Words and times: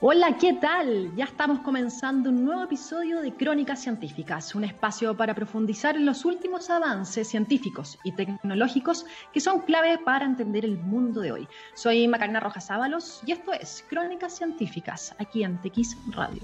Hola, 0.00 0.36
¿qué 0.36 0.52
tal? 0.52 1.12
Ya 1.16 1.24
estamos 1.24 1.58
comenzando 1.58 2.30
un 2.30 2.44
nuevo 2.44 2.62
episodio 2.62 3.20
de 3.20 3.32
Crónicas 3.32 3.82
Científicas, 3.82 4.54
un 4.54 4.62
espacio 4.62 5.16
para 5.16 5.34
profundizar 5.34 5.96
en 5.96 6.06
los 6.06 6.24
últimos 6.24 6.70
avances 6.70 7.26
científicos 7.26 7.98
y 8.04 8.12
tecnológicos 8.12 9.06
que 9.32 9.40
son 9.40 9.62
clave 9.62 9.98
para 9.98 10.24
entender 10.24 10.64
el 10.64 10.78
mundo 10.78 11.20
de 11.20 11.32
hoy. 11.32 11.48
Soy 11.74 12.06
Macarena 12.06 12.38
Rojas 12.38 12.70
Ábalos 12.70 13.22
y 13.26 13.32
esto 13.32 13.52
es 13.52 13.84
Crónicas 13.90 14.36
Científicas, 14.36 15.16
aquí 15.18 15.42
en 15.42 15.58
TX 15.58 15.96
Radio. 16.12 16.42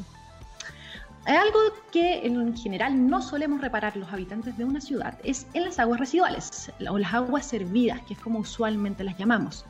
Hay 1.24 1.36
algo 1.36 1.60
que 1.92 2.26
en 2.26 2.56
general 2.56 3.08
no 3.08 3.22
solemos 3.22 3.60
reparar 3.60 3.96
los 3.96 4.12
habitantes 4.12 4.58
de 4.58 4.64
una 4.64 4.80
ciudad 4.80 5.16
es 5.22 5.46
en 5.54 5.64
las 5.64 5.78
aguas 5.78 6.00
residuales 6.00 6.72
o 6.90 6.98
las 6.98 7.14
aguas 7.14 7.46
servidas, 7.46 8.00
que 8.02 8.14
es 8.14 8.20
como 8.20 8.40
usualmente 8.40 9.04
las 9.04 9.16
llamamos. 9.16 9.64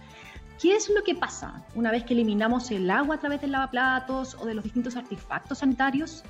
¿Qué 0.60 0.76
es 0.76 0.88
lo 0.88 1.02
que 1.02 1.14
pasa 1.14 1.64
una 1.74 1.90
vez 1.90 2.04
que 2.04 2.14
eliminamos 2.14 2.70
el 2.70 2.88
agua 2.88 3.16
a 3.16 3.18
través 3.18 3.40
del 3.40 3.52
lavaplatos 3.52 4.36
o 4.36 4.46
de 4.46 4.54
los 4.54 4.62
distintos 4.62 4.94
artefactos 4.96 5.58
sanitarios? 5.58 6.22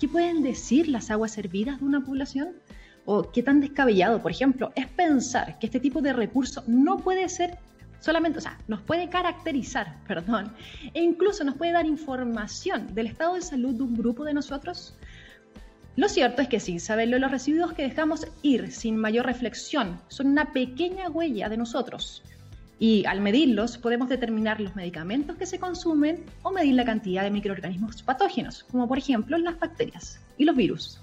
¿Qué 0.00 0.08
pueden 0.08 0.42
decir 0.42 0.88
las 0.88 1.10
aguas 1.10 1.32
servidas 1.32 1.78
de 1.78 1.84
una 1.84 2.04
población? 2.04 2.56
¿O 3.04 3.30
qué 3.30 3.42
tan 3.42 3.60
descabellado, 3.60 4.20
por 4.20 4.32
ejemplo, 4.32 4.72
es 4.74 4.86
pensar 4.88 5.58
que 5.58 5.66
este 5.66 5.80
tipo 5.80 6.02
de 6.02 6.12
recurso 6.12 6.64
no 6.66 6.98
puede 6.98 7.28
ser 7.28 7.58
solamente, 8.00 8.38
o 8.38 8.42
sea, 8.42 8.58
nos 8.66 8.82
puede 8.82 9.08
caracterizar, 9.08 9.96
perdón, 10.08 10.52
e 10.92 11.02
incluso 11.02 11.44
nos 11.44 11.56
puede 11.56 11.72
dar 11.72 11.86
información 11.86 12.94
del 12.94 13.06
estado 13.06 13.34
de 13.34 13.42
salud 13.42 13.74
de 13.74 13.84
un 13.84 13.94
grupo 13.94 14.24
de 14.24 14.34
nosotros? 14.34 14.94
Lo 15.96 16.08
cierto 16.08 16.42
es 16.42 16.48
que 16.48 16.60
sí, 16.60 16.78
saberlo, 16.78 17.18
los 17.18 17.30
residuos 17.30 17.72
que 17.72 17.82
dejamos 17.82 18.26
ir 18.42 18.70
sin 18.72 18.96
mayor 18.96 19.26
reflexión 19.26 20.00
son 20.08 20.28
una 20.28 20.52
pequeña 20.52 21.08
huella 21.08 21.48
de 21.48 21.56
nosotros, 21.56 22.22
y 22.78 23.04
al 23.06 23.20
medirlos 23.20 23.76
podemos 23.78 24.08
determinar 24.08 24.60
los 24.60 24.76
medicamentos 24.76 25.36
que 25.36 25.46
se 25.46 25.58
consumen 25.58 26.24
o 26.42 26.50
medir 26.50 26.74
la 26.74 26.84
cantidad 26.84 27.22
de 27.22 27.30
microorganismos 27.30 28.02
patógenos, 28.02 28.64
como 28.70 28.86
por 28.86 28.98
ejemplo 28.98 29.36
las 29.38 29.58
bacterias 29.58 30.20
y 30.36 30.44
los 30.44 30.56
virus. 30.56 31.00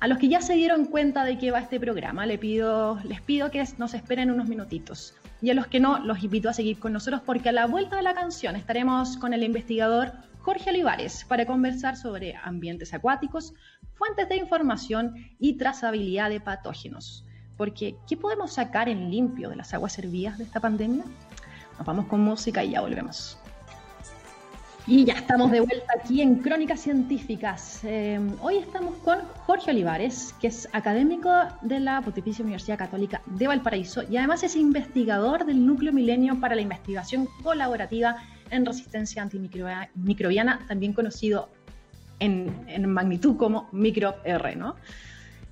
A 0.00 0.08
los 0.08 0.18
que 0.18 0.28
ya 0.28 0.40
se 0.40 0.54
dieron 0.54 0.86
cuenta 0.86 1.24
de 1.24 1.38
qué 1.38 1.50
va 1.50 1.60
este 1.60 1.80
programa, 1.80 2.26
les 2.26 2.38
pido, 2.38 2.98
les 3.04 3.20
pido 3.20 3.50
que 3.50 3.64
nos 3.78 3.94
esperen 3.94 4.30
unos 4.30 4.48
minutitos. 4.48 5.14
Y 5.40 5.50
a 5.50 5.54
los 5.54 5.66
que 5.66 5.80
no, 5.80 5.98
los 5.98 6.22
invito 6.22 6.48
a 6.48 6.54
seguir 6.54 6.78
con 6.78 6.92
nosotros 6.92 7.22
porque 7.24 7.50
a 7.50 7.52
la 7.52 7.66
vuelta 7.66 7.96
de 7.96 8.02
la 8.02 8.14
canción 8.14 8.56
estaremos 8.56 9.16
con 9.16 9.32
el 9.34 9.42
investigador 9.42 10.12
Jorge 10.40 10.70
Olivares 10.70 11.24
para 11.26 11.46
conversar 11.46 11.96
sobre 11.96 12.34
ambientes 12.42 12.92
acuáticos, 12.92 13.54
fuentes 13.94 14.28
de 14.28 14.36
información 14.36 15.14
y 15.38 15.56
trazabilidad 15.56 16.28
de 16.28 16.40
patógenos. 16.40 17.24
Porque, 17.56 17.96
¿qué 18.08 18.16
podemos 18.16 18.52
sacar 18.52 18.88
en 18.88 19.10
limpio 19.10 19.48
de 19.48 19.56
las 19.56 19.74
aguas 19.74 19.92
servidas 19.92 20.38
de 20.38 20.44
esta 20.44 20.60
pandemia? 20.60 21.04
Nos 21.78 21.86
vamos 21.86 22.06
con 22.06 22.20
música 22.20 22.64
y 22.64 22.72
ya 22.72 22.80
volvemos. 22.80 23.38
Y 24.86 25.06
ya 25.06 25.14
estamos 25.14 25.50
de 25.50 25.60
vuelta 25.60 25.94
aquí 25.98 26.20
en 26.20 26.40
Crónicas 26.40 26.80
Científicas. 26.80 27.80
Eh, 27.84 28.20
hoy 28.42 28.58
estamos 28.58 28.94
con 28.96 29.18
Jorge 29.46 29.70
Olivares, 29.70 30.34
que 30.42 30.48
es 30.48 30.68
académico 30.72 31.30
de 31.62 31.80
la 31.80 32.02
Pontificia 32.02 32.42
Universidad 32.42 32.76
Católica 32.76 33.22
de 33.24 33.46
Valparaíso 33.46 34.02
y 34.02 34.18
además 34.18 34.42
es 34.42 34.56
investigador 34.56 35.46
del 35.46 35.64
Núcleo 35.64 35.90
Milenio 35.90 36.38
para 36.38 36.54
la 36.54 36.60
Investigación 36.60 37.26
Colaborativa 37.42 38.16
en 38.50 38.66
Resistencia 38.66 39.22
Antimicrobiana, 39.22 40.60
también 40.68 40.92
conocido 40.92 41.48
en, 42.18 42.66
en 42.68 42.86
magnitud 42.86 43.38
como 43.38 43.70
MicroR, 43.72 44.54
¿no? 44.54 44.76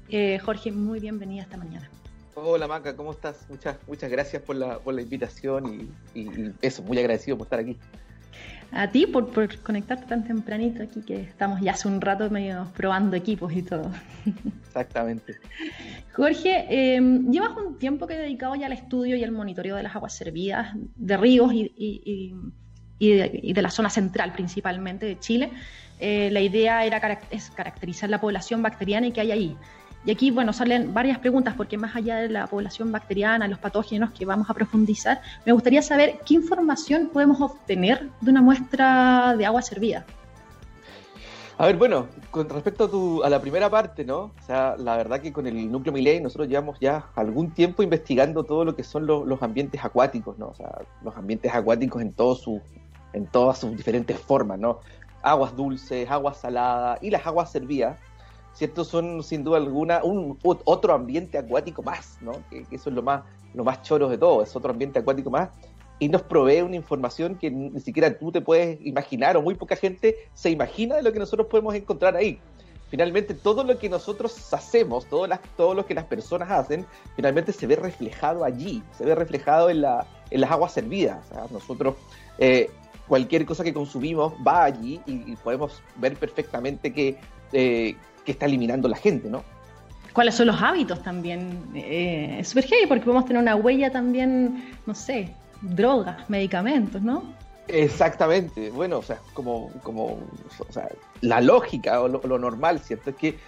Eh, 0.09 0.39
Jorge, 0.39 0.73
muy 0.73 1.01
bienvenida 1.01 1.43
esta 1.43 1.57
mañana. 1.57 1.89
Hola 2.35 2.67
Maca, 2.67 2.97
¿cómo 2.97 3.13
estás? 3.13 3.47
Muchas, 3.49 3.77
muchas 3.87 4.11
gracias 4.11 4.43
por 4.43 4.57
la, 4.57 4.79
por 4.79 4.95
la 4.95 5.03
invitación 5.03 5.91
y, 6.15 6.53
eso, 6.63 6.83
muy 6.83 6.99
agradecido 6.99 7.37
por 7.37 7.47
estar 7.47 7.61
aquí. 7.61 7.77
A 8.71 8.91
ti 8.91 9.07
por, 9.07 9.31
por, 9.31 9.55
conectarte 9.59 10.07
tan 10.07 10.25
tempranito 10.25 10.83
aquí, 10.83 11.03
que 11.03 11.21
estamos 11.21 11.61
ya 11.61 11.73
hace 11.73 11.89
un 11.89 12.01
rato 12.01 12.31
medio 12.31 12.69
probando 12.75 13.17
equipos 13.17 13.53
y 13.53 13.63
todo. 13.63 13.91
Exactamente. 14.67 15.37
Jorge, 16.15 16.95
em, 16.97 17.31
llevas 17.31 17.51
un 17.55 17.79
tiempo 17.79 18.07
que 18.07 18.15
he 18.15 18.19
dedicado 18.19 18.55
ya 18.55 18.67
al 18.67 18.73
estudio 18.73 19.17
y 19.17 19.25
al 19.25 19.33
monitoreo 19.33 19.77
de 19.77 19.83
las 19.83 19.95
aguas 19.95 20.15
servidas, 20.15 20.73
de 20.97 21.17
ríos 21.19 21.53
y, 21.53 21.71
y, 21.77 22.35
y 22.99 23.53
de, 23.53 23.63
la 23.63 23.71
zona 23.71 23.91
central 23.91 24.33
principalmente 24.33 25.07
de 25.07 25.19
Chile. 25.19 25.51
Eh, 25.99 26.31
la 26.31 26.41
idea 26.41 26.85
era 26.85 27.21
es 27.31 27.51
caracterizar 27.51 28.09
la 28.09 28.21
población 28.21 28.63
bacteriana 28.63 29.09
y 29.09 29.13
que 29.13 29.21
hay 29.21 29.33
ahí. 29.33 29.57
Y 30.05 30.11
aquí, 30.11 30.31
bueno, 30.33 30.53
salen 30.53 30.93
varias 30.93 31.19
preguntas, 31.19 31.55
porque 31.57 31.79
más 31.79 31.95
allá 31.95 32.17
de 32.17 32.29
la 32.29 32.47
población 32.49 32.91
bacteriana, 32.91 33.47
los 33.47 33.59
patógenos 33.59 34.11
que 34.11 34.25
vamos 34.25 34.51
a 34.51 34.55
profundizar, 34.55 35.21
me 35.47 35.53
gustaría 35.53 35.81
saber 35.81 36.19
qué 36.27 36.35
información 36.35 37.11
podemos 37.13 37.41
obtener 37.41 38.09
de 38.21 38.31
una 38.31 38.43
muestra 38.43 39.37
de 39.37 39.47
agua 39.47 39.63
servida. 39.63 40.05
A 41.59 41.67
ver, 41.67 41.77
bueno, 41.77 42.09
con 42.33 42.49
respecto 42.49 42.85
a, 42.85 42.91
tu, 42.91 43.23
a 43.23 43.31
la 43.31 43.41
primera 43.41 43.71
parte, 43.71 44.05
¿no? 44.05 44.33
O 44.37 44.43
sea, 44.45 44.75
la 44.77 44.97
verdad 44.97 45.21
que 45.21 45.33
con 45.33 45.47
el 45.47 45.71
núcleo 45.71 45.93
Milei 45.93 46.21
nosotros 46.21 46.49
llevamos 46.49 46.81
ya 46.81 47.07
algún 47.15 47.53
tiempo 47.53 47.85
investigando 47.85 48.43
todo 48.43 48.65
lo 48.65 48.75
que 48.75 48.83
son 48.83 49.07
los 49.07 49.43
ambientes 49.43 49.85
acuáticos, 49.85 50.37
¿no? 50.39 50.49
O 50.49 50.55
sea, 50.55 50.81
los 51.05 51.17
ambientes 51.17 51.55
acuáticos 51.55 52.03
en, 52.03 52.13
todo 52.13 52.35
su, 52.35 52.61
en 53.13 53.27
todas 53.27 53.59
sus 53.59 53.77
diferentes 53.77 54.19
formas, 54.19 54.59
¿no? 54.59 54.81
Aguas 55.23 55.55
dulces, 55.55 56.11
aguas 56.11 56.39
saladas 56.39 56.99
y 57.01 57.11
las 57.11 57.25
aguas 57.25 57.53
servidas 57.53 57.97
¿cierto? 58.55 58.85
Son 58.85 59.23
sin 59.23 59.45
duda 59.45 59.59
alguna 59.59 60.03
un 60.03 60.39
otro 60.43 60.95
ambiente 60.95 61.39
acuático 61.39 61.83
más, 61.83 62.19
¿no? 62.21 62.33
Que, 62.51 62.67
eso 62.71 62.91
es 62.91 62.95
lo 62.95 63.03
más, 63.03 63.23
lo 63.55 63.65
más 63.65 63.83
choro 63.83 64.09
de 64.09 64.19
todo, 64.19 64.43
es 64.43 64.55
otro 64.55 64.71
ambiente 64.71 64.99
acuático 64.99 65.31
más 65.31 65.51
y 65.99 66.09
nos 66.09 66.23
provee 66.23 66.63
una 66.63 66.75
información 66.75 67.37
que 67.37 67.49
ni 67.49 67.79
siquiera 67.79 68.19
tú 68.19 68.33
te 68.33 68.41
puedes 68.41 68.85
imaginar 68.85 69.37
o 69.37 69.43
muy 69.43 69.55
poca 69.55 69.77
gente 69.77 70.17
se 70.35 70.51
imagina 70.51 70.97
de 70.97 71.03
lo 71.03 71.13
que 71.13 71.21
nosotros 71.21 71.47
podemos 71.47 71.77
encontrar 71.77 72.17
ahí. 72.17 72.41
Finalmente, 72.91 73.35
todo 73.35 73.65
lo 73.65 73.79
que 73.79 73.89
nosotros 73.89 74.53
hacemos, 74.53 75.07
todo, 75.07 75.27
las, 75.27 75.41
todo 75.57 75.75
lo 75.75 75.87
que 75.87 75.95
las 75.95 76.05
personas 76.05 76.51
hacen, 76.51 76.85
finalmente 77.15 77.53
se 77.53 77.67
ve 77.67 77.77
reflejado 77.77 78.45
allí, 78.45 78.83
se 78.99 79.05
ve 79.05 79.15
reflejado 79.15 79.71
en, 79.71 79.81
la, 79.81 80.07
en 80.31 80.41
las 80.41 80.51
aguas 80.51 80.73
servidas. 80.73 81.25
nosotros, 81.51 81.95
eh, 82.37 82.69
cualquier 83.07 83.47
cosa 83.47 83.63
que 83.63 83.73
consumimos 83.73 84.35
va 84.47 84.65
allí 84.65 85.01
y, 85.07 85.37
podemos 85.37 85.81
ver 85.97 86.17
perfectamente 86.17 86.93
que, 86.93 87.17
eh, 87.53 87.97
que 88.25 88.33
está 88.33 88.47
eliminando 88.47 88.89
la 88.89 88.97
gente, 88.97 89.29
¿no? 89.29 89.45
¿Cuáles 90.13 90.35
son 90.35 90.49
los 90.49 90.61
hábitos 90.61 91.03
también? 91.03 91.65
Eh, 91.75 92.37
es 92.41 92.49
súper 92.49 92.67
heavy 92.67 92.87
porque 92.87 93.05
podemos 93.05 93.25
tener 93.25 93.41
una 93.41 93.57
huella 93.57 93.91
también, 93.91 94.77
no 94.87 94.95
sé, 94.95 95.35
drogas, 95.63 96.29
medicamentos, 96.29 97.01
¿no? 97.01 97.23
Exactamente, 97.69 98.71
bueno, 98.71 98.99
o 98.99 99.03
sea, 99.03 99.21
como, 99.35 99.71
como 99.83 100.19
o 100.59 100.73
sea, 100.73 100.89
la 101.21 101.41
lógica 101.41 102.01
o 102.03 102.09
lo, 102.09 102.39
normal, 102.39 102.81
¿cierto? 102.81 103.11
Es 103.11 103.17
que 103.17 103.39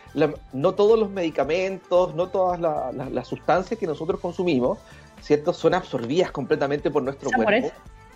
no 0.53 0.73
todos 0.73 0.99
los 0.99 1.11
medicamentos, 1.11 2.15
no 2.15 2.29
todas 2.29 2.61
las 2.61 3.29
sustancias 3.29 3.79
que 3.79 3.87
nosotros 3.87 4.21
consumimos, 4.21 4.79
¿cierto? 5.21 5.53
Son 5.53 5.75
absorbidas 5.75 6.31
completamente 6.31 6.91
por 6.91 7.03
nuestro 7.03 7.31
cuerpo. 7.31 7.73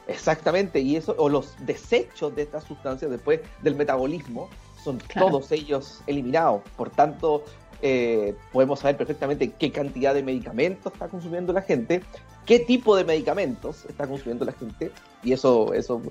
Exactamente, 0.06 0.80
y 0.80 0.96
eso, 0.96 1.14
o 1.18 1.28
los 1.28 1.54
desechos 1.66 2.34
de 2.34 2.42
estas 2.42 2.64
sustancias 2.64 3.10
después 3.10 3.40
del 3.60 3.74
metabolismo, 3.74 4.48
son 4.82 4.98
todos 5.14 5.52
ellos 5.52 6.02
eliminados. 6.06 6.62
Por 6.76 6.90
tanto, 6.90 7.44
eh, 7.82 8.34
podemos 8.52 8.80
saber 8.80 8.96
perfectamente 8.96 9.52
qué 9.52 9.70
cantidad 9.70 10.14
de 10.14 10.22
medicamentos 10.22 10.92
está 10.92 11.08
consumiendo 11.08 11.52
la 11.52 11.62
gente, 11.62 12.02
qué 12.44 12.58
tipo 12.58 12.96
de 12.96 13.04
medicamentos 13.04 13.84
está 13.88 14.06
consumiendo 14.06 14.44
la 14.44 14.52
gente, 14.52 14.90
y 15.22 15.32
eso, 15.32 15.72
eso 15.74 16.02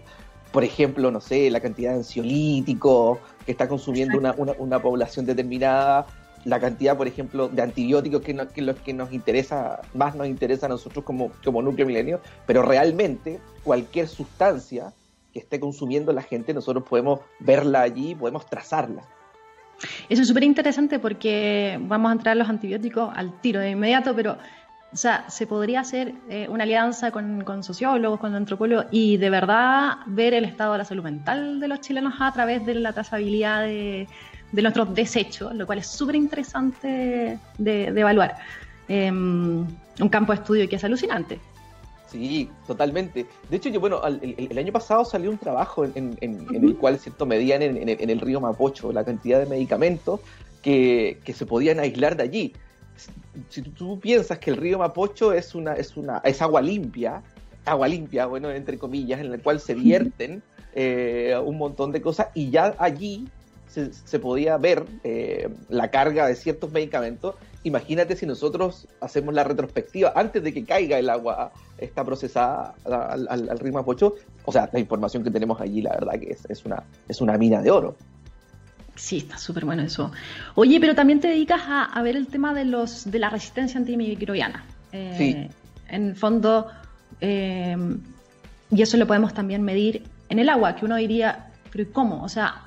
por 0.52 0.64
ejemplo, 0.64 1.12
no 1.12 1.20
sé, 1.20 1.50
la 1.50 1.60
cantidad 1.60 1.92
de 1.92 1.98
ansiolíticos 1.98 3.20
que 3.46 3.52
está 3.52 3.68
consumiendo 3.68 4.18
una, 4.18 4.34
una, 4.34 4.82
población 4.82 5.26
determinada, 5.26 6.08
la 6.46 6.60
cantidad, 6.60 6.96
por 6.96 7.08
ejemplo, 7.08 7.50
de 7.50 7.62
antibióticos 7.62 8.22
que, 8.22 8.34
no, 8.34 8.48
que 8.48 8.62
los 8.62 8.78
que 8.78 8.94
nos 8.94 9.12
interesa, 9.12 9.82
más 9.94 10.16
nos 10.16 10.28
interesa 10.28 10.68
a 10.68 10.70
nosotros 10.70 11.04
como, 11.04 11.32
como 11.44 11.62
núcleo 11.62 11.86
milenio, 11.86 12.22
pero 12.46 12.62
realmente 12.62 13.40
cualquier 13.64 14.08
sustancia 14.08 14.94
que 15.38 15.44
esté 15.44 15.60
consumiendo 15.60 16.12
la 16.12 16.24
gente, 16.24 16.52
nosotros 16.52 16.84
podemos 16.84 17.20
verla 17.40 17.82
allí, 17.82 18.16
podemos 18.16 18.48
trazarla. 18.48 19.04
Eso 20.10 20.24
es 20.24 20.28
súper 20.28 20.44
interesante 20.44 20.98
porque 20.98 21.78
vamos 21.80 22.10
a 22.10 22.14
entrar 22.14 22.36
los 22.36 22.50
antibióticos 22.50 23.16
al 23.16 23.40
tiro 23.40 23.60
de 23.60 23.70
inmediato, 23.70 24.16
pero 24.16 24.38
o 24.92 24.98
sea, 24.98 25.30
se 25.30 25.46
podría 25.46 25.82
hacer 25.82 26.16
eh, 26.28 26.48
una 26.50 26.64
alianza 26.64 27.12
con, 27.12 27.64
sociólogos, 27.64 28.20
con 28.20 28.34
antropólogos 28.34 28.88
y 28.90 29.18
de 29.18 29.30
verdad 29.30 29.98
ver 30.08 30.34
el 30.34 30.44
estado 30.44 30.72
de 30.72 30.80
la 30.80 30.86
salud 30.86 31.04
mental 31.04 31.60
de 31.60 31.68
los 31.68 31.82
chilenos 31.82 32.16
a 32.20 32.32
través 32.32 32.66
de 32.66 32.74
la 32.74 32.94
trazabilidad 32.94 33.62
de, 33.62 34.08
nuestros 34.54 34.96
desechos, 34.96 35.54
lo 35.54 35.68
cual 35.68 35.80
es 35.80 35.88
súper 35.88 36.16
interesante 36.16 37.38
de, 37.60 37.88
evaluar. 37.88 38.38
Em, 38.88 39.68
un 40.00 40.10
campo 40.10 40.32
de 40.32 40.40
estudio 40.40 40.68
que 40.68 40.78
es 40.78 40.84
alucinante. 40.84 41.40
Sí, 42.08 42.50
totalmente. 42.66 43.26
De 43.50 43.58
hecho, 43.58 43.70
yo, 43.70 43.80
bueno, 43.80 44.02
el, 44.06 44.58
año 44.58 44.72
pasado 44.72 45.04
salió 45.04 45.30
un 45.30 45.38
trabajo 45.38 45.84
en, 45.84 46.18
el 46.22 46.76
cual, 46.78 47.00
¿cierto?, 47.00 47.26
medían 47.26 47.62
en, 47.62 47.90
el 47.90 48.22
río 48.22 48.40
Mapocho 48.40 48.92
la 48.94 49.04
cantidad 49.04 49.40
de 49.40 49.46
medicamentos 49.46 50.22
que, 50.62 51.20
se 51.34 51.46
podían 51.46 51.80
aislar 51.80 52.16
de 52.16 52.24
allí. 52.24 52.54
Si, 53.50 53.62
tú, 53.62 54.00
piensas 54.00 54.40
que 54.40 54.52
el 54.52 54.58
río 54.58 54.80
Mapocho 54.80 55.34
es 55.34 55.54
una, 55.54 55.74
es 55.74 55.98
una, 55.98 56.20
es 56.24 56.42
agua 56.42 56.62
limpia, 56.62 57.22
agua 57.66 57.88
limpia, 57.88 58.26
bueno, 58.26 58.50
entre 58.52 58.78
comillas, 58.78 59.20
en 59.20 59.32
la 59.32 59.38
cual 59.38 59.60
se 59.60 59.74
vierten 59.76 60.42
eh, 60.74 61.36
un 61.44 61.58
montón 61.58 61.92
de 61.92 62.02
cosas, 62.02 62.28
y 62.34 62.50
ya 62.50 62.74
allí 62.80 63.28
se, 63.68 64.20
podía 64.20 64.58
ver 64.58 64.86
eh, 65.04 65.50
la 65.70 65.92
carga 65.92 66.28
de 66.28 66.36
ciertos 66.36 66.72
medicamentos. 66.72 67.36
Imagínate 67.64 68.16
si 68.16 68.26
nosotros 68.26 68.88
hacemos 69.02 69.34
la 69.34 69.44
retrospectiva 69.44 70.14
antes 70.16 70.44
de 70.44 70.54
que 70.54 70.64
caiga 70.64 70.98
el 71.00 71.10
agua 71.10 71.52
está 71.78 72.04
procesada 72.04 72.76
al, 72.86 73.28
al, 73.28 73.50
al 73.50 73.60
ritmo 73.60 73.86
o 74.46 74.52
sea, 74.52 74.70
la 74.72 74.80
información 74.80 75.24
que 75.24 75.32
tenemos 75.32 75.60
allí, 75.60 75.82
la 75.82 75.92
verdad 75.92 76.14
que 76.20 76.32
es, 76.32 76.46
es, 76.50 76.66
una, 76.66 76.84
es 77.08 77.20
una 77.20 77.38
mina 77.38 77.62
de 77.62 77.72
oro. 77.72 77.96
Sí, 78.96 79.18
está 79.18 79.38
súper 79.38 79.66
bueno 79.66 79.84
eso. 79.84 80.12
Oye, 80.56 80.80
pero 80.80 80.96
también 80.96 81.20
te 81.20 81.28
dedicas 81.28 81.62
a, 81.68 82.02
ver 82.02 82.16
el 82.16 82.28
tema 82.28 82.54
de 82.54 82.66
los 82.66 83.10
de 83.12 83.20
la 83.20 83.30
resistencia 83.30 83.80
antimicrobiana. 83.80 84.66
Eh, 84.92 85.16
sí. 85.18 85.50
En 85.90 86.16
fondo, 86.16 86.68
eh, 87.22 87.76
y 88.72 88.82
eso 88.82 88.98
lo 88.98 89.06
podemos 89.06 89.34
también 89.34 89.62
medir 89.62 90.04
en 90.30 90.40
el 90.40 90.50
agua, 90.50 90.76
que 90.76 90.86
uno 90.86 90.96
diría, 90.96 91.48
pero 91.72 91.86
¿cómo? 91.92 92.24
O 92.24 92.30
sea, 92.30 92.67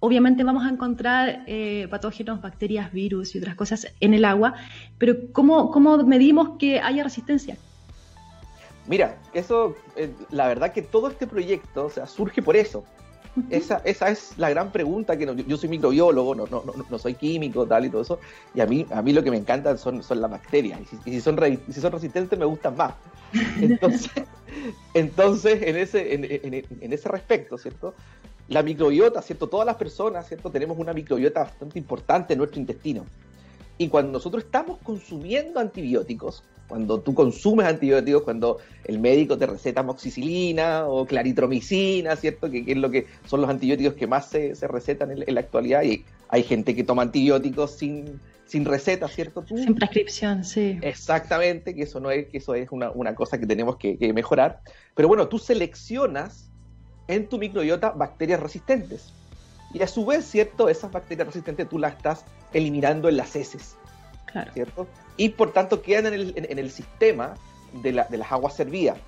obviamente 0.00 0.44
vamos 0.44 0.64
a 0.64 0.70
encontrar 0.70 1.44
eh, 1.46 1.86
patógenos, 1.90 2.40
bacterias, 2.40 2.92
virus 2.92 3.34
y 3.34 3.38
otras 3.38 3.54
cosas 3.54 3.88
en 4.00 4.14
el 4.14 4.24
agua, 4.24 4.54
pero 4.98 5.14
¿cómo, 5.32 5.70
cómo 5.70 5.98
medimos 5.98 6.58
que 6.58 6.80
haya 6.80 7.02
resistencia? 7.02 7.56
Mira, 8.86 9.18
eso, 9.32 9.76
la 10.30 10.46
verdad 10.46 10.72
que 10.72 10.82
todo 10.82 11.08
este 11.08 11.26
proyecto 11.26 11.86
o 11.86 11.90
sea, 11.90 12.06
surge 12.06 12.40
por 12.40 12.56
eso, 12.56 12.84
esa, 13.50 13.82
esa 13.84 14.08
es 14.08 14.32
la 14.38 14.48
gran 14.48 14.70
pregunta 14.72 15.16
que 15.16 15.44
yo, 15.46 15.56
soy 15.56 15.68
microbiólogo, 15.68 16.34
no, 16.34 16.46
no, 16.46 16.62
no, 16.88 16.98
soy 16.98 17.14
químico, 17.14 17.66
tal 17.66 17.84
y 17.84 17.90
todo 17.90 18.02
eso, 18.02 18.18
y 18.54 18.60
a 18.60 18.66
mí, 18.66 18.86
a 18.90 19.02
mí 19.02 19.12
lo 19.12 19.22
que 19.22 19.30
me 19.30 19.36
encanta 19.36 19.76
son, 19.76 20.02
son 20.02 20.20
las 20.22 20.30
bacterias, 20.30 20.80
y 21.06 21.10
si, 21.10 21.20
son, 21.20 21.38
si 21.70 21.80
son 21.80 21.92
resistentes 21.92 22.38
me 22.38 22.46
gustan 22.46 22.76
más. 22.76 22.94
Entonces, 23.60 24.12
entonces 24.94 25.60
en, 25.62 25.76
ese, 25.76 26.14
en, 26.14 26.24
en, 26.54 26.92
ese 26.92 27.08
respecto, 27.08 27.58
¿cierto? 27.58 27.92
La 28.48 28.62
microbiota, 28.62 29.22
¿cierto? 29.22 29.48
Todas 29.48 29.66
las 29.66 29.76
personas, 29.76 30.28
¿cierto? 30.28 30.50
Tenemos 30.50 30.78
una 30.78 30.92
microbiota 30.92 31.44
bastante 31.44 31.78
importante 31.78 32.34
en 32.34 32.38
nuestro 32.38 32.60
intestino. 32.60 33.04
Y 33.78 33.88
cuando 33.88 34.12
nosotros 34.12 34.44
estamos 34.44 34.78
consumiendo 34.82 35.60
antibióticos, 35.60 36.42
cuando 36.68 37.00
tú 37.00 37.14
consumes 37.14 37.66
antibióticos, 37.66 38.22
cuando 38.22 38.58
el 38.84 38.98
médico 38.98 39.36
te 39.38 39.46
receta 39.46 39.82
moxicilina 39.82 40.86
o 40.86 41.06
claritromicina, 41.06 42.16
¿cierto? 42.16 42.50
Que, 42.50 42.64
es 42.66 42.76
lo 42.76 42.90
que 42.90 43.06
son 43.26 43.40
los 43.40 43.50
antibióticos 43.50 43.94
que 43.94 44.06
más 44.06 44.28
se, 44.28 44.54
recetan 44.62 45.10
en, 45.10 45.34
la 45.34 45.40
actualidad 45.40 45.82
y 45.82 46.04
hay 46.28 46.42
gente 46.42 46.74
que 46.74 46.82
toma 46.82 47.02
antibióticos 47.02 47.72
sin, 47.72 48.20
sin 48.46 48.64
receta, 48.64 49.08
¿cierto? 49.08 49.44
Sin 49.46 49.74
prescripción, 49.74 50.44
sí. 50.44 50.78
Exactamente, 50.82 51.74
que 51.74 51.82
eso 51.82 52.00
no 52.00 52.10
es, 52.10 52.26
que 52.28 52.38
eso 52.38 52.54
es 52.54 52.68
una, 52.70 53.14
cosa 53.14 53.38
que 53.38 53.46
tenemos 53.46 53.76
que, 53.76 53.96
que, 53.96 54.12
mejorar. 54.12 54.60
Pero 54.94 55.08
bueno, 55.08 55.28
tú 55.28 55.38
seleccionas 55.38 56.50
en 57.08 57.28
tu 57.28 57.38
microbiota 57.38 57.90
bacterias 57.90 58.40
resistentes. 58.40 59.12
Y 59.72 59.82
a 59.82 59.86
su 59.86 60.06
vez, 60.06 60.24
¿cierto? 60.24 60.68
Esas 60.68 60.92
bacterias 60.92 61.26
resistentes 61.26 61.68
tú 61.68 61.78
las 61.78 61.96
estás 61.96 62.24
eliminando 62.52 63.08
en 63.08 63.16
las 63.16 63.34
heces. 63.36 63.76
Claro. 64.26 64.52
¿Cierto? 64.52 64.86
y 65.16 65.30
por 65.30 65.52
tanto 65.52 65.82
quedan 65.82 66.12
en 66.12 66.58
el, 66.58 66.70
sistema 66.70 67.34
de, 67.72 67.92
las 67.92 68.32
aguas 68.32 68.54
servidas. 68.54 68.98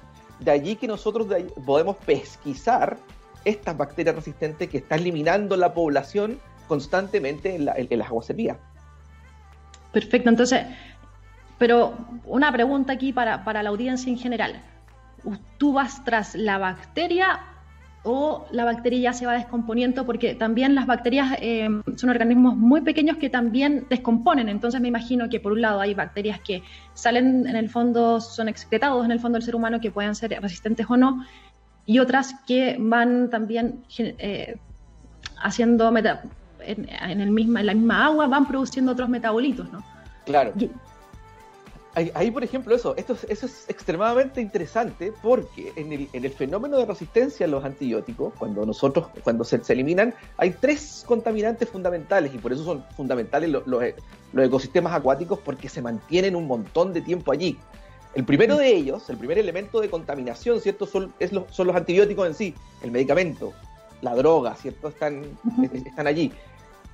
De 0.41 0.50
allí 0.50 0.77
que 0.77 0.87
nosotros 0.87 1.27
podemos 1.67 1.97
pesquisar 1.97 2.97
estas 3.45 3.77
bacterias 3.77 4.15
resistentes 4.15 4.69
que 4.69 4.79
están 4.79 5.00
eliminando 5.00 5.56
la 5.56 5.75
población 5.75 6.41
constantemente 6.67 7.55
en, 7.55 7.65
las 7.65 8.09
aguas 8.09 8.27
servidas. 8.27 8.59
Perfecto, 9.93 10.29
entonces, 10.29 10.65
pero 11.59 11.95
una 12.25 12.53
pregunta 12.53 12.93
aquí 12.93 13.12
para, 13.12 13.45
para 13.45 13.62
la 13.62 13.71
audiencia 13.71 14.11
en 14.11 14.19
general. 14.19 14.62
¿Tú 15.59 15.73
vas 15.73 16.05
tras 16.05 16.35
la 16.35 16.59
bacteria 16.59 17.41
o 18.05 18.47
la 18.50 18.65
bacteria 18.65 18.99
ya 18.99 19.12
se 19.12 19.27
va 19.27 19.35
descomponiendo 19.35 20.06
porque 20.06 20.35
también 20.35 20.75
las 20.75 20.87
bacterias 20.87 21.37
eh, 21.41 21.69
son 21.97 22.11
organismos 22.11 22.56
muy 22.56 22.81
pequeños 22.81 23.17
que 23.17 23.29
también 23.29 23.87
descomponen. 23.91 24.49
Entonces 24.49 24.81
me 24.81 24.89
imagino 24.89 25.29
que 25.29 25.41
por 25.41 25.53
un 25.53 25.62
lado 25.62 25.81
hay 25.81 25.95
bacterias 25.95 26.41
que 26.41 26.62
salen 26.95 27.47
en 27.47 27.56
el 27.56 27.69
fondo, 27.69 28.21
son 28.21 28.49
excretados 28.49 29.05
en 29.05 29.11
el 29.11 29.21
fondo 29.21 29.37
del 29.37 29.45
ser 29.45 29.56
humano 29.56 29.81
que 29.81 29.91
pueden 29.91 30.15
ser 30.15 30.31
resistentes 30.41 30.87
o 30.89 30.97
no, 30.97 31.25
y 31.87 31.99
otras 31.99 32.35
que 32.47 32.77
van 32.79 33.31
también 33.31 33.83
eh, 33.99 34.56
haciendo 35.43 35.93
en, 35.97 37.21
el 37.21 37.31
misma, 37.31 37.61
en 37.61 37.67
la 37.67 37.75
misma 37.75 38.06
agua, 38.06 38.27
van 38.27 38.47
produciendo 38.47 38.93
otros 38.93 39.09
metabolitos, 39.09 39.73
¿no? 39.73 39.83
Claro. 40.27 40.53
Ahí, 42.15 42.31
por 42.31 42.45
ejemplo, 42.45 42.77
eso, 42.77 42.95
esto 42.97 43.17
eso 43.29 43.47
es 43.47 43.65
extremadamente 43.69 44.41
interesante 44.41 45.12
porque 45.21 45.73
en 45.75 45.93
el, 45.93 46.09
en 46.12 46.25
el, 46.25 46.31
fenómeno 46.31 46.79
de 46.79 46.87
resistencia 46.87 47.45
a 47.45 47.49
los 47.49 47.65
antibióticos, 47.65 48.35
cuando 48.39 48.65
nosotros, 48.65 49.09
cuando 49.25 49.43
se, 49.43 49.61
eliminan, 49.69 50.15
hay 50.37 50.50
tres 50.50 51.03
contaminantes 51.05 51.69
fundamentales 51.69 52.33
y 52.33 52.39
por 52.39 52.53
eso 52.53 52.62
son 52.62 52.85
fundamentales 52.97 53.50
los, 53.50 53.67
los, 53.67 53.83
ecosistemas 54.37 54.93
acuáticos 54.93 55.41
porque 55.41 55.69
se 55.69 55.83
mantienen 55.83 56.37
un 56.37 56.47
montón 56.47 56.93
de 56.93 57.00
tiempo 57.00 57.33
allí. 57.33 57.59
El 58.15 58.25
primero 58.25 58.56
de 58.56 58.69
ellos, 58.69 59.11
el 59.11 59.17
primer 59.17 59.39
elemento 59.39 59.81
de 59.81 59.91
contaminación, 59.91 60.61
¿cierto? 60.61 60.87
Son, 60.87 61.12
es 61.19 61.33
son 61.50 61.67
los 61.67 61.75
antibióticos 61.75 62.29
en 62.29 62.35
sí, 62.35 62.55
el 62.81 62.93
medicamento, 62.93 63.55
la 64.03 64.15
droga, 64.15 64.55
¿cierto? 64.55 64.87
Están, 64.89 65.25
están 65.73 66.06
allí. 66.06 66.33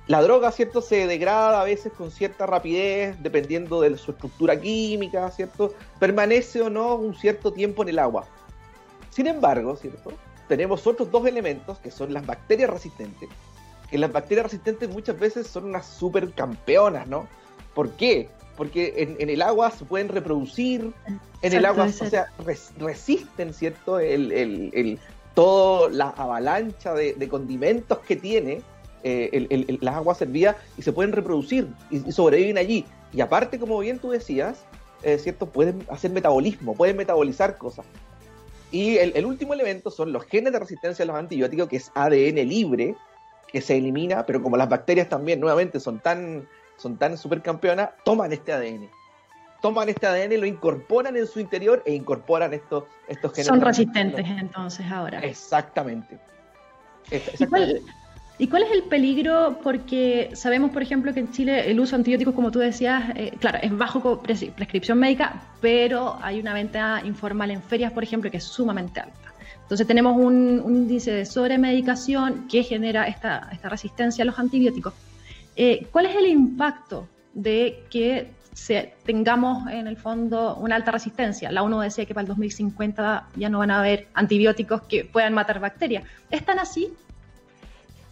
La 0.07 0.21
droga, 0.21 0.51
¿cierto? 0.51 0.81
Se 0.81 1.07
degrada 1.07 1.61
a 1.61 1.63
veces 1.63 1.91
con 1.91 2.11
cierta 2.11 2.45
rapidez, 2.45 3.15
dependiendo 3.23 3.81
de 3.81 3.97
su 3.97 4.11
estructura 4.11 4.59
química, 4.59 5.31
¿cierto? 5.31 5.73
Permanece 5.99 6.61
o 6.61 6.69
no 6.69 6.95
un 6.95 7.15
cierto 7.15 7.51
tiempo 7.51 7.81
en 7.81 7.89
el 7.89 7.99
agua. 7.99 8.27
Sin 9.09 9.25
embargo, 9.25 9.75
¿cierto? 9.75 10.11
Tenemos 10.47 10.85
otros 10.85 11.09
dos 11.09 11.25
elementos 11.25 11.79
que 11.79 11.89
son 11.89 12.13
las 12.13 12.23
bacterias 12.23 12.69
resistentes. 12.69 13.29
Que 13.89 13.97
las 13.97 14.11
bacterias 14.11 14.45
resistentes 14.45 14.89
muchas 14.89 15.19
veces 15.19 15.47
son 15.47 15.65
unas 15.65 15.87
super 15.87 16.31
campeonas, 16.33 17.07
¿no? 17.07 17.27
¿Por 17.73 17.89
qué? 17.91 18.29
Porque 18.57 19.15
en, 19.19 19.29
el 19.29 19.41
agua 19.41 19.71
se 19.71 19.85
pueden 19.85 20.09
reproducir, 20.09 20.93
en 21.41 21.53
el 21.53 21.65
agua, 21.65 21.85
o 21.85 21.89
sea, 21.89 22.27
resisten, 22.77 23.53
¿cierto? 23.55 23.99
El, 23.99 24.31
el, 24.31 24.99
todo 25.33 25.89
la 25.89 26.09
avalancha 26.09 26.93
de 26.93 27.27
condimentos 27.27 27.97
que 27.99 28.15
tiene 28.15 28.61
eh, 29.07 29.77
las 29.81 29.95
aguas 29.95 30.17
servidas 30.17 30.55
y 30.79 30.81
se 30.81 30.91
pueden 30.91 31.11
reproducir 31.11 31.67
y, 31.91 32.11
sobreviven 32.11 32.57
allí. 32.57 32.85
Y 33.13 33.21
aparte, 33.21 33.59
como 33.59 33.77
bien 33.77 33.99
tú 33.99 34.09
decías, 34.09 34.65
eh, 35.03 35.19
¿cierto? 35.19 35.45
Pueden 35.45 35.85
hacer 35.89 36.09
metabolismo, 36.09 36.73
pueden 36.73 36.97
metabolizar 36.97 37.59
cosas. 37.59 37.85
Y 38.71 38.97
el, 38.97 39.23
último 39.25 39.53
elemento 39.53 39.91
son 39.91 40.11
los 40.11 40.25
genes 40.25 40.51
de 40.51 40.59
resistencia 40.59 41.03
a 41.03 41.05
los 41.05 41.15
antibióticos, 41.15 41.69
que 41.69 41.77
es 41.77 41.91
ADN 41.93 42.49
libre, 42.49 42.95
que 43.47 43.61
se 43.61 43.77
elimina, 43.77 44.25
pero 44.25 44.41
como 44.41 44.57
las 44.57 44.67
bacterias 44.67 45.07
también 45.07 45.39
nuevamente 45.39 45.79
son 45.79 45.99
tan, 45.99 46.47
son 46.75 46.97
tan 46.97 47.15
supercampeonas, 47.15 47.91
toman 48.03 48.33
este 48.33 48.53
ADN. 48.53 48.89
Toman 49.61 49.87
este 49.87 50.07
ADN, 50.07 50.41
lo 50.41 50.47
incorporan 50.47 51.15
en 51.15 51.27
su 51.27 51.39
interior 51.39 51.83
e 51.85 51.93
incorporan 51.93 52.55
estos, 52.55 52.85
estos 53.07 53.33
genes. 53.33 53.47
Son 53.47 53.61
resistentes 53.61 54.25
entonces 54.27 54.85
ahora. 54.91 55.19
Exactamente. 55.19 56.17
exactamente. 57.11 57.43
¿Y 57.43 57.47
cuál 57.47 57.81
es 58.37 58.71
el 58.71 58.83
peligro? 58.83 59.59
Porque 59.63 60.31
sabemos, 60.33 60.71
por 60.71 60.81
ejemplo, 60.81 61.13
que 61.13 61.21
en 61.21 61.31
Chile 61.31 61.69
el 61.69 61.79
uso 61.79 61.91
de 61.91 62.01
antibióticos, 62.01 62.33
como 62.33 62.51
tú 62.51 62.59
decías, 62.59 63.03
eh, 63.15 63.31
claro, 63.39 63.59
es 63.61 63.75
bajo 63.75 64.21
prescripción 64.21 64.99
médica, 64.99 65.41
pero 65.61 66.17
hay 66.21 66.39
una 66.39 66.53
venta 66.53 67.01
informal 67.05 67.51
en 67.51 67.61
ferias, 67.61 67.91
por 67.91 68.03
ejemplo, 68.03 68.29
que 68.29 68.37
es 68.37 68.43
sumamente 68.43 68.99
alta. 68.99 69.33
Entonces 69.61 69.87
tenemos 69.87 70.15
un, 70.17 70.63
índice 70.67 71.11
de 71.11 71.25
sobremedicación 71.25 72.47
que 72.47 72.63
genera 72.63 73.07
esta, 73.07 73.49
esta 73.51 73.69
resistencia 73.69 74.21
a 74.23 74.25
los 74.25 74.37
antibióticos. 74.37 74.93
Eh, 75.55 75.87
¿Cuál 75.91 76.07
es 76.07 76.15
el 76.15 76.27
impacto 76.27 77.07
de 77.33 77.83
que 77.89 78.29
tengamos 79.05 79.67
en 79.69 79.87
el 79.87 79.97
fondo 79.97 80.55
una 80.57 80.75
alta 80.75 80.91
resistencia? 80.91 81.51
La 81.51 81.63
ONU 81.63 81.79
decía 81.79 82.05
que 82.05 82.13
para 82.13 82.23
el 82.23 82.27
2050 82.27 83.29
ya 83.35 83.49
no 83.49 83.59
van 83.59 83.71
a 83.71 83.79
haber 83.79 84.07
antibióticos 84.13 84.83
que 84.83 85.03
puedan 85.05 85.33
matar 85.33 85.59
bacterias. 85.59 86.03
¿Es 86.29 86.45
tan 86.45 86.59
así? 86.59 86.93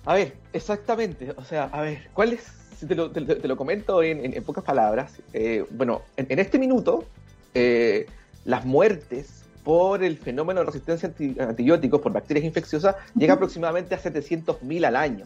A 0.05 0.13
ver, 0.15 0.33
exactamente. 0.51 1.33
O 1.37 1.43
sea, 1.43 1.65
a 1.65 1.81
ver, 1.81 2.09
¿cuál 2.13 2.33
es? 2.33 2.43
Si 2.77 2.85
te 2.85 2.95
lo, 2.95 3.11
te, 3.11 3.47
lo 3.47 3.55
comento 3.55 4.03
en, 4.03 4.43
pocas 4.43 4.63
palabras. 4.63 5.13
Eh, 5.33 5.65
bueno, 5.71 6.01
en, 6.17 6.39
este 6.39 6.59
minuto, 6.59 7.05
eh, 7.53 8.07
las 8.45 8.65
muertes 8.65 9.43
por 9.63 10.03
el 10.03 10.17
fenómeno 10.17 10.59
de 10.59 10.65
resistencia 10.65 11.13
a 11.39 11.43
antibióticos 11.43 12.01
por 12.01 12.11
bacterias 12.11 12.45
infecciosas 12.45 12.95
llega 13.15 13.35
aproximadamente 13.35 13.95
a 13.95 14.01
700.000 14.01 14.85
al 14.85 14.95
año. 14.97 15.25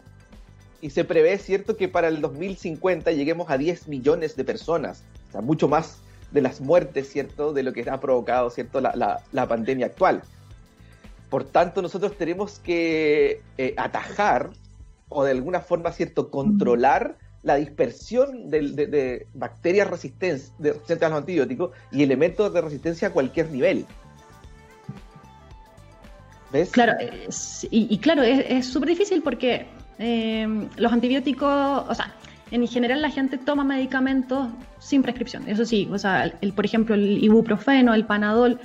Y 0.80 0.90
se 0.90 1.04
prevé, 1.04 1.36
cierto, 1.38 1.76
que 1.76 1.88
para 1.88 2.06
el 2.06 2.20
2050 2.20 3.10
lleguemos 3.10 3.50
a 3.50 3.58
10 3.58 3.88
millones 3.88 4.36
de 4.36 4.44
personas. 4.44 5.02
O 5.28 5.32
sea, 5.32 5.40
mucho 5.40 5.66
más 5.66 5.98
de 6.30 6.40
las 6.40 6.60
muertes, 6.60 7.08
¿cierto?, 7.08 7.52
de 7.52 7.64
lo 7.64 7.72
que 7.72 7.88
ha 7.90 7.98
provocado, 7.98 8.50
¿cierto?, 8.50 8.80
la, 8.80 9.22
la, 9.32 9.48
pandemia 9.48 9.86
actual. 9.86 10.22
Por 11.30 11.44
tanto, 11.44 11.82
nosotros 11.82 12.16
tenemos 12.16 12.60
que 12.60 13.40
eh, 13.56 13.74
atajar 13.76 14.50
o 15.08 15.24
de 15.24 15.32
alguna 15.32 15.60
forma, 15.60 15.92
¿cierto?, 15.92 16.30
controlar 16.30 17.16
la 17.42 17.56
dispersión 17.56 18.50
de, 18.50 19.26
bacterias 19.34 19.88
resistentes, 19.88 20.52
resistentes 20.58 21.02
a 21.02 21.08
los 21.08 21.18
antibióticos 21.18 21.70
y 21.92 22.02
elementos 22.02 22.52
de 22.52 22.60
resistencia 22.60 23.08
a 23.08 23.12
cualquier 23.12 23.50
nivel. 23.50 23.86
¿Ves? 26.52 26.70
Claro, 26.70 26.94
y, 27.70 27.98
claro, 27.98 28.22
es 28.22 28.66
súper 28.66 28.88
difícil 28.88 29.22
porque 29.22 29.66
eh, 29.98 30.68
los 30.76 30.92
antibióticos, 30.92 31.84
o 31.88 31.94
sea, 31.94 32.14
en 32.50 32.66
general 32.66 33.02
la 33.02 33.10
gente 33.10 33.36
toma 33.36 33.64
medicamentos 33.64 34.48
sin 34.78 35.02
prescripción, 35.02 35.48
eso 35.48 35.64
sí, 35.64 35.88
o 35.92 35.98
sea, 35.98 36.32
el, 36.40 36.52
por 36.52 36.64
ejemplo, 36.64 36.94
el 36.94 37.22
ibuprofeno, 37.22 37.94
el 37.94 38.06
panadol 38.06 38.58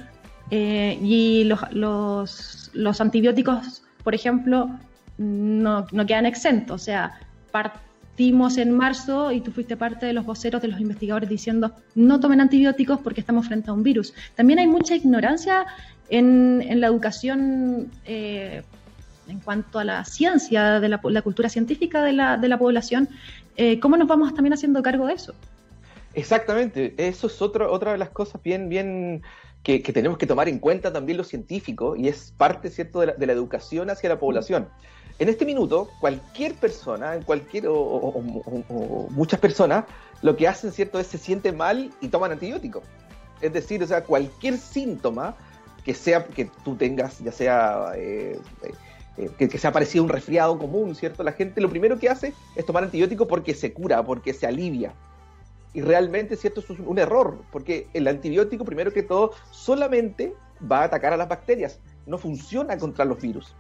eh, 0.52 0.98
y 1.02 1.44
los, 1.44 1.60
los, 1.72 2.70
los, 2.74 3.02
antibióticos, 3.02 3.84
por 4.04 4.16
ejemplo, 4.16 4.70
no, 5.18 5.86
no 5.92 6.06
quedan 6.06 6.26
exentos, 6.26 6.82
o 6.82 6.84
sea, 6.84 7.20
partimos 7.52 8.58
en 8.58 8.72
marzo 8.72 9.32
y 9.32 9.42
tú 9.42 9.52
fuiste 9.52 9.78
parte 9.78 10.06
de 10.06 10.14
los 10.14 10.26
voceros 10.26 10.62
de 10.62 10.68
los 10.68 10.80
investigadores 10.80 11.30
diciendo 11.30 11.72
no 11.96 12.20
tomen 12.20 12.42
antibióticos 12.42 13.00
porque 13.00 13.22
estamos 13.22 13.48
frente 13.48 13.70
a 13.70 13.74
un 13.74 13.84
virus. 13.84 14.14
También 14.36 14.60
hay 14.60 14.68
mucha 14.68 14.96
ignorancia 14.96 15.66
en, 16.10 16.64
en 16.68 16.82
la 16.82 16.88
educación. 16.88 17.92
Eh, 18.06 18.64
en 19.28 19.40
cuanto 19.40 19.80
a 19.80 19.84
la 19.84 20.04
ciencia, 20.06 20.80
de 20.80 20.90
la, 20.90 21.00
cultura 21.22 21.50
científica 21.50 22.04
de 22.04 22.14
la, 22.14 22.38
de 22.38 22.48
la 22.50 22.58
población, 22.58 23.10
eh, 23.56 23.80
¿cómo 23.80 23.98
nos 23.98 24.08
vamos 24.08 24.34
también 24.34 24.54
haciendo 24.54 24.82
cargo 24.82 25.08
de 25.08 25.14
eso? 25.14 25.34
Exactamente, 26.14 26.94
eso 26.98 27.28
es 27.28 27.42
otra 27.42 27.70
otra 27.70 27.94
de 27.94 27.98
las 27.98 28.10
cosas 28.10 28.42
bien, 28.44 28.70
bien 28.70 29.24
que, 29.64 29.80
tenemos 29.80 30.18
que 30.18 30.28
tomar 30.28 30.48
en 30.48 30.60
cuenta 30.60 30.92
también 30.94 31.18
los 31.18 31.28
científicos 31.28 31.98
y 31.98 32.08
es 32.08 32.34
parte, 32.38 32.70
¿cierto?, 32.70 33.00
de 33.00 33.26
la, 33.26 33.34
educación 33.34 33.90
hacia 33.90 34.10
la 34.10 34.20
población. 34.20 34.68
En 35.20 35.30
este 35.30 35.46
minuto, 35.46 35.90
cualquier 36.00 36.56
persona, 36.56 37.20
cualquier 37.26 37.66
o, 37.68 38.22
muchas 39.12 39.40
personas, 39.40 39.86
lo 40.22 40.36
que 40.36 40.48
hacen, 40.48 40.72
¿cierto?, 40.72 41.00
es 41.00 41.08
se 41.08 41.18
sienten 41.18 41.56
mal 41.56 41.92
y 42.02 42.08
toman 42.08 42.32
antibióticos. 42.32 42.84
Es 43.42 43.54
decir, 43.54 43.84
o 43.84 43.88
sea, 43.88 44.04
cualquier 44.04 44.58
síntoma 44.58 45.36
que 45.84 45.94
sea 45.94 46.26
que 46.26 46.50
tú 46.64 46.76
tengas, 46.76 47.20
ya 47.20 47.32
sea 47.32 47.92
eh, 47.96 48.40
eh, 49.18 49.30
que, 49.38 49.58
se 49.58 49.68
ha 49.68 49.72
parecido 49.72 50.04
un 50.04 50.10
resfriado 50.10 50.58
común, 50.58 50.96
¿cierto? 50.96 51.24
La 51.24 51.34
gente 51.34 51.62
lo 51.62 51.70
primero 51.70 52.00
que 52.00 52.10
hace 52.10 52.34
es 52.56 52.66
tomar 52.66 52.84
antibiótico 52.84 53.28
porque 53.28 53.54
se 53.54 53.74
cura, 53.74 54.04
porque 54.04 54.34
se 54.34 54.48
alivia. 54.48 54.94
Y 55.74 55.82
realmente, 55.82 56.36
¿cierto? 56.36 56.62
Es 56.62 56.70
un 56.70 57.00
error, 57.00 57.38
porque 57.52 57.88
el 57.94 58.08
antibiótico, 58.08 58.66
primero 58.66 58.94
que 58.94 59.04
todo, 59.04 59.32
solamente 59.52 60.34
va 60.72 60.82
a 60.82 60.84
atacar 60.86 61.14
a 61.14 61.18
las 61.18 61.28
bacterias, 61.28 61.80
no 62.06 62.18
funciona 62.18 62.78
contra 62.78 63.06
los 63.06 63.22
virus. 63.22 63.54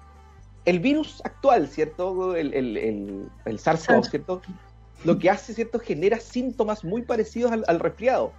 El 0.65 0.79
virus 0.79 1.21
actual, 1.25 1.67
¿cierto? 1.67 2.35
El, 2.35 2.53
el, 2.53 2.77
el, 3.45 3.59
SARS-CoV, 3.59 4.09
¿cierto? 4.09 4.41
Lo 5.03 5.19
que 5.19 5.29
hace, 5.29 5.53
¿cierto? 5.53 5.79
Genera 5.79 6.19
síntomas 6.19 6.83
muy 6.83 7.01
parecidos 7.01 7.51
al, 7.51 7.65
al 7.67 7.79
resfriado, 7.79 8.31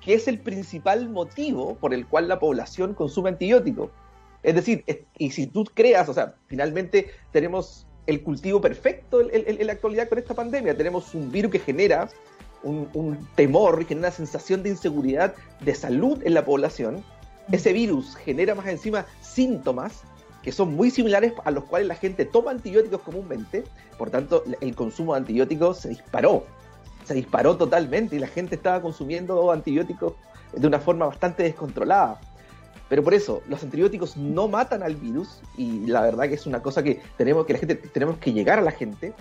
que 0.00 0.14
es 0.14 0.28
el 0.28 0.38
principal 0.38 1.08
motivo 1.08 1.74
por 1.76 1.92
el 1.92 2.06
cual 2.06 2.28
la 2.28 2.38
población 2.38 2.94
consume 2.94 3.30
antibiótico 3.30 3.90
es 4.44 4.54
decir, 4.54 4.84
y 5.18 5.30
si 5.30 5.46
tú 5.46 5.64
creas, 5.64 6.08
o 6.08 6.14
sea, 6.14 6.34
finalmente 6.46 7.10
tenemos 7.32 7.86
el 8.06 8.22
cultivo 8.22 8.60
perfecto 8.60 9.22
en, 9.22 9.66
la 9.66 9.72
actualidad 9.72 10.08
con 10.10 10.18
esta 10.18 10.34
pandemia. 10.34 10.76
Tenemos 10.76 11.14
un 11.14 11.32
virus 11.32 11.50
que 11.50 11.58
genera 11.58 12.10
un, 12.62 13.26
temor 13.34 13.80
y 13.80 13.86
genera 13.86 14.08
una 14.08 14.16
sensación 14.16 14.62
de 14.62 14.68
inseguridad 14.68 15.34
de 15.60 15.74
salud 15.74 16.22
en 16.24 16.34
la 16.34 16.44
población. 16.44 17.02
Ese 17.50 17.72
virus 17.72 18.16
genera 18.16 18.54
más 18.54 18.66
encima 18.66 19.06
síntomas 19.22 20.02
que 20.44 20.52
son 20.52 20.76
muy 20.76 20.90
similares 20.90 21.32
a 21.44 21.50
los 21.50 21.64
cuales 21.64 21.88
la 21.88 21.94
gente 21.94 22.26
toma 22.26 22.50
antibióticos 22.50 23.00
comúnmente. 23.00 23.64
Por 23.96 24.10
tanto, 24.10 24.44
el 24.60 24.74
consumo 24.74 25.14
de 25.14 25.20
antibióticos 25.20 25.78
se 25.78 25.88
disparó. 25.88 26.44
Se 27.04 27.14
disparó 27.14 27.56
totalmente 27.56 28.16
y 28.16 28.18
la 28.18 28.26
gente 28.26 28.54
estaba 28.54 28.82
consumiendo 28.82 29.50
antibióticos 29.50 30.12
de 30.52 30.66
una 30.66 30.78
forma 30.78 31.06
bastante 31.06 31.44
descontrolada. 31.44 32.20
Pero 32.90 33.02
por 33.02 33.14
eso, 33.14 33.42
los 33.48 33.62
antibióticos 33.62 34.18
no 34.18 34.46
matan 34.46 34.82
al 34.82 34.96
virus 34.96 35.40
y 35.56 35.86
la 35.86 36.02
verdad 36.02 36.28
que 36.28 36.34
es 36.34 36.46
una 36.46 36.60
cosa 36.60 36.82
que 36.82 37.00
tenemos 37.16 37.46
que 37.46 37.54
la 37.54 37.58
gente 37.60 37.76
tenemos 37.76 38.18
que 38.18 38.34
llegar 38.34 38.58
a 38.58 38.62
la 38.62 38.70
gente, 38.70 39.14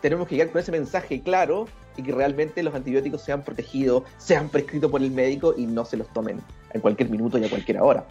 tenemos 0.00 0.28
que 0.28 0.36
llegar 0.36 0.52
con 0.52 0.60
ese 0.60 0.70
mensaje 0.70 1.20
claro 1.22 1.66
y 1.96 2.04
que 2.04 2.12
realmente 2.12 2.62
los 2.62 2.72
antibióticos 2.72 3.22
sean 3.22 3.42
protegidos, 3.42 4.04
sean 4.18 4.48
prescritos 4.48 4.88
por 4.88 5.02
el 5.02 5.10
médico 5.10 5.54
y 5.56 5.66
no 5.66 5.84
se 5.84 5.96
los 5.96 6.06
tomen 6.12 6.40
en 6.72 6.80
cualquier 6.80 7.10
minuto 7.10 7.36
y 7.36 7.44
a 7.44 7.50
cualquier 7.50 7.80
hora. 7.80 8.06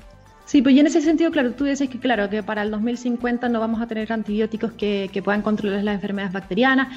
Sí, 0.47 0.61
pues 0.61 0.77
en 0.77 0.87
ese 0.87 1.01
sentido, 1.01 1.29
claro, 1.29 1.51
tú 1.51 1.65
dices 1.65 1.89
que 1.89 1.99
claro, 1.99 2.29
que 2.29 2.41
para 2.41 2.61
el 2.61 2.71
2050 2.71 3.49
no 3.49 3.59
vamos 3.59 3.81
a 3.81 3.85
tener 3.85 4.11
antibióticos 4.13 4.71
que, 4.71 5.09
que 5.11 5.21
puedan 5.21 5.41
controlar 5.41 5.83
las 5.83 5.95
enfermedades 5.95 6.31
bacterianas, 6.31 6.87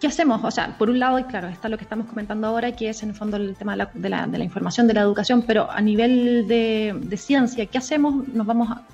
¿qué 0.00 0.06
hacemos? 0.06 0.42
O 0.42 0.50
sea, 0.50 0.78
por 0.78 0.88
un 0.88 0.98
lado, 0.98 1.18
y 1.18 1.24
claro, 1.24 1.48
está 1.48 1.68
lo 1.68 1.76
que 1.76 1.84
estamos 1.84 2.06
comentando 2.06 2.46
ahora, 2.46 2.74
que 2.74 2.88
es 2.88 3.02
en 3.02 3.10
el 3.10 3.14
fondo 3.14 3.36
el 3.36 3.56
tema 3.56 3.72
de 3.72 4.08
la, 4.08 4.26
de 4.26 4.38
la, 4.38 4.44
información, 4.44 4.86
de 4.86 4.94
la 4.94 5.02
educación, 5.02 5.42
pero 5.46 5.70
a 5.70 5.82
nivel 5.82 6.48
de, 6.48 7.16
ciencia, 7.18 7.66
¿qué 7.66 7.76
hacemos? 7.76 8.26
Nos 8.28 8.46
vamos 8.46 8.70
a, 8.70 8.86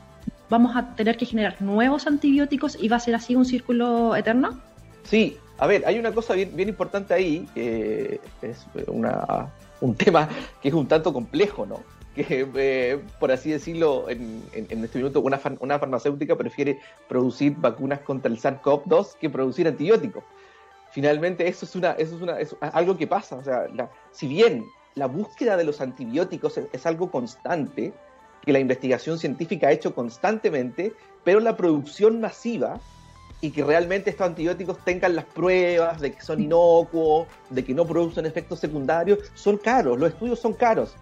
vamos 0.49 0.75
a 0.75 0.93
tener 0.97 1.17
que 1.17 1.25
generar 1.25 1.63
nuevos 1.63 2.09
antibióticos 2.09 2.77
y 2.83 2.89
va 2.89 2.97
a 2.97 3.01
ser 3.01 3.15
así 3.15 3.37
un 3.37 3.45
círculo 3.45 4.17
eterno? 4.17 4.61
Sí, 5.05 5.37
a 5.57 5.69
ver, 5.69 5.85
hay 5.87 6.01
una 6.01 6.11
cosa 6.11 6.35
bien, 6.35 6.51
bien 6.57 6.69
importante 6.69 7.15
ahí, 7.15 7.47
que 7.55 8.21
es 8.43 8.67
una, 8.89 9.51
un 9.81 9.95
tema 9.97 10.29
que 10.61 10.69
es 10.69 10.75
un 10.75 10.89
tanto 10.89 11.13
complejo, 11.13 11.65
¿no? 11.65 12.00
Eh, 12.29 12.99
por 13.19 13.33
así 13.33 13.51
decirlo, 13.51 14.09
en, 14.09 14.43
este 14.53 14.99
minuto 14.99 15.21
una, 15.21 15.39
farmacéutica 15.39 16.37
prefiere 16.37 16.81
producir 17.09 17.55
vacunas 17.57 18.01
contra 18.01 18.31
el 18.31 18.39
SARS-CoV-2 18.39 19.17
que 19.21 19.31
producir 19.31 19.69
antibióticos 19.69 20.25
finalmente 20.93 21.47
eso 21.49 21.67
es, 21.67 21.77
es, 21.99 22.13
es 22.41 22.57
algo 22.61 22.97
que 22.97 23.07
pasa. 23.07 23.37
O 23.37 23.45
sea, 23.45 23.69
si 24.11 24.27
bien 24.27 24.65
la 24.95 25.07
búsqueda 25.07 25.57
de 25.57 25.65
los 25.65 25.81
antibióticos 25.81 26.59
es, 26.73 26.87
algo 26.87 27.11
constante, 27.11 27.93
que 28.43 28.53
la 28.53 28.59
investigación 28.59 29.19
científica 29.19 29.69
ha 29.69 29.73
hecho 29.73 29.95
constantemente, 29.95 30.93
pero 31.25 31.41
la 31.41 31.57
producción 31.57 32.21
masiva 32.21 32.81
y 33.41 33.51
que 33.51 33.65
realmente 33.65 34.11
estos 34.11 34.27
antibióticos 34.27 34.79
tengan 34.85 35.15
las 35.15 35.25
pruebas 35.25 36.01
de 36.01 36.13
que 36.13 36.21
son 36.21 36.43
inocuos, 36.43 37.27
de 37.49 37.65
que 37.65 37.75
no 37.75 37.87
producen 37.87 38.27
efectos 38.27 38.61
secundarios, 38.61 39.19
son 39.35 39.57
caros, 39.57 39.99
los 39.99 40.11
estudios 40.13 40.39
son 40.39 40.53
caros. 40.53 40.95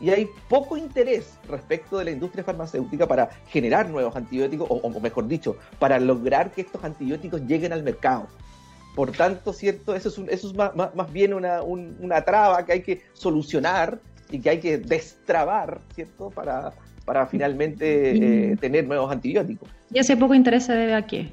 Y 0.00 0.10
hay 0.10 0.28
poco 0.48 0.76
interés 0.76 1.34
respecto 1.48 1.98
de 1.98 2.06
la 2.06 2.10
industria 2.10 2.42
farmacéutica 2.42 3.06
para 3.06 3.28
generar 3.48 3.88
nuevos 3.88 4.16
antibióticos, 4.16 4.66
o, 4.70 4.76
o 4.76 5.00
mejor 5.00 5.28
dicho, 5.28 5.56
para 5.78 6.00
lograr 6.00 6.50
que 6.50 6.62
estos 6.62 6.82
antibióticos 6.82 7.42
lleguen 7.42 7.72
al 7.72 7.82
mercado. 7.82 8.26
Por 8.94 9.12
tanto, 9.12 9.52
¿cierto? 9.52 9.94
Eso 9.94 10.08
es, 10.08 10.18
eso 10.28 10.48
es 10.48 10.54
más, 10.54 10.74
más, 10.74 11.12
bien 11.12 11.34
una, 11.34 11.62
una, 11.62 12.22
traba 12.22 12.64
que 12.64 12.72
hay 12.72 12.82
que 12.82 13.02
solucionar 13.12 14.00
y 14.30 14.40
que 14.40 14.50
hay 14.50 14.60
que 14.60 14.78
destrabar, 14.78 15.80
¿cierto? 15.94 16.30
Para, 16.30 16.72
para 17.04 17.26
finalmente 17.26 18.52
eh, 18.52 18.56
tener 18.56 18.86
nuevos 18.86 19.12
antibióticos. 19.12 19.68
¿Y 19.92 19.98
ese 19.98 20.16
poco 20.16 20.34
interés 20.34 20.64
se 20.64 20.72
debe 20.72 20.94
a 20.94 21.06
qué? 21.06 21.28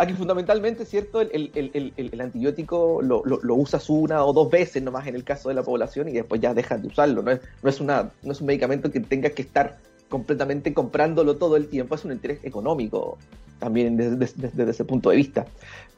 A 0.00 0.06
que 0.06 0.14
fundamentalmente, 0.14 0.86
¿cierto? 0.86 1.20
El, 1.20 1.50
el, 1.52 1.70
el, 1.74 1.92
el 2.10 2.20
antibiótico 2.22 3.02
lo, 3.02 3.22
lo, 3.22 3.54
usas 3.54 3.90
una 3.90 4.24
o 4.24 4.32
dos 4.32 4.48
veces 4.48 4.82
nomás 4.82 5.06
en 5.06 5.14
el 5.14 5.24
caso 5.24 5.50
de 5.50 5.54
la 5.54 5.62
población 5.62 6.08
y 6.08 6.12
después 6.12 6.40
ya 6.40 6.54
dejas 6.54 6.80
de 6.80 6.88
usarlo. 6.88 7.20
No 7.20 7.32
es, 7.32 7.40
no 7.62 7.68
es, 7.68 7.82
una, 7.82 8.10
no 8.22 8.32
es 8.32 8.40
un 8.40 8.46
medicamento 8.46 8.90
que 8.90 9.00
tengas 9.00 9.32
que 9.32 9.42
estar 9.42 9.76
completamente 10.08 10.72
comprándolo 10.72 11.36
todo 11.36 11.54
el 11.56 11.68
tiempo, 11.68 11.96
es 11.96 12.04
un 12.06 12.12
interés 12.12 12.42
económico 12.44 13.18
también 13.58 13.98
desde, 13.98 14.70
ese 14.70 14.84
punto 14.86 15.10
de 15.10 15.16
vista. 15.16 15.44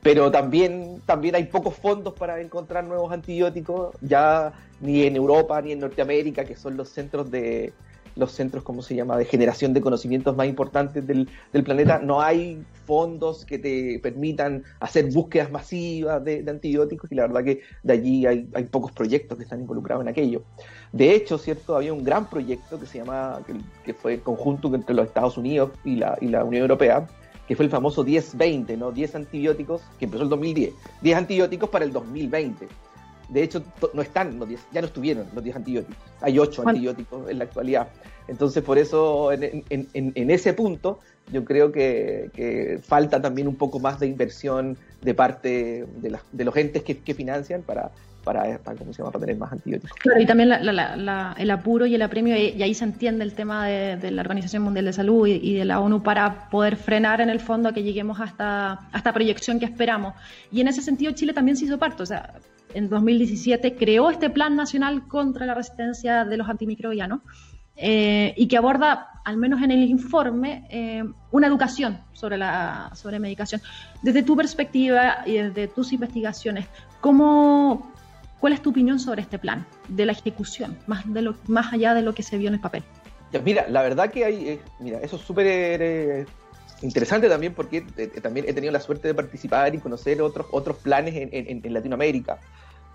Pero 0.03 0.33
también, 0.33 1.01
también 1.07 1.37
hay 1.37 1.45
pocos 1.45 1.77
fondos 1.77 2.13
para 2.15 2.41
encontrar 2.41 2.83
nuevos 2.83 3.13
antibióticos, 3.13 3.95
ya 4.01 4.53
ni 4.81 5.05
en 5.05 5.15
Europa 5.15 5.63
ni 5.63 5.71
en 5.71 5.79
Norteamérica, 5.79 6.45
que 6.45 6.57
son 6.57 6.77
los 6.77 6.89
centros 6.89 7.31
de 7.31 7.73
los 8.17 8.33
centros, 8.33 8.63
¿cómo 8.63 8.83
se 8.83 8.95
llama?, 8.95 9.17
de 9.17 9.25
generación 9.25 9.73
de 9.73 9.81
conocimientos 9.81 10.37
más 10.37 10.47
importantes 10.47 11.07
del, 11.07 11.29
planeta, 11.65 11.99
no 11.99 12.21
hay 12.21 12.63
fondos 12.85 13.45
que 13.45 13.59
te 13.59 13.99
permitan 14.01 14.65
hacer 14.81 15.11
búsquedas 15.13 15.51
masivas 15.51 16.25
de, 16.25 16.45
antibióticos 16.49 17.11
y 17.13 17.15
la 17.15 17.27
verdad 17.27 17.45
que 17.45 17.61
de 17.83 17.93
allí 17.93 18.27
hay, 18.27 18.49
hay, 18.55 18.65
pocos 18.65 18.93
proyectos 18.93 19.37
que 19.39 19.45
están 19.45 19.61
involucrados 19.61 20.03
en 20.03 20.09
aquello. 20.09 20.43
De 20.93 21.15
hecho, 21.15 21.39
¿cierto? 21.39 21.77
Había 21.77 21.93
un 21.93 22.05
gran 22.05 22.29
proyecto 22.29 22.79
que 22.79 22.87
se 22.87 22.99
llama, 22.99 23.41
que, 23.85 23.95
fue 23.95 24.21
conjunto 24.21 24.75
entre 24.75 24.95
los 24.95 25.07
Estados 25.07 25.37
Unidos 25.37 25.71
y 25.85 25.97
la, 25.97 26.19
y 26.21 26.29
la 26.29 26.45
Unión 26.45 26.63
Europea, 26.63 27.07
que 27.47 27.57
fue 27.57 27.65
el 27.65 27.71
famoso 27.71 28.05
10-20, 28.05 28.79
¿no? 28.79 28.93
10 28.93 29.15
antibióticos, 29.15 29.83
que 29.99 30.07
empezó 30.07 30.25
el 30.25 30.29
2010. 30.29 30.75
10 31.03 31.17
antibióticos 31.17 31.69
para 31.71 31.85
el 31.85 31.93
2020. 31.93 32.69
De 33.29 33.43
hecho, 33.43 33.63
no 33.95 34.03
están 34.03 34.39
los 34.39 34.49
10, 34.49 34.61
ya 34.73 34.81
no 34.81 34.87
estuvieron 34.87 35.27
los 35.35 35.43
10 35.43 35.57
antibióticos. 35.57 35.97
Hay 36.21 36.39
8 36.39 36.69
antibióticos 36.69 37.31
en 37.31 37.39
la 37.39 37.45
actualidad. 37.45 37.89
Entonces, 38.29 38.63
por 38.63 38.79
eso, 38.79 39.33
en, 39.33 39.65
en, 39.69 39.89
en, 39.93 40.31
ese 40.31 40.53
punto, 40.53 41.01
yo 41.33 41.45
creo 41.45 41.73
que, 41.73 42.31
que, 42.35 42.79
falta 42.83 43.21
también 43.21 43.49
un 43.49 43.57
poco 43.57 43.81
más 43.81 43.99
de 43.99 44.07
inversión 44.07 44.77
de 45.01 45.15
parte 45.15 45.87
de, 45.97 46.19
de 46.31 46.45
los 46.45 46.57
entes 46.57 46.83
que, 46.83 46.99
que 46.99 47.15
financian 47.15 47.63
para, 47.63 47.91
para, 48.23 48.59
¿cómo 48.79 48.93
se 48.93 48.99
llama? 48.99 49.11
para 49.11 49.27
tener 49.27 49.37
más 49.37 49.53
antibióticos. 49.53 49.97
Claro, 49.99 50.21
y 50.21 50.27
también 50.27 50.53
el 50.53 51.51
apuro 51.51 51.87
y 51.87 51.95
el 51.95 52.03
apremio, 52.03 52.37
y, 52.37 52.63
ahí 52.63 52.75
se 52.75 52.85
entiende 52.85 53.25
el 53.25 53.35
tema 53.35 53.67
de, 53.67 54.11
la 54.11 54.23
Organización 54.23 54.63
Mundial 54.63 54.87
de 54.87 54.93
Salud 54.93 55.27
y, 55.27 55.55
de 55.55 55.65
la 55.65 55.81
ONU 55.81 56.03
para 56.03 56.49
poder 56.49 56.77
frenar 56.77 57.21
en 57.21 57.31
el 57.31 57.41
fondo 57.41 57.69
a 57.69 57.73
que 57.73 57.83
lleguemos 57.83 58.21
hasta 58.21 58.81
esta 58.95 59.13
proyección 59.13 59.59
que 59.59 59.67
esperamos. 59.67 60.15
Y 60.51 60.61
en 60.61 60.69
ese 60.69 60.83
sentido 60.83 61.13
Chile 61.13 61.33
también 61.33 61.57
se 61.57 61.65
hizo 61.65 61.79
parte, 61.79 62.03
o 62.03 62.07
sea, 62.07 62.35
en 62.75 62.89
2017 62.89 63.77
creó 63.77 64.11
este 64.11 64.31
Plan 64.31 64.57
Nacional 64.57 65.07
contra 65.09 65.47
la 65.47 65.55
Resistencia 65.55 66.25
de 66.25 66.37
los 66.37 66.49
Antimicrobianos, 66.49 67.21
eh, 67.77 68.35
y 68.37 68.49
que 68.49 68.57
aborda, 68.57 69.09
al 69.25 69.37
menos 69.39 69.63
en 69.63 69.71
el 69.71 69.83
informe, 69.83 70.67
eh, 70.71 71.05
una 71.31 71.47
educación 71.47 72.01
sobre 72.13 72.37
la 72.37 72.91
sobre 72.95 73.19
medicación. 73.19 73.61
Desde 74.03 74.23
tu 74.23 74.37
perspectiva 74.37 75.23
y 75.25 75.39
desde 75.39 75.69
tus 75.69 75.93
investigaciones, 75.93 76.67
¿cómo, 77.01 77.91
¿cuál 78.41 78.53
es 78.53 78.63
tu 78.63 78.71
opinión 78.71 79.01
sobre 79.01 79.23
este 79.23 79.39
plan 79.39 79.67
de 79.89 80.07
la 80.07 80.13
ejecución, 80.13 80.79
más, 80.87 81.11
de 81.13 81.23
lo, 81.23 81.35
más 81.47 81.73
allá 81.73 81.95
de 81.95 82.03
lo 82.03 82.15
que 82.15 82.23
se 82.23 82.37
vio 82.37 82.49
en 82.49 82.55
el 82.55 82.61
papel? 82.61 82.85
mira, 83.43 83.67
la 83.69 83.81
verdad 83.81 84.11
que 84.11 84.27
hay, 84.27 84.49
eh, 84.49 84.61
mira, 84.79 84.99
eso 84.99 85.17
es 85.17 85.23
súper 85.23 86.27
interesante 86.83 87.29
también 87.29 87.55
porque 87.55 87.81
también 88.21 88.47
he 88.47 88.53
tenido 88.53 88.73
la 88.73 88.81
suerte 88.81 89.09
de 89.09 89.15
participar 89.15 89.75
y 89.75 89.79
conocer 89.79 90.21
otros, 90.21 90.47
otros 90.51 90.77
planes 90.77 91.15
en, 91.17 91.63
en, 91.65 91.73
Latinoamérica 91.73 92.39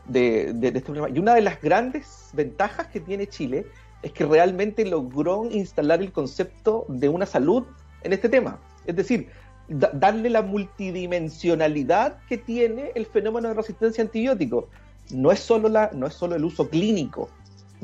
de, 0.07 0.53
de, 0.53 0.67
este 0.67 0.81
problema. 0.81 1.09
Y 1.09 1.19
una 1.19 1.33
de 1.35 1.41
las 1.41 1.61
grandes 1.61 2.29
ventajas 2.33 2.87
que 2.87 2.99
tiene 2.99 3.27
Chile 3.27 3.65
es 4.01 4.11
que 4.11 4.25
realmente 4.25 4.85
logró 4.85 5.49
instalar 5.51 6.01
el 6.01 6.11
concepto 6.11 6.85
de 6.87 7.09
una 7.09 7.25
salud 7.25 7.63
en 8.03 8.13
este 8.13 8.29
tema. 8.29 8.59
Es 8.85 8.95
decir, 8.95 9.29
darle 9.67 10.29
la 10.29 10.41
multidimensionalidad 10.41 12.19
que 12.29 12.37
tiene 12.37 12.91
el 12.95 13.05
fenómeno 13.05 13.49
de 13.49 13.53
resistencia 13.53 14.03
a 14.03 14.05
antibióticos. 14.05 14.65
No 15.11 15.31
es 15.31 15.39
solo, 15.39 15.69
la, 15.69 15.91
no 15.93 16.07
es 16.07 16.13
solo 16.13 16.35
el 16.35 16.45
uso 16.45 16.69
clínico, 16.69 17.29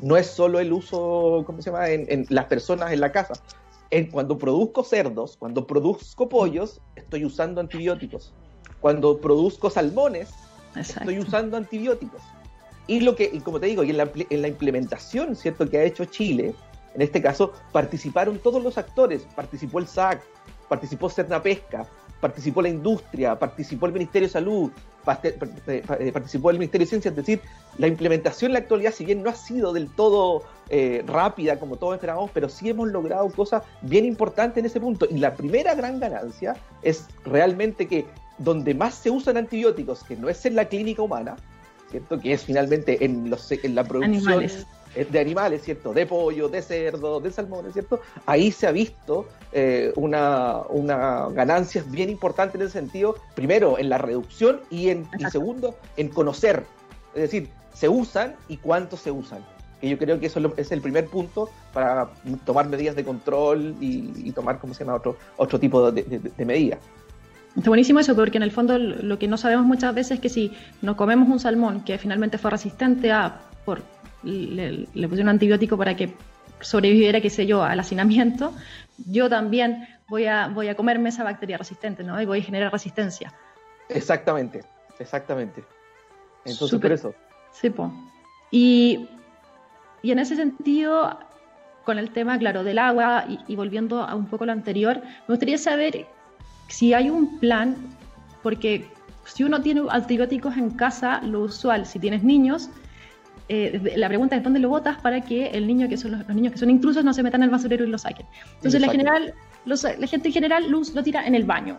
no 0.01 0.17
es 0.17 0.27
solo 0.27 0.59
el 0.59 0.73
uso, 0.73 1.43
¿cómo 1.45 1.61
se 1.61 1.71
llama?, 1.71 1.89
en, 1.89 2.25
las 2.29 2.45
personas 2.45 2.91
en 2.91 2.99
la 2.99 3.11
casa. 3.11 3.33
En, 3.91 4.09
cuando 4.09 4.37
produzco 4.37 4.83
cerdos, 4.83 5.37
cuando 5.37 5.67
produzco 5.67 6.27
pollos, 6.27 6.81
estoy 6.95 7.25
usando 7.25 7.61
antibióticos. 7.61 8.33
Cuando 8.81 9.19
produzco 9.19 9.69
salmones, 9.69 10.33
estoy 10.75 11.19
usando 11.19 11.57
antibióticos. 11.57 12.21
Y 12.87 12.99
lo 12.99 13.15
que, 13.15 13.29
y 13.31 13.39
como 13.39 13.59
te 13.59 13.67
digo, 13.67 13.83
y 13.83 13.91
en 13.91 13.97
la, 13.97 14.09
en 14.29 14.41
la 14.41 14.47
implementación, 14.47 15.35
¿cierto?, 15.35 15.69
que 15.69 15.77
ha 15.77 15.83
hecho 15.83 16.05
Chile, 16.05 16.53
en 16.93 17.01
este 17.01 17.21
caso, 17.21 17.53
participaron 17.71 18.39
todos 18.39 18.61
los 18.61 18.77
actores, 18.77 19.25
participó 19.35 19.79
el 19.79 19.87
SAC, 19.87 20.21
participó 20.67 21.09
Cerna 21.09 21.41
Pesca, 21.41 21.87
participó 22.19 22.61
la 22.61 22.69
industria, 22.69 23.37
participó 23.37 23.85
el 23.85 23.93
Ministerio 23.93 24.27
de 24.27 24.31
Salud, 24.31 24.71
eh, 25.67 26.11
participó 26.13 26.51
el 26.51 26.57
Ministerio 26.57 26.85
de 26.85 26.89
Ciencia, 26.89 27.09
es 27.09 27.15
decir, 27.15 27.41
la 27.77 27.87
implementación 27.87 28.49
en 28.49 28.53
la 28.53 28.59
actualidad, 28.59 28.93
si 28.93 29.03
bien 29.03 29.23
no 29.23 29.29
ha 29.29 29.35
sido 29.35 29.73
del 29.73 29.89
todo 29.89 30.43
eh, 30.69 31.03
rápida 31.05 31.59
como 31.59 31.75
todos 31.75 31.95
esperábamos, 31.95 32.31
pero 32.33 32.47
sí 32.47 32.69
hemos 32.69 32.87
logrado 32.89 33.29
cosas 33.29 33.63
bien 33.81 34.05
importantes 34.05 34.57
en 34.57 34.65
ese 34.65 34.79
punto. 34.79 35.05
Y 35.09 35.17
la 35.17 35.35
primera 35.35 35.75
gran 35.75 35.99
ganancia 35.99 36.55
es 36.81 37.07
realmente 37.25 37.87
que 37.87 38.05
donde 38.37 38.73
más 38.73 38.95
se 38.95 39.09
usan 39.09 39.37
antibióticos, 39.37 40.03
que 40.03 40.15
no 40.15 40.29
es 40.29 40.45
en 40.45 40.55
la 40.55 40.65
clínica 40.65 41.01
humana, 41.01 41.35
que 42.21 42.33
es 42.33 42.43
finalmente 42.43 43.03
en, 43.05 43.29
los, 43.29 43.51
en 43.51 43.75
la 43.75 43.83
producción 43.83 44.43
de 44.95 45.19
animales, 45.19 45.63
¿cierto? 45.63 45.93
De 45.93 46.05
pollo, 46.05 46.49
de 46.49 46.61
cerdo, 46.61 47.19
de 47.19 47.31
salmones, 47.31 47.73
¿cierto? 47.73 47.99
Ahí 48.25 48.51
se 48.51 48.67
ha 48.67 48.71
visto 48.71 49.27
eh, 49.51 49.91
una, 49.95 50.59
una 50.69 51.29
ganancia 51.29 51.83
bien 51.87 52.09
importante 52.09 52.57
en 52.57 52.63
ese 52.63 52.73
sentido, 52.73 53.15
primero 53.35 53.79
en 53.79 53.89
la 53.89 53.97
reducción 53.97 54.61
y, 54.69 54.89
en, 54.89 55.07
segundo 55.31 55.75
en 55.97 56.09
conocer, 56.09 56.63
es 57.15 57.21
decir, 57.23 57.49
se 57.73 57.89
usan 57.89 58.35
y 58.47 58.57
cuántos 58.57 58.99
se 58.99 59.11
usan. 59.11 59.43
Que 59.81 59.89
yo 59.89 59.97
creo 59.97 60.19
que 60.19 60.27
eso 60.27 60.39
es 60.55 60.71
el 60.71 60.81
primer 60.81 61.07
punto 61.07 61.49
para 61.73 62.09
tomar 62.45 62.69
medidas 62.69 62.95
de 62.95 63.03
control 63.03 63.75
y, 63.81 64.31
tomar, 64.31 64.59
¿cómo 64.59 64.73
se 64.73 64.85
llama?, 64.85 64.95
otro, 64.95 65.17
otro 65.37 65.59
tipo 65.59 65.91
de, 65.91 66.03
de 66.03 66.45
medidas. 66.45 66.79
Está 67.55 67.69
buenísimo 67.69 67.99
eso, 67.99 68.15
porque 68.15 68.37
en 68.37 68.43
el 68.43 68.51
fondo 68.51 68.77
lo 68.77 69.19
que 69.19 69.27
no 69.27 69.37
sabemos 69.37 69.65
muchas 69.65 69.93
veces 69.93 70.13
es 70.13 70.19
que 70.19 70.29
si 70.29 70.51
nos 70.81 70.95
comemos 70.95 71.29
un 71.29 71.39
salmón 71.39 71.83
que 71.83 71.97
finalmente 71.97 72.37
fue 72.37 72.49
resistente 72.49 73.11
a, 73.11 73.41
por, 73.63 73.83
le, 74.23 74.87
le 74.93 75.07
pusieron 75.07 75.27
un 75.27 75.29
antibiótico 75.29 75.77
para 75.77 75.95
que 75.95 76.13
sobreviviera, 76.61 77.21
qué 77.21 77.29
sé 77.29 77.45
yo, 77.45 77.63
al 77.63 77.79
hacinamiento, 77.79 78.53
yo 79.05 79.29
también 79.29 79.87
voy 80.07 80.25
a, 80.25 80.47
voy 80.47 80.67
a 80.67 80.75
comerme 80.75 81.09
esa 81.09 81.23
bacteria 81.23 81.57
resistente, 81.57 82.03
¿no? 82.03 82.19
Y 82.21 82.25
voy 82.25 82.39
a 82.39 82.43
generar 82.43 82.71
resistencia. 82.71 83.33
Exactamente, 83.89 84.63
exactamente. 84.99 85.63
Entonces, 86.45 86.79
por 86.79 86.91
eso. 86.91 87.13
Sí, 87.51 87.69
po. 87.69 87.91
Y, 88.49 89.07
y, 90.01 90.11
en 90.11 90.19
ese 90.19 90.35
sentido, 90.35 91.19
con 91.83 91.97
el 91.99 92.11
tema, 92.11 92.37
claro, 92.37 92.63
del 92.63 92.79
agua 92.79 93.25
y, 93.27 93.39
y 93.47 93.55
volviendo 93.55 94.01
a 94.01 94.15
un 94.15 94.27
poco 94.27 94.45
lo 94.45 94.51
anterior, 94.51 95.01
me 95.01 95.35
gustaría 95.35 95.57
saber 95.57 96.07
si 96.73 96.91
hay 96.95 97.11
un 97.11 97.37
plan, 97.39 97.75
porque 98.41 98.87
si 99.25 99.43
uno 99.43 99.61
tiene 99.61 99.83
antibióticos 99.91 100.57
en 100.57 100.71
casa, 100.71 101.21
lo 101.21 101.41
usual, 101.41 101.85
si 101.85 101.99
tienes 101.99 102.23
niños, 102.23 102.71
eh, 103.47 103.93
la 103.95 104.07
pregunta 104.07 104.35
es 104.35 104.43
dónde 104.43 104.59
lo 104.59 104.69
botas 104.69 104.99
para 104.99 105.21
que 105.21 105.49
el 105.49 105.67
niño 105.67 105.87
que 105.87 105.97
son 105.97 106.11
los, 106.13 106.27
niños 106.29 106.53
que 106.53 106.57
son 106.57 106.71
intrusos 106.71 107.05
no 107.05 107.13
se 107.13 107.21
metan 107.21 107.43
al 107.43 107.51
basurero 107.51 107.85
y 107.85 107.89
lo 107.89 107.99
saquen. 107.99 108.25
Entonces 108.55 108.81
la 108.81 108.89
general, 108.89 109.35
la 109.65 110.07
gente 110.07 110.29
en 110.29 110.33
general 110.33 110.71
lo, 110.71 110.81
lo, 110.95 111.03
tira 111.03 111.27
en 111.27 111.35
el 111.35 111.43
baño. 111.43 111.77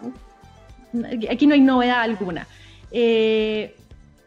Aquí 1.29 1.49
no 1.49 1.55
hay 1.55 1.61
novedad 1.61 2.03
alguna. 2.03 2.47
Eh, 2.93 3.75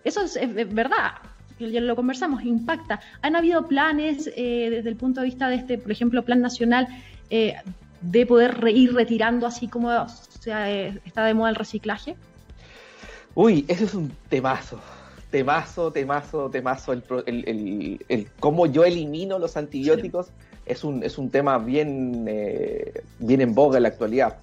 eso 0.04 0.26
es, 0.26 0.74
verdad, 0.74 1.12
ya 1.60 1.80
lo 1.80 1.96
conversamos, 1.96 2.44
impacta. 2.44 3.00
Han 3.22 3.38
habido 3.38 3.68
planes 3.68 4.30
eh, 4.36 4.68
desde 4.70 4.90
el 4.90 4.98
punto 4.98 5.22
de 5.22 5.28
vista 5.28 5.48
de 5.48 5.56
este, 5.56 5.78
por 5.78 5.94
ejemplo, 5.94 6.26
plan 6.26 6.42
nacional 6.42 6.90
de 8.02 8.26
poder 8.26 8.58
ir 8.68 8.94
retirando 8.94 9.48
así 9.48 9.68
como 9.68 9.90
sea, 10.48 10.72
eh, 10.72 11.00
está 11.06 11.26
de 11.26 11.34
moda 11.34 11.50
el 11.50 11.56
reciclaje? 11.56 12.16
Uy, 13.36 13.66
ese 13.68 13.86
es 13.86 13.94
un 13.94 14.12
temazo. 14.30 14.80
Temazo, 15.30 15.92
temazo, 15.92 16.50
temazo. 16.50 16.94
El, 16.94 17.04
el, 17.26 18.06
el, 18.08 18.28
cómo 18.40 18.66
yo 18.66 18.86
elimino 18.86 19.40
los 19.40 19.58
antibióticos 19.58 20.28
es, 20.66 20.84
un, 20.84 21.04
es 21.04 21.18
un 21.18 21.30
tema 21.30 21.58
bien, 21.58 22.26
eh, 22.28 23.04
bien 23.20 23.42
en 23.42 23.54
boga 23.54 23.78
en 23.78 23.84
la 23.84 23.90
actualidad. 23.90 24.38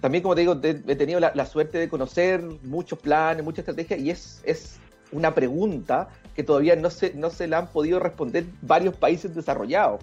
También, 0.00 0.22
como 0.22 0.34
te 0.34 0.42
digo, 0.42 0.60
he 0.62 0.96
tenido 0.96 1.18
la, 1.18 1.46
suerte 1.46 1.78
de 1.78 1.88
conocer 1.88 2.44
muchos 2.62 2.98
planes, 3.00 3.42
muchas 3.42 3.60
estrategias, 3.60 3.98
y 3.98 4.10
es, 4.10 4.42
es 4.44 4.78
una 5.10 5.34
pregunta 5.34 6.08
que 6.36 6.44
todavía 6.44 6.76
no 6.76 6.90
se, 6.90 7.14
no 7.14 7.30
se 7.30 7.48
la 7.48 7.58
han 7.58 7.66
podido 7.68 7.98
responder 7.98 8.44
varios 8.62 8.94
países 8.94 9.34
desarrollados 9.34 10.00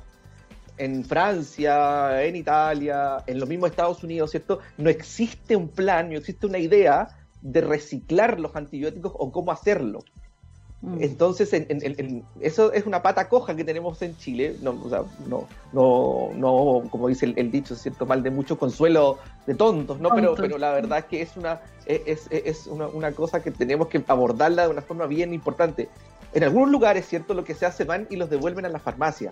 en 0.77 1.05
Francia, 1.05 2.23
en 2.23 2.35
Italia, 2.35 3.17
en 3.27 3.39
los 3.39 3.47
mismos 3.47 3.69
Estados 3.69 4.03
Unidos, 4.03 4.31
¿cierto? 4.31 4.59
No 4.77 4.89
existe 4.89 5.55
un 5.55 5.69
plan, 5.69 6.09
no 6.09 6.17
existe 6.17 6.45
una 6.45 6.57
idea 6.57 7.07
de 7.41 7.61
reciclar 7.61 8.39
los 8.39 8.55
antibióticos 8.55 9.13
o 9.15 9.31
cómo 9.31 9.51
hacerlo. 9.51 9.99
Mm. 10.81 11.01
Entonces, 11.01 11.51
eso 12.41 12.73
es 12.73 12.85
una 12.85 13.01
pata 13.01 13.29
coja 13.29 13.55
que 13.55 13.63
tenemos 13.63 14.01
en 14.01 14.17
Chile, 14.17 14.55
no, 14.61 14.71
o 14.83 14.89
sea, 14.89 15.03
no, 15.27 15.47
no, 15.71 16.29
no, 16.35 16.83
como 16.89 17.07
dice 17.07 17.33
el, 17.35 17.51
dicho, 17.51 17.75
cierto 17.75 18.05
mal 18.05 18.21
de 18.21 18.29
mucho 18.29 18.57
consuelo 18.57 19.17
de 19.47 19.55
tontos, 19.55 19.99
¿no? 19.99 20.09
Pero, 20.13 20.35
pero 20.35 20.57
la 20.57 20.71
verdad 20.71 20.99
es 20.99 21.05
que 21.05 21.21
es 21.21 21.37
una, 21.37 21.61
es, 21.85 22.27
es 22.29 22.67
una, 22.67 22.87
una, 22.87 23.11
cosa 23.13 23.41
que 23.41 23.51
tenemos 23.51 23.87
que 23.87 24.03
abordarla 24.07 24.63
de 24.63 24.69
una 24.69 24.81
forma 24.81 25.05
bien 25.05 25.33
importante. 25.33 25.87
En 26.33 26.43
algunos 26.43 26.69
lugares, 26.69 27.07
¿cierto? 27.07 27.33
Lo 27.33 27.45
que 27.45 27.55
se 27.55 27.65
hace 27.65 27.85
van 27.85 28.07
y 28.09 28.17
los 28.17 28.29
devuelven 28.29 28.65
a 28.65 28.69
la 28.69 28.79
farmacia 28.79 29.31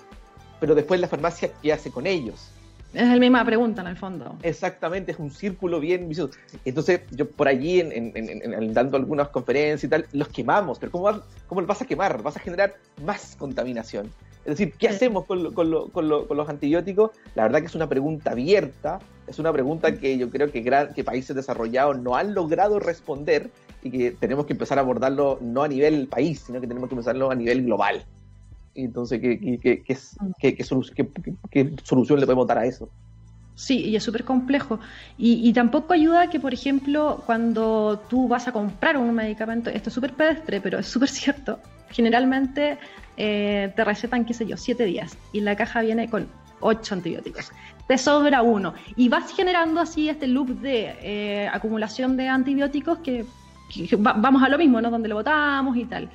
pero 0.64 0.76
después 0.76 0.98
la 1.02 1.10
farmacia, 1.10 1.50
¿qué 1.62 1.74
hace 1.74 1.92
con 1.92 2.08
ellos? 2.08 2.50
Es 2.94 3.06
la 3.06 3.18
misma 3.18 3.44
pregunta 3.44 3.82
en 3.82 3.88
el 3.90 3.98
fondo. 3.98 4.38
Exactamente, 4.44 5.12
es 5.12 5.20
un 5.20 5.30
círculo 5.30 5.82
bien 5.82 6.08
vicioso. 6.08 6.36
Entonces, 6.64 7.02
yo 7.12 7.30
por 7.30 7.50
allí, 7.50 7.82
en, 7.82 8.74
dando 8.74 8.96
algunas 8.96 9.28
conferencias 9.28 9.84
y 9.84 9.90
tal, 9.90 10.06
los 10.14 10.30
quemamos, 10.30 10.80
pero 10.80 10.90
¿cómo, 10.94 11.20
¿cómo 11.48 11.60
los 11.60 11.68
vas 11.68 11.82
a 11.82 11.86
quemar? 11.86 12.24
Vas 12.24 12.38
a 12.38 12.40
generar 12.40 12.76
más 13.04 13.36
contaminación. 13.36 14.10
Es 14.46 14.58
decir, 14.58 14.74
¿qué 14.80 14.88
hacemos 14.88 15.26
con, 15.26 15.44
los 15.44 16.50
antibióticos? 16.50 17.12
La 17.36 17.44
verdad 17.44 17.60
que 17.60 17.66
es 17.66 17.76
una 17.76 17.90
pregunta 17.90 18.32
abierta, 18.32 19.00
es 19.28 19.40
una 19.40 19.52
pregunta 19.52 19.98
que 19.98 20.18
yo 20.18 20.30
creo 20.30 20.50
que, 20.50 20.64
que 20.64 21.04
países 21.04 21.36
desarrollados 21.36 22.00
no 22.00 22.16
han 22.16 22.34
logrado 22.34 22.80
responder 22.80 23.50
y 23.82 23.92
que 23.92 24.12
tenemos 24.12 24.46
que 24.46 24.54
empezar 24.54 24.78
a 24.78 24.82
abordarlo 24.82 25.40
no 25.42 25.62
a 25.62 25.68
nivel 25.68 26.08
país, 26.08 26.40
sino 26.48 26.62
que 26.62 26.68
tenemos 26.68 26.88
que 26.88 26.96
empezarlo 26.96 27.32
a 27.32 27.36
nivel 27.36 27.66
global 27.66 28.06
entonces, 28.76 29.20
¿qué, 29.22 29.60
qué, 29.62 29.84
qué, 29.84 30.56
qué 31.52 31.76
solución 31.84 32.20
le 32.20 32.26
podemos 32.26 32.48
dar 32.48 32.58
a 32.60 32.66
eso? 32.66 32.90
Sí, 33.56 33.86
y 33.86 33.96
es 33.96 34.04
súper 34.04 34.24
complejo. 34.24 34.80
Y, 35.18 35.54
tampoco 35.54 35.94
ayuda 35.94 36.30
que, 36.30 36.40
por 36.40 36.54
ejemplo, 36.54 37.22
cuando 37.26 38.02
tú 38.10 38.28
vas 38.28 38.48
a 38.48 38.52
comprar 38.52 38.98
un 38.98 39.14
medicamento, 39.14 39.70
esto 39.70 39.90
es 39.90 39.94
súper 39.94 40.14
pedestre, 40.14 40.60
pero 40.60 40.80
es 40.80 40.88
súper 40.88 41.10
cierto, 41.10 41.60
generalmente 41.90 42.78
eh, 43.18 43.72
te 43.76 43.84
recetan, 43.84 44.26
qué 44.26 44.34
sé 44.34 44.48
yo, 44.48 44.58
siete 44.58 44.86
días 44.86 45.18
y 45.32 45.42
la 45.42 45.56
caja 45.56 45.82
viene 45.82 46.10
con 46.10 46.28
ocho 46.62 46.96
antibióticos. 46.96 47.52
Te 47.88 47.98
sobra 47.98 48.42
uno. 48.42 48.74
Y 48.96 49.10
vas 49.10 49.32
generando 49.36 49.82
así 49.82 50.10
este 50.10 50.28
loop 50.28 50.50
de 50.62 50.96
eh, 51.02 51.50
acumulación 51.52 52.18
de 52.18 52.30
antibióticos 52.30 53.00
que, 53.00 53.26
vamos 53.98 54.42
a 54.42 54.50
lo 54.50 54.58
mismo, 54.58 54.82
¿no? 54.82 54.90
Donde 54.90 55.10
lo 55.10 55.16
botamos 55.16 55.78
y 55.78 55.86
tal. 55.86 56.10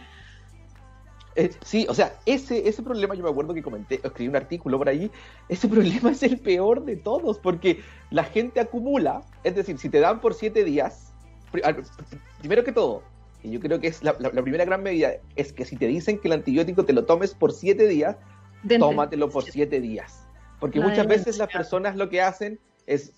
Eh, 1.38 1.52
sí, 1.64 1.86
o 1.88 1.94
sea, 1.94 2.18
ese, 2.26 2.68
ese 2.68 2.82
problema 2.82 3.14
yo 3.14 3.22
me 3.22 3.30
acuerdo 3.30 3.54
que 3.54 3.62
comenté, 3.62 4.00
escribí 4.02 4.28
un 4.28 4.34
artículo 4.34 4.76
por 4.76 4.88
ahí, 4.88 5.08
ese 5.48 5.68
problema 5.68 6.10
es 6.10 6.24
el 6.24 6.38
peor 6.38 6.84
de 6.84 6.96
todos, 6.96 7.38
porque 7.38 7.80
la 8.10 8.24
gente 8.24 8.58
acumula, 8.58 9.22
es 9.44 9.54
decir, 9.54 9.78
si 9.78 9.88
te 9.88 10.00
dan 10.00 10.20
por 10.20 10.34
siete 10.34 10.64
días, 10.64 11.12
primero 12.40 12.64
que 12.64 12.72
todo, 12.72 13.04
y 13.44 13.52
yo 13.52 13.60
creo 13.60 13.78
que 13.78 13.86
es 13.86 14.02
la, 14.02 14.14
primera 14.16 14.64
gran 14.64 14.82
medida, 14.82 15.12
es 15.36 15.52
que 15.52 15.64
si 15.64 15.76
te 15.76 15.86
dicen 15.86 16.18
que 16.18 16.26
el 16.26 16.34
antibiótico 16.34 16.84
te 16.84 16.92
lo 16.92 17.04
tomes 17.04 17.34
por 17.34 17.52
siete 17.52 17.86
días, 17.86 18.16
tómatelo 18.76 19.30
por 19.30 19.44
siete 19.44 19.80
días. 19.80 20.26
Porque 20.58 20.80
muchas 20.80 21.06
veces 21.06 21.38
las 21.38 21.48
personas 21.48 21.94
lo 21.94 22.08
que 22.08 22.20
hacen 22.20 22.58
es, 22.86 23.12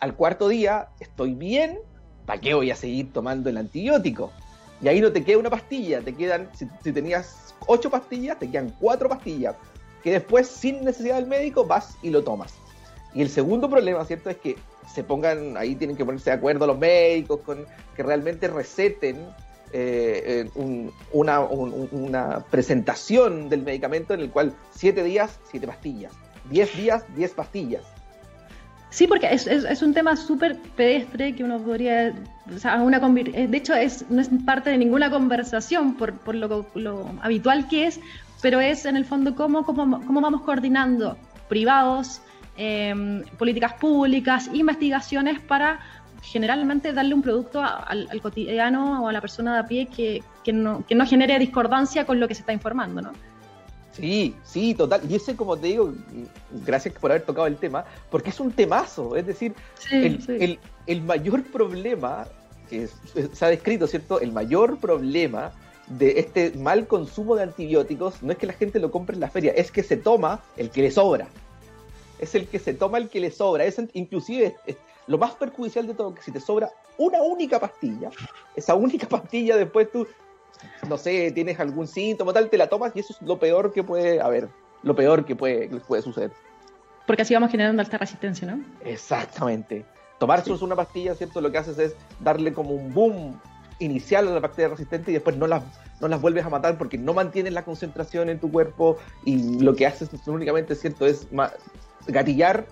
al 0.00 0.16
cuarto 0.16 0.48
día, 0.48 0.88
estoy 0.98 1.34
bien, 1.34 1.78
¿para 2.26 2.40
qué 2.40 2.52
voy 2.52 2.72
a 2.72 2.74
seguir 2.74 3.12
tomando 3.12 3.48
el 3.48 3.58
antibiótico? 3.58 4.32
Y 4.82 4.88
ahí 4.88 5.00
no 5.00 5.12
te 5.12 5.22
queda 5.22 5.38
una 5.38 5.50
pastilla, 5.50 6.00
te 6.00 6.14
quedan, 6.14 6.48
si, 6.54 6.92
tenías 6.92 7.49
ocho 7.66 7.90
pastillas, 7.90 8.38
te 8.38 8.50
quedan 8.50 8.74
cuatro 8.80 9.08
pastillas, 9.08 9.56
que 10.02 10.12
después, 10.12 10.48
sin 10.48 10.84
necesidad 10.84 11.16
del 11.16 11.26
médico, 11.26 11.64
vas 11.64 11.96
y 12.02 12.10
lo 12.10 12.22
tomas. 12.22 12.54
Y 13.14 13.22
el 13.22 13.28
segundo 13.28 13.68
problema, 13.68 14.04
¿cierto? 14.04 14.30
Es 14.30 14.36
que 14.36 14.56
se 14.92 15.04
pongan, 15.04 15.56
ahí 15.56 15.74
tienen 15.74 15.96
que 15.96 16.04
ponerse 16.04 16.30
de 16.30 16.36
acuerdo 16.36 16.66
los 16.66 16.78
médicos 16.78 17.40
con 17.40 17.66
que 17.96 18.02
realmente 18.02 18.48
receten 18.48 19.26
eh, 19.72 20.48
una, 21.12 21.40
una, 21.40 22.44
presentación 22.50 23.48
del 23.48 23.62
medicamento 23.62 24.14
en 24.14 24.20
el 24.20 24.30
cual 24.30 24.52
siete 24.74 25.04
días, 25.04 25.38
siete 25.48 25.66
pastillas, 25.66 26.12
diez 26.50 26.76
días, 26.76 27.04
diez 27.14 27.32
pastillas. 27.32 27.84
Sí, 28.90 29.06
porque 29.06 29.32
es, 29.32 29.46
es, 29.46 29.82
un 29.82 29.94
tema 29.94 30.16
súper 30.16 30.58
pedestre 30.76 31.34
que 31.34 31.44
uno 31.44 31.60
podría, 31.60 32.12
o 32.52 32.58
sea, 32.58 32.82
una, 32.82 32.98
eh, 32.98 33.46
de 33.46 33.56
hecho 33.56 33.72
es, 33.72 34.04
no 34.10 34.20
es 34.20 34.28
parte 34.44 34.70
de 34.70 34.78
ninguna 34.78 35.10
conversación 35.10 35.94
por, 35.94 36.12
por 36.14 36.34
lo, 36.34 36.66
lo, 36.74 37.06
habitual 37.22 37.68
que 37.68 37.86
es, 37.86 38.00
pero 38.42 38.60
es 38.60 38.84
en 38.86 38.96
el 38.96 39.04
fondo 39.04 39.36
cómo, 39.36 39.64
cómo, 39.64 40.04
cómo 40.04 40.20
vamos 40.20 40.40
coordinando 40.40 41.16
privados, 41.48 42.20
em, 42.56 43.22
políticas 43.38 43.74
públicas, 43.74 44.50
investigaciones 44.52 45.38
para 45.38 45.78
generalmente 46.22 46.92
darle 46.92 47.14
un 47.14 47.22
producto 47.22 47.62
al, 47.62 48.08
al, 48.10 48.20
cotidiano 48.20 49.04
o 49.04 49.08
a 49.08 49.12
la 49.12 49.20
persona 49.20 49.54
de 49.54 49.58
a 49.60 49.66
pie 49.66 49.86
que, 49.86 50.22
que, 50.42 50.52
no, 50.52 50.84
que 50.84 50.96
no 50.96 51.06
genere 51.06 51.38
discordancia 51.38 52.04
con 52.04 52.18
lo 52.18 52.26
que 52.26 52.34
se 52.34 52.40
está 52.40 52.52
informando, 52.52 53.02
¿no? 53.02 53.12
Sí, 54.00 54.34
sí, 54.44 54.74
total. 54.74 55.02
Y 55.08 55.14
ese, 55.14 55.36
como 55.36 55.56
te 55.56 55.68
digo, 55.68 55.92
gracias 56.64 56.94
por 56.94 57.10
haber 57.10 57.24
tocado 57.24 57.46
el 57.46 57.56
tema, 57.56 57.84
porque 58.10 58.30
es 58.30 58.40
un 58.40 58.52
temazo. 58.52 59.16
Es 59.16 59.26
decir, 59.26 59.54
el, 59.90 60.58
El, 60.86 61.02
mayor 61.02 61.44
problema 61.44 62.26
que 62.68 62.88
se 63.32 63.44
ha 63.44 63.48
descrito, 63.48 63.86
¿cierto? 63.86 64.20
El 64.20 64.32
mayor 64.32 64.78
problema 64.78 65.52
de 65.88 66.20
este 66.20 66.52
mal 66.52 66.86
consumo 66.86 67.36
de 67.36 67.42
antibióticos 67.42 68.22
no 68.22 68.32
es 68.32 68.38
que 68.38 68.46
la 68.46 68.52
gente 68.52 68.78
lo 68.78 68.90
compre 68.90 69.14
en 69.14 69.20
la 69.20 69.28
feria, 69.28 69.52
es 69.52 69.70
que 69.70 69.82
se 69.82 69.96
toma 69.96 70.40
el 70.56 70.70
que 70.70 70.82
le 70.82 70.90
sobra. 70.90 71.28
Es 72.18 72.34
el 72.34 72.46
que 72.46 72.58
se 72.58 72.74
toma 72.74 72.98
el 72.98 73.08
que 73.08 73.20
le 73.20 73.30
sobra. 73.30 73.64
Es 73.64 73.80
inclusive 73.92 74.54
lo 75.06 75.18
más 75.18 75.34
perjudicial 75.34 75.86
de 75.86 75.94
todo, 75.94 76.14
que 76.14 76.22
si 76.22 76.30
te 76.30 76.40
sobra 76.40 76.70
una 76.96 77.20
única 77.22 77.58
pastilla, 77.58 78.10
esa 78.54 78.74
única 78.74 79.08
pastilla 79.08 79.56
después 79.56 79.90
tú 79.90 80.06
no 80.88 80.96
sé, 80.96 81.32
tienes 81.32 81.58
algún 81.60 81.86
síntoma, 81.86 82.32
tal, 82.32 82.50
te 82.50 82.58
la 82.58 82.68
tomas 82.68 82.92
y 82.94 83.00
eso 83.00 83.12
es 83.12 83.22
lo 83.22 83.38
peor 83.38 83.72
que 83.72 83.82
puede 83.82 84.20
haber, 84.20 84.48
lo 84.82 84.94
peor 84.94 85.24
que 85.24 85.36
puede, 85.36 85.68
puede 85.80 86.02
suceder. 86.02 86.32
Porque 87.06 87.22
así 87.22 87.34
vamos 87.34 87.50
generando 87.50 87.82
alta 87.82 87.98
resistencia, 87.98 88.46
¿no? 88.46 88.62
Exactamente. 88.84 89.84
Tomar 90.18 90.42
una 90.60 90.76
pastilla, 90.76 91.14
¿cierto? 91.14 91.40
Lo 91.40 91.50
que 91.50 91.58
haces 91.58 91.78
es 91.78 91.96
darle 92.20 92.52
como 92.52 92.70
un 92.70 92.92
boom 92.92 93.40
inicial 93.78 94.28
a 94.28 94.32
la 94.32 94.40
bacteria 94.40 94.68
resistente 94.68 95.10
y 95.10 95.14
después 95.14 95.36
no 95.36 95.46
las, 95.46 95.62
no 96.00 96.08
las 96.08 96.20
vuelves 96.20 96.44
a 96.44 96.50
matar 96.50 96.76
porque 96.78 96.98
no 96.98 97.14
mantienes 97.14 97.54
la 97.54 97.64
concentración 97.64 98.28
en 98.28 98.38
tu 98.38 98.52
cuerpo 98.52 98.98
y 99.24 99.60
lo 99.60 99.74
que 99.74 99.86
haces 99.86 100.10
únicamente, 100.26 100.74
¿cierto? 100.74 101.06
Es 101.06 101.26
gatillar 102.06 102.66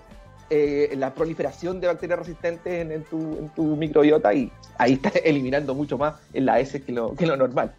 eh, 0.49 0.93
la 0.97 1.13
proliferación 1.13 1.79
de 1.79 1.87
bacterias 1.87 2.19
resistentes 2.19 2.91
en, 2.91 3.03
tu, 3.03 3.75
microbiota 3.75 4.33
y 4.33 4.51
ahí 4.77 4.93
estás 4.93 5.13
eliminando 5.23 5.75
mucho 5.75 5.97
más 5.97 6.15
en 6.33 6.45
la 6.45 6.59
S 6.59 6.81
que 6.81 6.91
lo, 6.91 7.13
normal. 7.37 7.71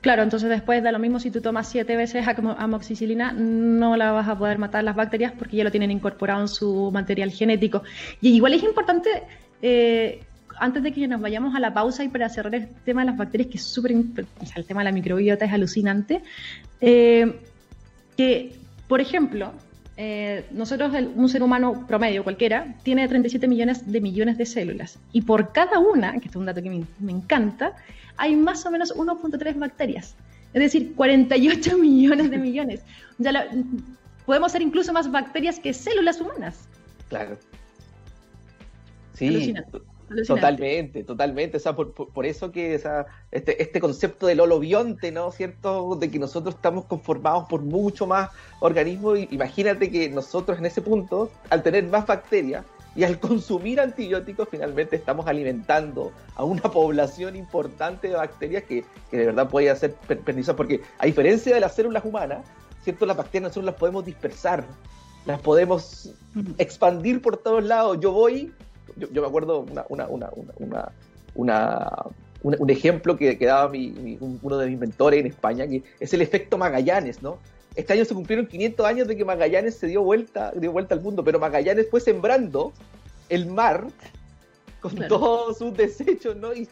Claro, 0.00 0.22
entonces 0.22 0.48
después 0.48 0.82
da 0.82 0.92
lo 0.92 0.98
mismo 0.98 1.18
si 1.20 1.30
tú 1.30 1.40
tomas 1.40 1.68
siete 1.68 1.96
veces 1.96 2.26
amoxicilina, 2.26 3.32
no 3.32 3.96
la 3.96 4.12
vas 4.12 4.28
a 4.28 4.38
poder 4.38 4.58
matar 4.58 4.84
las 4.84 4.96
bacterias 4.96 5.32
porque 5.38 5.56
ya 5.56 5.64
lo 5.64 5.70
tienen 5.70 5.90
incorporado 5.90 6.42
en 6.42 6.48
su 6.48 6.90
material 6.92 7.30
genético. 7.30 7.82
Y 8.20 8.34
igual 8.34 8.54
es 8.54 8.62
importante, 8.62 9.22
eh, 9.62 10.22
antes 10.58 10.82
de 10.82 10.92
que 10.92 11.08
nos 11.08 11.20
vayamos 11.20 11.54
a 11.54 11.60
la 11.60 11.72
pausa 11.72 12.04
y 12.04 12.08
para 12.08 12.28
cerrar 12.28 12.54
el 12.54 12.68
tema 12.84 13.02
de 13.02 13.06
las 13.06 13.16
bacterias, 13.16 13.50
que 13.50 13.58
es 13.58 13.64
súper 13.64 13.94
o 13.94 14.46
sea, 14.46 14.56
el 14.56 14.64
tema 14.64 14.80
de 14.80 14.84
la 14.84 14.92
microbiota 14.92 15.44
es 15.44 15.52
alucinante, 15.52 16.22
eh, 16.80 17.40
que, 18.16 18.54
por 18.88 19.00
ejemplo, 19.00 19.52
eh, 19.96 20.46
nosotros, 20.50 20.92
un 21.14 21.28
ser 21.28 21.42
humano 21.42 21.86
promedio 21.86 22.24
cualquiera, 22.24 22.74
tiene 22.82 23.06
37 23.06 23.46
millones 23.46 23.90
de 23.90 24.00
millones 24.00 24.36
de 24.38 24.46
células. 24.46 24.98
Y 25.12 25.22
por 25.22 25.52
cada 25.52 25.78
una, 25.78 26.12
que 26.12 26.18
este 26.18 26.30
es 26.30 26.36
un 26.36 26.46
dato 26.46 26.62
que 26.62 26.70
me, 26.70 27.12
encanta, 27.12 27.74
hay 28.16 28.34
más 28.34 28.66
o 28.66 28.70
menos 28.70 28.94
1.3 28.94 29.58
bacterias. 29.58 30.14
Es 30.52 30.62
decir, 30.62 30.94
48 30.94 31.78
millones 31.78 32.30
de 32.30 32.38
millones. 32.38 32.80
Ya 33.18 33.48
podemos 34.26 34.50
ser 34.52 34.62
incluso 34.62 34.92
más 34.92 35.10
bacterias 35.10 35.58
que 35.60 35.72
células 35.72 36.20
humanas. 36.20 36.68
Claro. 37.08 37.38
Sí, 39.14 39.54
Totalmente, 40.26 41.04
totalmente. 41.04 41.56
O 41.56 41.60
sea, 41.60 41.74
por, 41.74 42.26
eso 42.26 42.52
que 42.52 42.74
este, 43.30 43.62
este 43.62 43.80
concepto 43.80 44.26
del 44.26 44.40
holobionte, 44.40 45.12
¿no? 45.12 45.30
¿Cierto? 45.30 45.96
De 45.96 46.10
que 46.10 46.18
nosotros 46.18 46.54
estamos 46.54 46.84
conformados 46.84 47.44
por 47.48 47.62
mucho 47.62 48.06
más 48.06 48.30
organismos. 48.60 49.18
Imagínate 49.30 49.90
que 49.90 50.08
nosotros 50.10 50.58
en 50.58 50.66
ese 50.66 50.82
punto, 50.82 51.30
al 51.50 51.62
tener 51.62 51.84
más 51.84 52.06
bacterias 52.06 52.64
y 52.94 53.04
al 53.04 53.18
consumir 53.20 53.80
antibióticos, 53.80 54.48
finalmente 54.50 54.96
estamos 54.96 55.26
alimentando 55.26 56.12
a 56.36 56.44
una 56.44 56.62
población 56.62 57.36
importante 57.36 58.08
de 58.08 58.14
bacterias 58.14 58.64
que, 58.64 58.84
de 59.10 59.26
verdad 59.26 59.48
puede 59.48 59.74
ser 59.76 59.94
perniciosas. 59.94 60.56
Porque 60.56 60.82
a 60.98 61.06
diferencia 61.06 61.54
de 61.54 61.60
las 61.60 61.74
células 61.74 62.04
humanas, 62.04 62.46
¿cierto? 62.82 63.06
Las 63.06 63.16
bacterias 63.16 63.50
nosotros 63.50 63.64
las 63.64 63.76
podemos 63.76 64.04
dispersar, 64.04 64.64
las 65.24 65.40
podemos 65.40 66.10
expandir 66.58 67.22
por 67.22 67.38
todos 67.38 67.64
lados. 67.64 67.98
Yo 68.00 68.12
voy 68.12 68.52
yo, 68.96 69.22
me 69.22 69.26
acuerdo 69.26 69.66
una, 69.88 70.06
un 72.42 72.70
ejemplo 72.70 73.16
que, 73.16 73.36
daba 73.36 73.72
uno 73.72 74.58
de 74.58 74.68
mis 74.68 74.78
mentores 74.78 75.20
en 75.20 75.26
España, 75.26 75.66
que 75.66 75.82
es 76.00 76.12
el 76.14 76.22
efecto 76.22 76.58
Magallanes, 76.58 77.22
¿no? 77.22 77.38
Este 77.74 77.92
año 77.92 78.04
se 78.04 78.14
cumplieron 78.14 78.46
500 78.46 78.86
años 78.86 79.08
de 79.08 79.16
que 79.16 79.24
Magallanes 79.24 79.76
se 79.76 79.88
dio 79.88 80.02
vuelta, 80.02 80.52
dio 80.52 80.70
vuelta 80.70 80.94
al 80.94 81.00
mundo, 81.00 81.24
pero 81.24 81.40
Magallanes 81.40 81.88
fue 81.90 82.00
sembrando 82.00 82.72
el 83.28 83.46
mar 83.46 83.88
con 84.80 84.94
todos 85.08 85.58
sus 85.58 85.76
desechos, 85.76 86.36
¿no? 86.36 86.54
Y, 86.54 86.68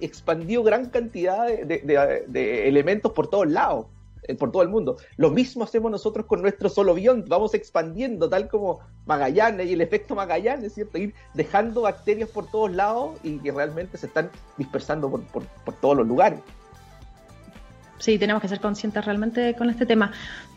expandió 0.00 0.64
gran 0.64 0.86
cantidad 0.86 1.46
de, 1.46 2.68
elementos 2.68 3.12
por 3.12 3.28
todos 3.28 3.48
lados. 3.48 3.86
Por 4.34 4.50
todo 4.50 4.62
el 4.62 4.68
mundo. 4.68 4.96
Lo 5.16 5.30
mismo 5.30 5.64
hacemos 5.64 5.90
nosotros 5.90 6.26
con 6.26 6.42
nuestro 6.42 6.68
solo 6.68 6.94
bión, 6.94 7.24
vamos 7.28 7.54
expandiendo, 7.54 8.28
tal 8.28 8.48
como 8.48 8.80
Magallanes 9.04 9.68
y 9.68 9.74
el 9.74 9.80
efecto 9.80 10.14
Magallanes, 10.14 10.74
¿cierto? 10.74 10.98
Ir 10.98 11.14
dejando 11.34 11.82
bacterias 11.82 12.28
por 12.28 12.46
todos 12.50 12.72
lados 12.72 13.12
y 13.22 13.38
que 13.38 13.52
realmente 13.52 13.98
se 13.98 14.06
están 14.06 14.30
dispersando 14.56 15.10
por, 15.10 15.44
por 15.44 15.74
todos 15.74 15.96
los 15.96 16.06
lugares 16.06 16.40
sí, 17.98 18.18
tenemos 18.18 18.42
que 18.42 18.48
ser 18.48 18.60
conscientes 18.60 19.04
realmente 19.04 19.54
con 19.54 19.70
este 19.70 19.86
tema. 19.86 20.12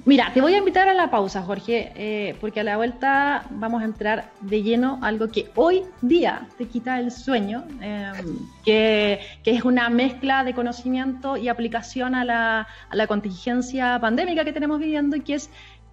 Mira, 0.05 0.31
te 0.33 0.41
voy 0.41 0.53
a 0.53 0.57
invitar 0.59 0.87
a 0.87 0.93
la 0.93 1.11
pausa, 1.11 1.41
Jorge, 1.41 1.91
eh, 1.95 2.35
porque 2.39 2.61
a 2.61 2.63
la 2.63 2.77
vuelta 2.77 3.43
vamos 3.51 3.81
a 3.81 3.85
entrar 3.85 4.31
de 4.41 4.63
lleno 4.63 4.99
a 5.01 5.07
algo 5.07 5.27
que 5.27 5.51
hoy 5.55 5.83
día 6.01 6.47
te 6.57 6.67
quita 6.67 6.99
el 6.99 7.11
sueño, 7.11 7.65
em, 7.81 8.37
que, 8.63 9.19
es 9.43 9.63
una 9.63 9.89
mezcla 9.89 10.43
de 10.43 10.53
conocimiento 10.53 11.35
y 11.35 11.49
aplicación 11.49 12.15
a 12.15 12.23
la, 12.23 12.67
a 12.89 12.95
la 12.95 13.07
contingencia 13.07 13.99
pandémica 13.99 14.45
que 14.45 14.53
tenemos 14.53 14.79
viviendo 14.79 15.15
y 15.15 15.21
que 15.21 15.35
es 15.35 15.49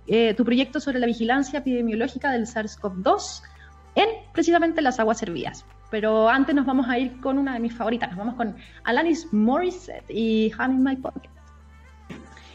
eh, 0.07 0.35
tu 0.35 0.45
proyecto 0.45 0.79
sobre 0.79 1.01
la 1.01 1.07
vigilancia 1.07 1.59
epidemiológica 1.59 2.31
del 2.31 2.47
SARS-CoV-2 2.47 3.43
en 3.97 4.09
precisamente 4.33 4.83
las 4.83 5.01
aguas 5.01 5.19
servidas. 5.19 5.65
Pero 5.91 6.29
antes 6.29 6.55
nos 6.55 6.67
vamos 6.67 6.89
a 6.89 6.99
ir 6.99 7.21
con 7.21 7.39
una 7.39 7.55
de 7.55 7.61
mis 7.61 7.75
favoritas, 7.75 8.11
nos 8.11 8.19
vamos 8.19 8.35
con 8.35 8.57
Alanis 8.85 9.33
Morissette 9.33 10.11
y 10.11 10.53
Honey 10.59 10.77
in 10.77 10.83
My 10.85 10.97
Pocket. 10.97 11.36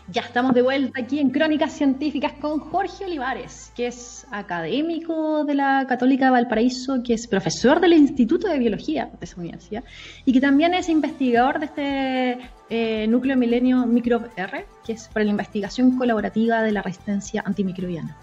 Ya 0.07 0.21
estamos 0.21 0.53
de 0.53 0.61
vuelta 0.61 0.99
aquí 0.99 1.19
en 1.19 1.29
Crónicas 1.29 1.73
Científicas 1.73 2.33
con 2.33 2.59
Jorge 2.59 3.05
Olivares, 3.05 3.71
que 3.75 3.87
es 3.87 4.25
académico 4.31 5.45
de 5.45 5.53
la 5.53 5.85
Católica 5.87 6.25
de 6.25 6.31
Valparaíso, 6.31 7.01
que 7.03 7.13
es 7.13 7.27
profesor 7.27 7.79
del 7.79 7.93
Instituto 7.93 8.47
de 8.49 8.59
Biología 8.59 9.05
de 9.05 9.25
esa 9.25 9.39
universidad 9.39 9.83
y 10.25 10.33
que 10.33 10.41
también 10.41 10.73
es 10.73 10.89
investigador 10.89 11.59
de 11.59 11.65
este 11.65 12.37
eh, 12.69 13.07
núcleo 13.07 13.37
milenio 13.37 13.85
Microb 13.85 14.27
R, 14.35 14.65
que 14.85 14.93
es 14.93 15.07
para 15.07 15.23
la 15.23 15.31
investigación 15.31 15.97
colaborativa 15.97 16.61
de 16.61 16.71
la 16.71 16.81
resistencia 16.81 17.43
antimicrobiana. 17.45 18.17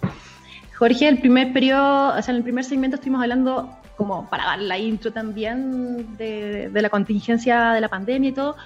Jorge, 0.77 1.09
el 1.09 1.21
primer 1.21 1.53
periodo, 1.53 2.17
o 2.19 2.23
sea, 2.23 2.33
en 2.33 2.39
el 2.39 2.43
primer 2.43 2.65
segmento 2.65 2.97
estuvimos 2.97 3.23
hablando 3.23 3.71
como 3.97 4.29
para 4.29 4.45
dar 4.45 4.61
la 4.61 4.79
intro 4.79 5.13
también 5.13 6.17
de, 6.17 6.71
de 6.71 6.83
la 6.83 6.89
contingencia 6.89 7.73
de 7.73 7.81
la 7.81 7.89
pandemia 7.89 8.31
y 8.31 8.33
todo, 8.33 8.57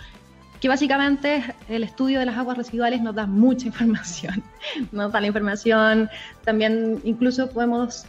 que 0.63 0.69
básicamente 0.69 1.43
el 1.69 1.83
estudio 1.83 2.21
de 2.21 2.27
las 2.27 2.39
aguas 2.39 2.57
residuales 2.57 3.03
nos 3.03 3.17
da 3.17 3.27
mucha 3.27 3.67
información. 3.73 4.45
Nos 4.93 5.11
da 5.11 5.21
la 5.21 5.27
información, 5.27 6.09
también 6.45 7.01
incluso 7.03 7.51
podemos 7.51 8.07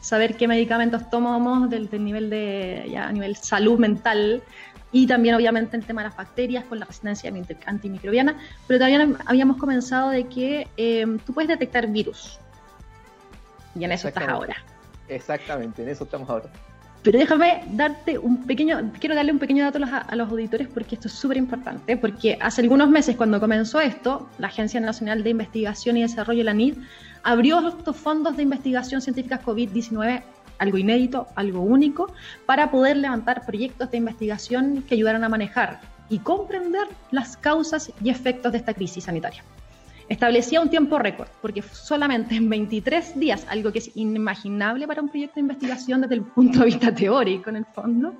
saber 0.00 0.36
qué 0.36 0.46
medicamentos 0.46 1.10
tomamos 1.10 1.68
del, 1.68 1.90
nivel 1.92 2.30
de 2.30 2.86
ya, 2.88 3.08
a 3.08 3.12
nivel 3.12 3.34
salud 3.34 3.80
mental 3.80 4.44
y 4.92 5.08
también 5.08 5.34
obviamente 5.34 5.76
el 5.76 5.84
tema 5.84 6.02
de 6.02 6.10
las 6.10 6.16
bacterias 6.16 6.64
con 6.66 6.78
la 6.78 6.86
resistencia 6.86 7.32
antimicrobiana, 7.66 8.38
pero 8.68 8.78
también 8.78 9.16
habíamos 9.26 9.56
comenzado 9.56 10.10
de 10.10 10.28
que 10.28 10.68
eh, 10.76 11.04
tú 11.26 11.32
puedes 11.34 11.48
detectar 11.48 11.88
virus. 11.88 12.38
Y 13.74 13.82
en 13.82 13.90
eso 13.90 14.06
estás 14.06 14.28
ahora. 14.28 14.56
Exactamente, 15.08 15.82
en 15.82 15.88
eso 15.88 16.04
estamos 16.04 16.30
ahora. 16.30 16.48
Pero 17.08 17.20
déjame 17.20 17.62
darte 17.72 18.18
un 18.18 18.44
pequeño, 18.44 18.92
quiero 19.00 19.14
darle 19.14 19.32
un 19.32 19.38
pequeño 19.38 19.64
dato 19.64 19.78
a, 19.82 20.14
los 20.14 20.30
auditores 20.30 20.68
porque 20.68 20.94
esto 20.94 21.08
es 21.08 21.14
súper 21.14 21.38
importante, 21.38 21.96
porque 21.96 22.36
hace 22.38 22.60
algunos 22.60 22.90
meses 22.90 23.16
cuando 23.16 23.40
comenzó 23.40 23.80
esto, 23.80 24.28
la 24.36 24.48
Agencia 24.48 24.78
Nacional 24.78 25.22
de 25.22 25.30
Investigación 25.30 25.96
y 25.96 26.02
Desarrollo, 26.02 26.44
la 26.44 26.52
NID, 26.52 26.74
abrió 27.22 27.66
estos 27.66 27.96
fondos 27.96 28.36
de 28.36 28.42
investigación 28.42 29.00
científica 29.00 29.40
COVID-19, 29.40 30.22
algo 30.58 30.76
inédito, 30.76 31.28
algo 31.34 31.62
único, 31.62 32.12
para 32.44 32.70
poder 32.70 32.98
levantar 32.98 33.46
proyectos 33.46 33.90
de 33.90 33.96
investigación 33.96 34.84
que 34.86 34.94
ayudaran 34.94 35.24
a 35.24 35.30
manejar 35.30 35.80
y 36.10 36.18
comprender 36.18 36.88
las 37.10 37.38
causas 37.38 37.90
y 38.04 38.10
efectos 38.10 38.52
de 38.52 38.58
esta 38.58 38.74
crisis 38.74 39.04
sanitaria 39.04 39.42
establecía 40.08 40.60
un 40.60 40.70
tiempo 40.70 40.98
récord, 40.98 41.28
porque 41.42 41.62
solamente 41.62 42.34
en 42.34 42.48
23 42.48 43.18
días, 43.18 43.46
algo 43.48 43.72
que 43.72 43.78
es 43.78 43.96
inimaginable 43.96 44.86
para 44.86 45.02
un 45.02 45.08
proyecto 45.08 45.34
de 45.36 45.42
investigación 45.42 46.00
desde 46.00 46.14
el 46.14 46.22
punto 46.22 46.60
de 46.60 46.64
vista 46.66 46.94
teórico 46.94 47.50
en 47.50 47.56
el 47.56 47.66
fondo, 47.66 48.14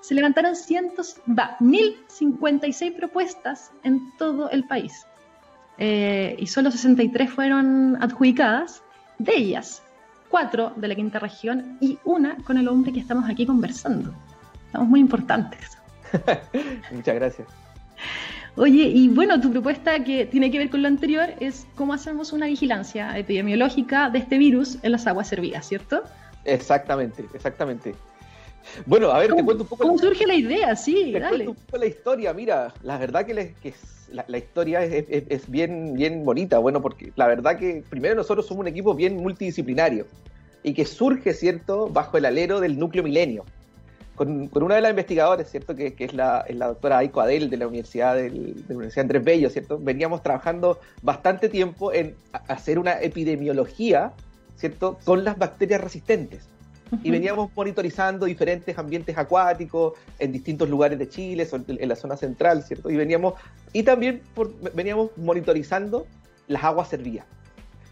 se 0.00 0.14
levantaron 0.14 0.54
cientos, 0.54 1.16
va, 1.26 1.56
1056 1.60 2.92
propuestas 2.92 3.72
en 3.82 4.12
todo 4.16 4.50
el 4.50 4.64
país. 4.64 5.06
Eh, 5.78 6.36
y 6.38 6.46
solo 6.46 6.70
63 6.70 7.30
fueron 7.30 7.96
adjudicadas, 8.02 8.82
de 9.18 9.36
ellas, 9.36 9.82
cuatro 10.28 10.72
de 10.76 10.88
la 10.88 10.94
quinta 10.94 11.18
región 11.18 11.78
y 11.80 11.98
una 12.04 12.36
con 12.44 12.58
el 12.58 12.68
hombre 12.68 12.92
que 12.92 13.00
estamos 13.00 13.28
aquí 13.28 13.46
conversando. 13.46 14.12
Estamos 14.66 14.88
muy 14.88 15.00
importantes. 15.00 15.78
Muchas 16.92 17.14
gracias. 17.14 17.48
Oye, 18.58 18.88
y 18.88 19.08
bueno, 19.08 19.40
tu 19.40 19.52
propuesta 19.52 20.02
que 20.02 20.26
tiene 20.26 20.50
que 20.50 20.58
ver 20.58 20.68
con 20.68 20.82
lo 20.82 20.88
anterior 20.88 21.28
es 21.38 21.64
cómo 21.76 21.94
hacemos 21.94 22.32
una 22.32 22.46
vigilancia 22.46 23.16
epidemiológica 23.16 24.10
de 24.10 24.18
este 24.18 24.36
virus 24.36 24.78
en 24.82 24.92
las 24.92 25.06
aguas 25.06 25.28
servidas, 25.28 25.68
¿cierto? 25.68 26.02
Exactamente, 26.44 27.24
exactamente. 27.34 27.94
Bueno, 28.84 29.10
a 29.10 29.20
ver, 29.20 29.32
te 29.32 29.44
cuento 29.44 29.62
un 29.62 29.68
poco. 29.68 29.84
¿Cómo 29.84 29.98
surge 29.98 30.26
la 30.26 30.34
idea? 30.34 30.74
Sí, 30.74 31.10
te 31.12 31.20
dale. 31.20 31.44
Cuento 31.44 31.50
un 31.52 31.66
poco 31.66 31.78
la 31.78 31.86
historia. 31.86 32.32
Mira, 32.34 32.74
la 32.82 32.98
verdad 32.98 33.24
que, 33.24 33.54
la, 34.12 34.38
historia 34.38 34.82
es, 34.82 35.48
bien, 35.48 35.94
bien 35.94 36.24
bonita. 36.24 36.58
Bueno, 36.58 36.82
porque 36.82 37.12
la 37.14 37.28
verdad 37.28 37.58
que 37.58 37.84
primero 37.88 38.16
nosotros 38.16 38.46
somos 38.46 38.62
un 38.62 38.68
equipo 38.68 38.92
bien 38.92 39.16
multidisciplinario 39.16 40.06
y 40.64 40.74
que 40.74 40.84
surge, 40.84 41.32
¿cierto?, 41.32 41.88
bajo 41.88 42.18
el 42.18 42.24
alero 42.24 42.58
del 42.58 42.76
núcleo 42.76 43.04
milenio 43.04 43.44
con, 44.18 44.50
una 44.52 44.74
de 44.74 44.80
las 44.80 44.90
investigadoras, 44.90 45.48
¿cierto? 45.48 45.76
Que, 45.76 45.94
es, 45.96 46.12
la, 46.12 46.44
doctora 46.50 46.98
Aiko 46.98 47.20
Adel 47.20 47.48
de 47.48 47.56
la 47.56 47.68
Universidad 47.68 48.16
de 48.16 48.30
la 48.30 48.74
Universidad 48.74 49.04
Andrés 49.04 49.24
Bello, 49.24 49.48
¿cierto? 49.48 49.78
Veníamos 49.78 50.22
trabajando 50.24 50.80
bastante 51.02 51.48
tiempo 51.48 51.92
en 51.92 52.16
hacer 52.48 52.80
una 52.80 53.00
epidemiología, 53.00 54.12
¿cierto? 54.56 54.98
Con 55.04 55.24
las 55.24 55.38
bacterias 55.38 55.80
resistentes. 55.80 56.48
Y 57.02 57.10
veníamos 57.10 57.50
monitorizando 57.54 58.24
diferentes 58.26 58.76
ambientes 58.78 59.16
acuáticos 59.16 59.92
en 60.18 60.32
distintos 60.32 60.68
lugares 60.68 60.98
de 60.98 61.08
Chile, 61.08 61.46
en 61.52 61.88
la 61.88 61.96
zona 61.96 62.16
central, 62.16 62.62
¿cierto? 62.62 62.90
Y 62.90 62.96
veníamos, 62.96 63.34
y 63.72 63.82
también 63.82 64.22
veníamos 64.74 65.10
monitorizando 65.16 66.06
las 66.48 66.64
aguas 66.64 66.88
servidas. 66.88 67.26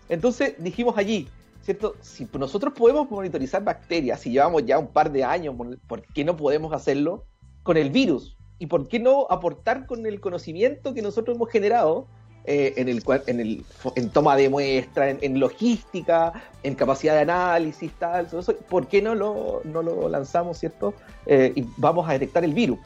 Entonces 0.08 0.54
dijimos 0.58 0.96
allí, 0.96 1.28
¿cierto? 1.66 1.96
Si 2.00 2.28
nosotros 2.38 2.72
podemos 2.74 3.10
monitorizar 3.10 3.62
bacterias, 3.64 4.20
si 4.20 4.30
llevamos 4.30 4.64
ya 4.64 4.78
un 4.78 4.86
par 4.86 5.10
de 5.10 5.24
años, 5.24 5.56
¿por 5.88 6.02
qué 6.02 6.24
no 6.24 6.36
podemos 6.36 6.72
hacerlo 6.72 7.24
con 7.64 7.76
el 7.76 7.90
virus? 7.90 8.36
¿Y 8.60 8.66
por 8.66 8.86
qué 8.86 9.00
no 9.00 9.26
aportar 9.28 9.84
con 9.84 10.06
el 10.06 10.20
conocimiento 10.20 10.94
que 10.94 11.02
nosotros 11.02 11.36
hemos 11.36 11.50
generado 11.50 12.06
eh, 12.44 12.74
en, 12.76 12.88
el, 12.88 13.02
en, 13.26 13.40
el, 13.40 13.64
en 13.96 14.10
toma 14.10 14.36
de 14.36 14.48
muestra, 14.48 15.10
en, 15.10 15.40
logística, 15.40 16.32
en 16.62 16.76
capacidad 16.76 17.14
de 17.14 17.22
análisis, 17.22 17.90
tal, 17.98 18.28
todo 18.28 18.40
eso? 18.40 18.54
¿Por 18.70 18.86
qué 18.86 19.02
no 19.02 19.16
lo, 19.16 19.60
no 19.64 19.82
lo 19.82 20.08
lanzamos, 20.08 20.58
¿cierto? 20.58 20.94
Eh, 21.26 21.52
y 21.56 21.66
vamos 21.78 22.08
a 22.08 22.12
detectar 22.12 22.44
el 22.44 22.54
virus. 22.54 22.78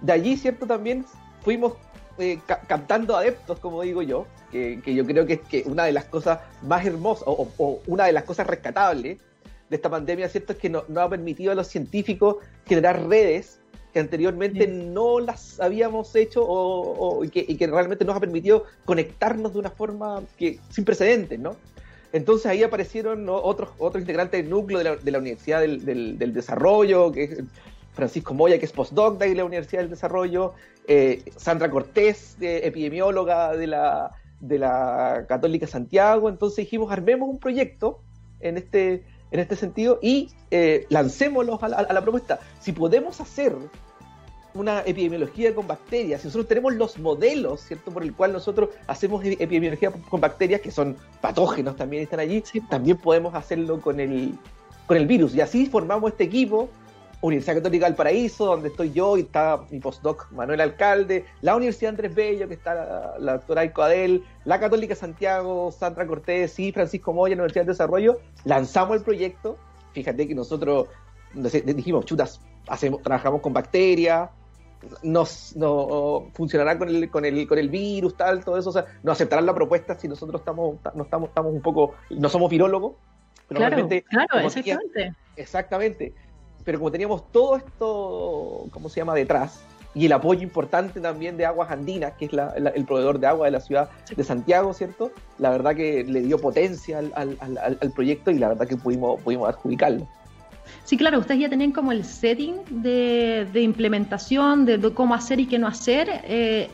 De 0.00 0.12
allí, 0.12 0.38
¿cierto? 0.38 0.66
También 0.66 1.04
fuimos 1.42 1.74
eh, 2.18 2.38
captando 2.46 3.16
adeptos, 3.16 3.58
como 3.58 3.82
digo 3.82 4.02
yo, 4.02 4.26
que, 4.52 4.80
yo 4.84 5.04
creo 5.04 5.26
que 5.26 5.34
es 5.34 5.40
que 5.40 5.64
una 5.66 5.84
de 5.84 5.92
las 5.92 6.04
cosas 6.04 6.38
más 6.62 6.86
hermosas 6.86 7.24
o, 7.26 7.80
una 7.86 8.06
de 8.06 8.12
las 8.12 8.24
cosas 8.24 8.46
rescatables 8.46 9.18
de 9.68 9.76
esta 9.76 9.90
pandemia, 9.90 10.28
¿cierto? 10.28 10.52
Es 10.52 10.58
que 10.58 10.70
nos 10.70 10.88
no 10.88 11.00
ha 11.00 11.08
permitido 11.08 11.50
a 11.50 11.54
los 11.54 11.66
científicos 11.66 12.36
generar 12.66 13.08
redes 13.08 13.58
que 13.92 14.00
anteriormente 14.00 14.66
no 14.66 15.20
las 15.20 15.60
habíamos 15.60 16.14
hecho 16.16 16.44
o, 16.44 17.24
y, 17.24 17.30
que, 17.30 17.66
realmente 17.66 18.04
nos 18.04 18.16
ha 18.16 18.20
permitido 18.20 18.64
conectarnos 18.84 19.52
de 19.52 19.60
una 19.60 19.70
forma 19.70 20.22
que 20.36 20.58
sin 20.70 20.84
precedentes, 20.84 21.38
¿no? 21.38 21.56
Entonces 22.12 22.46
ahí 22.46 22.62
aparecieron 22.62 23.28
otros, 23.28 23.70
otros 23.78 24.00
integrantes 24.00 24.40
del 24.40 24.50
núcleo 24.50 24.78
de 24.78 24.84
la, 24.84 24.96
de 24.96 25.10
la 25.10 25.18
Universidad 25.18 25.60
del, 25.60 25.84
del, 25.84 26.32
Desarrollo, 26.32 27.10
que 27.10 27.24
es 27.24 27.38
Francisco 27.94 28.34
Moya, 28.34 28.58
que 28.58 28.66
es 28.66 28.72
postdoc 28.72 29.18
de 29.18 29.34
la 29.34 29.44
Universidad 29.44 29.82
del 29.82 29.90
Desarrollo, 29.90 30.54
eh, 30.86 31.22
Sandra 31.36 31.70
Cortés, 31.70 32.36
epidemióloga 32.40 33.56
de 33.56 33.66
la, 33.68 34.10
de 34.40 34.58
la 34.58 35.24
Católica 35.28 35.66
Santiago. 35.66 36.28
Entonces 36.28 36.58
dijimos, 36.58 36.92
armemos 36.92 37.28
un 37.28 37.38
proyecto 37.38 38.00
en 38.40 38.58
este, 38.58 39.04
en 39.30 39.40
este 39.40 39.56
sentido 39.56 39.98
y 40.02 40.30
eh, 40.50 40.86
lancémoslo 40.90 41.58
a 41.62 41.68
la, 41.68 42.02
propuesta. 42.02 42.40
Si 42.60 42.72
podemos 42.72 43.20
hacer 43.20 43.54
una 44.54 44.82
epidemiología 44.82 45.54
con 45.54 45.66
bacterias, 45.66 46.20
si 46.20 46.28
nosotros 46.28 46.48
tenemos 46.48 46.74
los 46.74 46.98
modelos, 46.98 47.62
¿cierto? 47.62 47.90
Por 47.90 48.02
el 48.02 48.12
cual 48.12 48.32
nosotros 48.32 48.70
hacemos 48.86 49.24
e-, 49.24 49.32
epidemiología 49.32 49.92
con 50.08 50.20
bacterias, 50.20 50.60
que 50.60 50.70
son 50.70 50.96
patógenos 51.20 51.76
también 51.76 52.02
están 52.02 52.20
allí, 52.20 52.42
también 52.68 52.96
podemos 52.96 53.34
hacerlo 53.34 53.80
con 53.80 53.98
el, 54.00 54.34
con 54.86 54.96
el 54.96 55.06
virus. 55.06 55.34
Y 55.34 55.40
así 55.40 55.66
formamos 55.66 56.12
este 56.12 56.24
equipo 56.24 56.68
Universidad 57.24 57.54
Católica 57.54 57.86
del 57.86 57.94
Paraíso, 57.94 58.44
donde 58.44 58.68
estoy 58.68 58.92
yo 58.92 59.16
y 59.16 59.22
está 59.22 59.58
mi 59.70 59.80
postdoc 59.80 60.30
Manuel 60.32 60.60
Alcalde, 60.60 61.24
la 61.40 61.56
Universidad 61.56 61.90
Andrés 61.90 62.14
Bello, 62.14 62.46
que 62.48 62.54
está 62.54 63.16
la, 63.18 63.32
doctora 63.32 63.62
Aiko 63.62 63.82
Adel, 63.82 64.22
la 64.44 64.60
Católica 64.60 64.94
Santiago, 64.94 65.72
Sandra 65.72 66.06
Cortés 66.06 66.58
y 66.58 66.70
Francisco 66.70 67.14
Moya, 67.14 67.34
la 67.34 67.42
Universidad 67.42 67.64
de 67.64 67.72
Desarrollo, 67.72 68.18
lanzamos 68.44 68.98
el 68.98 69.02
proyecto. 69.02 69.56
Fíjate 69.92 70.28
que 70.28 70.34
nosotros 70.34 70.88
dijimos, 71.32 72.04
chutas, 72.04 72.42
hacemos, 72.68 73.00
trabajamos 73.00 73.40
con 73.40 73.54
bacterias, 73.54 74.28
nos 75.02 75.56
no, 75.56 76.28
funcionará 76.34 76.76
con 76.76 76.90
el, 76.90 77.08
con 77.08 77.24
el 77.24 77.48
con 77.48 77.58
el 77.58 77.70
virus, 77.70 78.18
tal, 78.18 78.44
todo 78.44 78.58
eso, 78.58 78.68
o 78.68 78.72
sea, 78.72 78.84
no 79.02 79.12
aceptarán 79.12 79.46
la 79.46 79.54
propuesta 79.54 79.98
si 79.98 80.08
nosotros 80.08 80.42
estamos, 80.42 80.76
no 80.94 81.04
estamos, 81.04 81.30
estamos 81.30 81.54
un 81.54 81.62
poco, 81.62 81.94
no 82.10 82.28
somos 82.28 82.50
virólogos, 82.50 82.96
pero 83.48 83.60
claro, 83.60 83.88
claro, 84.10 84.46
exactamente. 84.46 85.14
exactamente 85.36 86.14
pero 86.64 86.78
como 86.78 86.90
teníamos 86.90 87.30
todo 87.30 87.56
esto, 87.56 88.66
¿cómo 88.70 88.88
se 88.88 89.00
llama?, 89.00 89.14
detrás, 89.14 89.64
y 89.94 90.06
el 90.06 90.12
apoyo 90.12 90.42
importante 90.42 91.00
también 91.00 91.36
de 91.36 91.46
Aguas 91.46 91.70
Andinas, 91.70 92.14
que 92.18 92.24
es 92.24 92.32
el 92.32 92.84
proveedor 92.84 93.20
de 93.20 93.28
agua 93.28 93.46
de 93.46 93.52
la 93.52 93.60
ciudad 93.60 93.88
de 94.14 94.24
Santiago, 94.24 94.74
¿cierto? 94.74 95.12
La 95.38 95.50
verdad 95.50 95.76
que 95.76 96.02
le 96.02 96.22
dio 96.22 96.38
potencia 96.38 96.98
al, 96.98 97.92
proyecto 97.94 98.32
y 98.32 98.38
la 98.38 98.48
verdad 98.48 98.66
que 98.66 98.76
pudimos, 98.76 99.20
pudimos 99.20 99.48
adjudicarlo. 99.48 100.08
Sí, 100.84 100.96
claro, 100.96 101.20
ustedes 101.20 101.42
ya 101.42 101.48
tenían 101.48 101.72
como 101.72 101.92
el 101.92 102.04
setting 102.04 102.56
de, 102.82 103.48
implementación, 103.54 104.64
de, 104.64 104.80
cómo 104.92 105.14
hacer 105.14 105.38
y 105.38 105.46
qué 105.46 105.58
no 105.58 105.68
hacer. 105.68 106.08
Eh, 106.24 106.70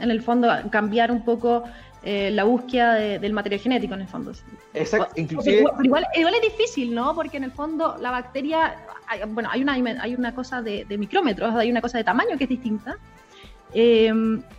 en 0.00 0.10
el 0.10 0.20
fondo, 0.20 0.48
cambiar 0.70 1.12
un 1.12 1.24
poco 1.24 1.64
eh, 2.02 2.30
la 2.30 2.44
búsqueda 2.44 2.94
del 2.94 3.32
material 3.32 3.60
genético 3.60 3.94
en 3.94 4.00
el 4.02 4.08
fondo. 4.08 4.32
Exacto, 4.74 5.20
inclusive... 5.20 5.58
igual, 5.82 6.06
igual, 6.14 6.34
es 6.34 6.42
difícil, 6.42 6.94
¿no? 6.94 7.14
Porque 7.14 7.36
en 7.36 7.44
el 7.44 7.52
fondo 7.52 7.96
la 8.00 8.10
bacteria, 8.10 8.76
bueno, 9.28 9.50
hay 9.52 9.62
una, 9.62 9.74
hay 9.74 10.14
una 10.14 10.34
cosa 10.34 10.62
de, 10.62 10.86
micrómetros, 10.98 11.54
hay 11.54 11.70
una 11.70 11.80
cosa 11.80 11.98
de 11.98 12.04
tamaño 12.04 12.38
que 12.38 12.44
es 12.44 12.50
distinta. 12.50 12.96
Eh, 13.72 14.12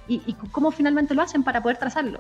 y, 0.08 0.34
cómo 0.52 0.72
finalmente 0.72 1.14
lo 1.14 1.22
hacen 1.22 1.44
para 1.44 1.62
poder 1.62 1.78
trazarlo? 1.78 2.20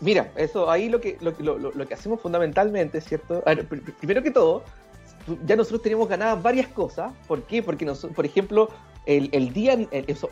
Mira, 0.00 0.30
eso 0.36 0.70
ahí 0.70 0.88
lo 0.88 1.00
que, 1.00 1.16
lo, 1.20 1.58
lo, 1.58 1.86
que 1.86 1.94
hacemos 1.94 2.20
fundamentalmente, 2.20 3.00
¿cierto? 3.00 3.42
primero 4.00 4.22
que 4.22 4.30
todo, 4.30 4.64
ya 5.46 5.56
nosotros 5.56 5.82
tenemos 5.82 6.08
ganadas 6.08 6.42
varias 6.42 6.68
cosas. 6.68 7.12
¿Por 7.26 7.42
qué? 7.44 7.62
Porque, 7.62 7.84
nosotros, 7.84 8.14
por 8.14 8.26
ejemplo, 8.26 8.68
el, 9.06 9.52
día 9.52 9.76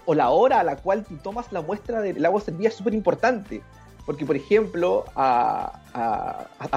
o 0.05 0.15
la 0.15 0.31
hora 0.31 0.61
a 0.61 0.65
la 0.65 0.77
cual 0.77 1.05
tú 1.05 1.17
tomas 1.17 1.53
la 1.53 1.61
muestra 1.61 2.01
del 2.01 2.25
agua 2.25 2.41
servida 2.41 2.69
es 2.69 2.75
súper 2.75 2.95
importante. 2.95 3.63
Porque, 4.07 4.25
por 4.25 4.37
ejemplo, 4.37 5.05
a, 5.15 5.73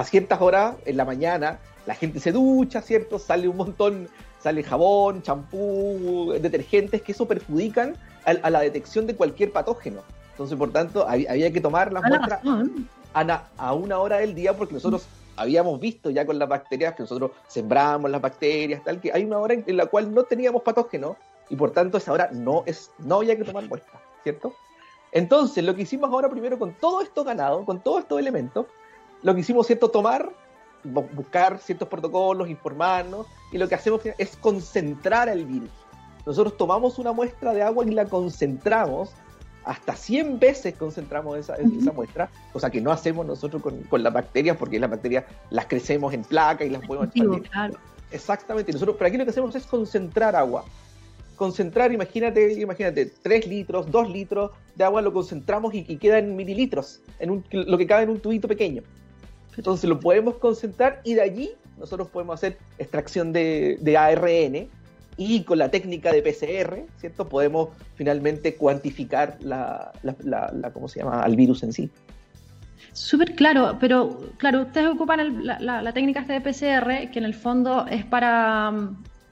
ciertas 0.04 0.40
horas 0.40 0.76
en 0.84 0.96
la 0.96 1.04
mañana 1.04 1.58
la 1.86 1.94
gente 1.94 2.20
se 2.20 2.32
ducha, 2.32 2.80
¿cierto? 2.80 3.18
Sale 3.18 3.48
un 3.48 3.56
montón, 3.56 4.08
sale 4.40 4.62
jabón, 4.62 5.22
champú, 5.22 6.34
detergentes 6.40 7.02
que 7.02 7.12
eso 7.12 7.26
perjudican 7.26 7.96
a, 8.24 8.50
la 8.50 8.60
detección 8.60 9.06
de 9.06 9.14
cualquier 9.16 9.52
patógeno. 9.52 10.02
Entonces, 10.30 10.58
por 10.58 10.72
tanto, 10.72 11.08
había, 11.08 11.52
que 11.52 11.60
tomar 11.60 11.92
la 11.92 12.00
muestra 12.00 12.40
a, 13.14 13.44
a, 13.56 13.72
una 13.74 13.98
hora 13.98 14.18
del 14.18 14.34
día 14.34 14.56
porque 14.56 14.74
nosotros 14.74 15.06
habíamos 15.36 15.78
visto 15.80 16.10
ya 16.10 16.26
con 16.26 16.38
las 16.38 16.48
bacterias 16.48 16.94
que 16.94 17.02
nosotros 17.02 17.32
sembramos 17.48 18.10
las 18.10 18.20
bacterias, 18.20 18.82
tal, 18.82 19.00
que 19.00 19.12
hay 19.12 19.24
una 19.24 19.38
hora 19.38 19.54
en 19.54 19.76
la 19.76 19.86
cual 19.86 20.12
no 20.12 20.24
teníamos 20.24 20.62
patógeno 20.62 21.16
y 21.48 21.56
por 21.56 21.72
tanto 21.72 21.98
esa 21.98 22.12
hora 22.12 22.30
no, 22.32 22.62
es, 22.66 22.90
no 22.98 23.16
había 23.16 23.36
que 23.36 23.44
tomar 23.44 23.68
muestra, 23.68 24.00
¿cierto? 24.22 24.54
Entonces, 25.12 25.64
lo 25.64 25.74
que 25.74 25.82
hicimos 25.82 26.10
ahora 26.10 26.28
primero 26.28 26.58
con 26.58 26.74
todo 26.74 27.00
esto 27.00 27.22
ganado, 27.22 27.64
con 27.64 27.80
todos 27.80 28.00
estos 28.00 28.18
elementos, 28.18 28.66
lo 29.22 29.34
que 29.34 29.40
hicimos, 29.40 29.66
¿cierto? 29.66 29.90
Tomar 29.90 30.30
buscar 30.84 31.58
ciertos 31.58 31.88
protocolos, 31.88 32.48
informarnos, 32.48 33.26
y 33.52 33.58
lo 33.58 33.68
que 33.68 33.74
hacemos 33.74 34.02
es 34.18 34.36
concentrar 34.36 35.28
el 35.28 35.44
virus. 35.46 35.70
Nosotros 36.26 36.56
tomamos 36.56 36.98
una 36.98 37.12
muestra 37.12 37.52
de 37.52 37.62
agua 37.62 37.84
y 37.86 37.90
la 37.90 38.06
concentramos, 38.06 39.10
hasta 39.64 39.96
100 39.96 40.38
veces 40.38 40.74
concentramos 40.74 41.38
esa, 41.38 41.54
esa 41.54 41.92
muestra, 41.92 42.28
cosa 42.52 42.70
que 42.70 42.80
no 42.80 42.92
hacemos 42.92 43.24
nosotros 43.24 43.62
con, 43.62 43.82
con, 43.84 44.02
las 44.02 44.12
bacterias, 44.12 44.56
porque 44.56 44.78
las 44.78 44.90
bacterias 44.90 45.24
las 45.50 45.66
crecemos 45.66 46.12
en 46.12 46.22
placa 46.22 46.64
y 46.64 46.70
las 46.70 46.86
podemos 46.86 47.08
expandir. 47.08 47.50
Exactamente, 48.10 48.72
nosotros, 48.72 48.96
pero 48.98 49.08
aquí 49.08 49.16
lo 49.16 49.24
que 49.24 49.30
hacemos 49.30 49.54
es 49.54 49.66
concentrar 49.66 50.36
agua. 50.36 50.64
Concentrar, 51.36 51.92
imagínate, 51.92 52.60
imagínate, 52.60 53.06
3 53.06 53.46
litros, 53.46 53.90
2 53.90 54.10
litros 54.10 54.50
de 54.76 54.84
agua 54.84 55.02
lo 55.02 55.12
concentramos 55.12 55.74
y, 55.74 55.82
queda 55.96 56.18
en 56.18 56.36
mililitros, 56.36 57.00
en 57.18 57.30
un, 57.30 57.44
lo 57.50 57.76
que 57.76 57.86
cabe 57.86 58.04
en 58.04 58.10
un 58.10 58.20
tubito 58.20 58.48
pequeño. 58.48 58.82
Entonces 59.56 59.88
lo 59.88 60.00
podemos 60.00 60.36
concentrar 60.36 61.00
y 61.04 61.14
de 61.14 61.22
allí 61.22 61.50
nosotros 61.78 62.08
podemos 62.08 62.34
hacer 62.34 62.58
extracción 62.78 63.32
de, 63.32 63.78
de 63.80 63.96
ARN 63.96 64.68
y 65.16 65.42
con 65.42 65.58
la 65.58 65.70
técnica 65.70 66.12
de 66.12 66.22
PCR, 66.22 66.86
¿cierto? 66.98 67.28
Podemos 67.28 67.68
finalmente 67.94 68.56
cuantificar 68.56 69.38
la, 69.40 69.92
la, 70.02 70.70
¿cómo 70.72 70.88
se 70.88 71.00
llama? 71.00 71.22
al 71.22 71.36
virus 71.36 71.62
en 71.62 71.72
sí. 71.72 71.90
Súper 72.92 73.34
claro, 73.34 73.76
pero 73.80 74.20
claro, 74.36 74.62
ustedes 74.62 74.88
ocupan 74.88 75.44
la, 75.44 75.92
técnica 75.92 76.22
de 76.22 76.40
PCR, 76.40 77.10
que 77.10 77.18
en 77.18 77.24
el 77.24 77.34
fondo 77.34 77.86
es 77.86 78.04
para, 78.04 78.72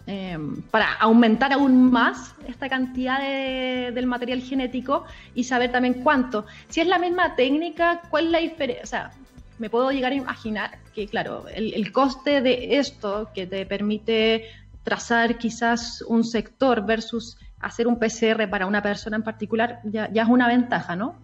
eh, 0.07 0.39
para 0.71 0.95
aumentar 0.95 1.53
aún 1.53 1.91
más 1.91 2.35
esta 2.47 2.69
cantidad 2.69 3.21
del 3.21 4.07
material 4.07 4.41
genético 4.41 5.05
y 5.35 5.45
saber 5.45 5.71
también 5.73 6.03
cuánto. 6.03 6.47
Si 6.69 6.81
es 6.81 6.87
la 6.87 6.99
misma 6.99 7.37
técnica, 7.37 8.03
¿cuál 8.11 8.27
es 8.27 8.31
la 8.31 8.39
diferencia? 8.39 8.83
O 8.83 8.87
sea, 8.87 9.11
me 9.59 9.71
puedo 9.71 9.91
llegar 9.93 10.13
a 10.13 10.17
imaginar 10.17 10.79
que, 10.95 11.07
claro, 11.07 11.47
el 11.55 11.93
coste 11.93 12.41
de 12.41 12.79
esto 12.79 13.31
que 13.35 13.47
te 13.47 13.65
permite 13.65 14.47
trazar 14.83 15.39
quizás 15.39 16.03
un 16.03 16.25
sector 16.25 16.85
versus 16.85 17.39
hacer 17.61 17.87
un 17.87 17.99
PCR 17.99 18.49
para 18.51 18.67
una 18.67 18.83
persona 18.83 19.17
en 19.17 19.23
particular, 19.23 19.81
ya, 19.85 20.07
es 20.07 20.29
una 20.29 20.49
ventaja, 20.49 20.97
¿no? 20.97 21.15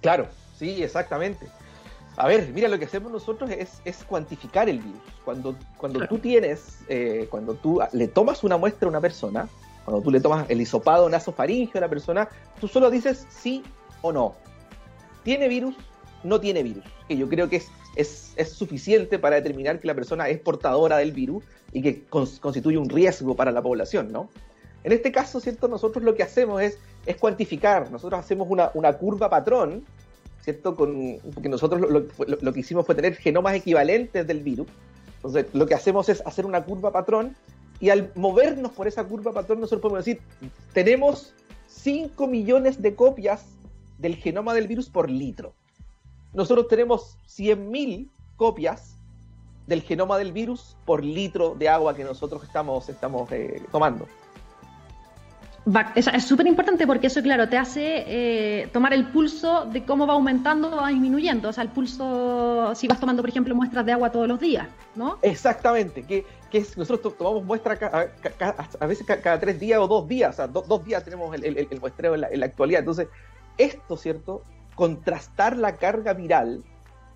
Claro, 0.00 0.28
sí, 0.58 0.82
exactamente. 0.82 1.46
A 2.16 2.28
ver, 2.28 2.50
mira, 2.52 2.68
lo 2.68 2.78
que 2.78 2.84
hacemos 2.84 3.10
nosotros 3.10 3.50
es, 3.50 3.80
es 3.84 4.04
cuantificar 4.04 4.68
el 4.68 4.78
virus. 4.78 5.00
Cuando, 5.24 5.56
cuando 5.76 6.06
tú 6.06 6.18
tienes, 6.18 6.78
eh, 6.88 7.26
cuando 7.28 7.54
tú 7.54 7.80
le 7.92 8.06
tomas 8.06 8.44
una 8.44 8.56
muestra 8.56 8.86
a 8.86 8.90
una 8.90 9.00
persona, 9.00 9.48
cuando 9.84 10.02
tú 10.02 10.10
le 10.10 10.20
tomas 10.20 10.48
el 10.48 10.60
hisopado 10.60 11.08
nasofaringeo 11.08 11.78
a 11.78 11.80
la 11.80 11.88
persona, 11.88 12.28
tú 12.60 12.68
solo 12.68 12.90
dices 12.90 13.26
sí 13.28 13.64
o 14.02 14.12
no. 14.12 14.34
¿Tiene 15.24 15.48
virus? 15.48 15.74
No 16.22 16.40
tiene 16.40 16.62
virus. 16.62 16.84
Que 17.08 17.16
yo 17.16 17.28
creo 17.28 17.48
que 17.48 17.56
es, 17.56 17.68
es, 17.96 18.32
es 18.36 18.50
suficiente 18.50 19.18
para 19.18 19.36
determinar 19.36 19.80
que 19.80 19.88
la 19.88 19.94
persona 19.94 20.28
es 20.28 20.38
portadora 20.38 20.98
del 20.98 21.12
virus 21.12 21.42
y 21.72 21.82
que 21.82 22.04
constituye 22.04 22.78
un 22.78 22.88
riesgo 22.88 23.34
para 23.34 23.50
la 23.50 23.60
población, 23.60 24.12
¿no? 24.12 24.28
En 24.84 24.92
este 24.92 25.10
caso, 25.10 25.40
¿cierto? 25.40 25.66
Nosotros 25.66 26.04
lo 26.04 26.14
que 26.14 26.22
hacemos 26.22 26.62
es, 26.62 26.78
es 27.06 27.16
cuantificar, 27.16 27.90
nosotros 27.90 28.20
hacemos 28.20 28.46
una, 28.50 28.70
una 28.74 28.92
curva 28.92 29.30
patrón, 29.30 29.84
¿cierto? 30.44 30.76
Con, 30.76 31.18
porque 31.32 31.48
nosotros 31.48 31.80
lo, 31.80 31.88
lo, 31.88 32.52
que 32.52 32.60
hicimos 32.60 32.84
fue 32.84 32.94
tener 32.94 33.14
genomas 33.14 33.54
equivalentes 33.54 34.26
del 34.26 34.40
virus. 34.40 34.66
Entonces, 35.16 35.46
lo 35.54 35.66
que 35.66 35.74
hacemos 35.74 36.10
es 36.10 36.22
hacer 36.26 36.44
una 36.44 36.62
curva 36.64 36.92
patrón 36.92 37.34
y 37.80 37.88
al 37.88 38.12
movernos 38.14 38.72
por 38.72 38.86
esa 38.86 39.04
curva 39.04 39.32
patrón, 39.32 39.60
nosotros 39.60 39.80
podemos 39.80 40.04
decir, 40.04 40.20
tenemos 40.74 41.32
5 41.66 42.26
millones 42.26 42.82
de 42.82 42.94
copias 42.94 43.46
del 43.98 44.16
genoma 44.16 44.52
del 44.52 44.68
virus 44.68 44.90
por 44.90 45.10
litro. 45.10 45.54
Nosotros 46.34 46.68
tenemos 46.68 47.16
100.000 47.26 48.10
copias 48.36 48.96
del 49.66 49.80
genoma 49.80 50.18
del 50.18 50.32
virus 50.32 50.76
por 50.84 51.02
litro 51.02 51.54
de 51.54 51.70
agua 51.70 51.96
que 51.96 52.04
nosotros 52.04 52.42
estamos, 52.42 52.86
estamos 52.90 53.32
eh, 53.32 53.62
tomando. 53.72 54.06
Es 55.94 56.24
súper 56.24 56.46
importante 56.46 56.86
porque 56.86 57.06
eso, 57.06 57.22
claro, 57.22 57.48
te 57.48 57.56
hace 57.56 58.04
eh, 58.06 58.68
tomar 58.72 58.92
el 58.92 59.06
pulso 59.06 59.64
de 59.64 59.84
cómo 59.84 60.06
va 60.06 60.12
aumentando 60.12 60.68
o 60.68 60.76
va 60.76 60.88
disminuyendo. 60.88 61.48
O 61.48 61.52
sea, 61.52 61.64
el 61.64 61.70
pulso, 61.70 62.74
si 62.74 62.86
vas 62.86 63.00
tomando, 63.00 63.22
por 63.22 63.30
ejemplo, 63.30 63.54
muestras 63.54 63.86
de 63.86 63.92
agua 63.92 64.12
todos 64.12 64.28
los 64.28 64.38
días, 64.38 64.68
¿no? 64.94 65.18
Exactamente, 65.22 66.02
que, 66.02 66.26
que 66.50 66.58
es, 66.58 66.76
nosotros 66.76 67.16
tomamos 67.16 67.44
muestras 67.44 67.78
a, 67.82 68.86
veces 68.86 69.06
cada, 69.06 69.40
tres 69.40 69.58
días 69.58 69.80
o 69.80 69.88
dos 69.88 70.06
días, 70.06 70.34
o 70.34 70.36
sea, 70.36 70.46
dos 70.48 70.84
días 70.84 71.02
tenemos 71.02 71.34
el, 71.34 71.66
muestreo 71.80 72.14
en 72.14 72.20
la, 72.20 72.28
en 72.28 72.40
la, 72.40 72.46
actualidad. 72.46 72.80
Entonces, 72.80 73.08
esto, 73.56 73.96
¿cierto? 73.96 74.42
Contrastar 74.74 75.56
la 75.56 75.76
carga 75.76 76.12
viral 76.12 76.62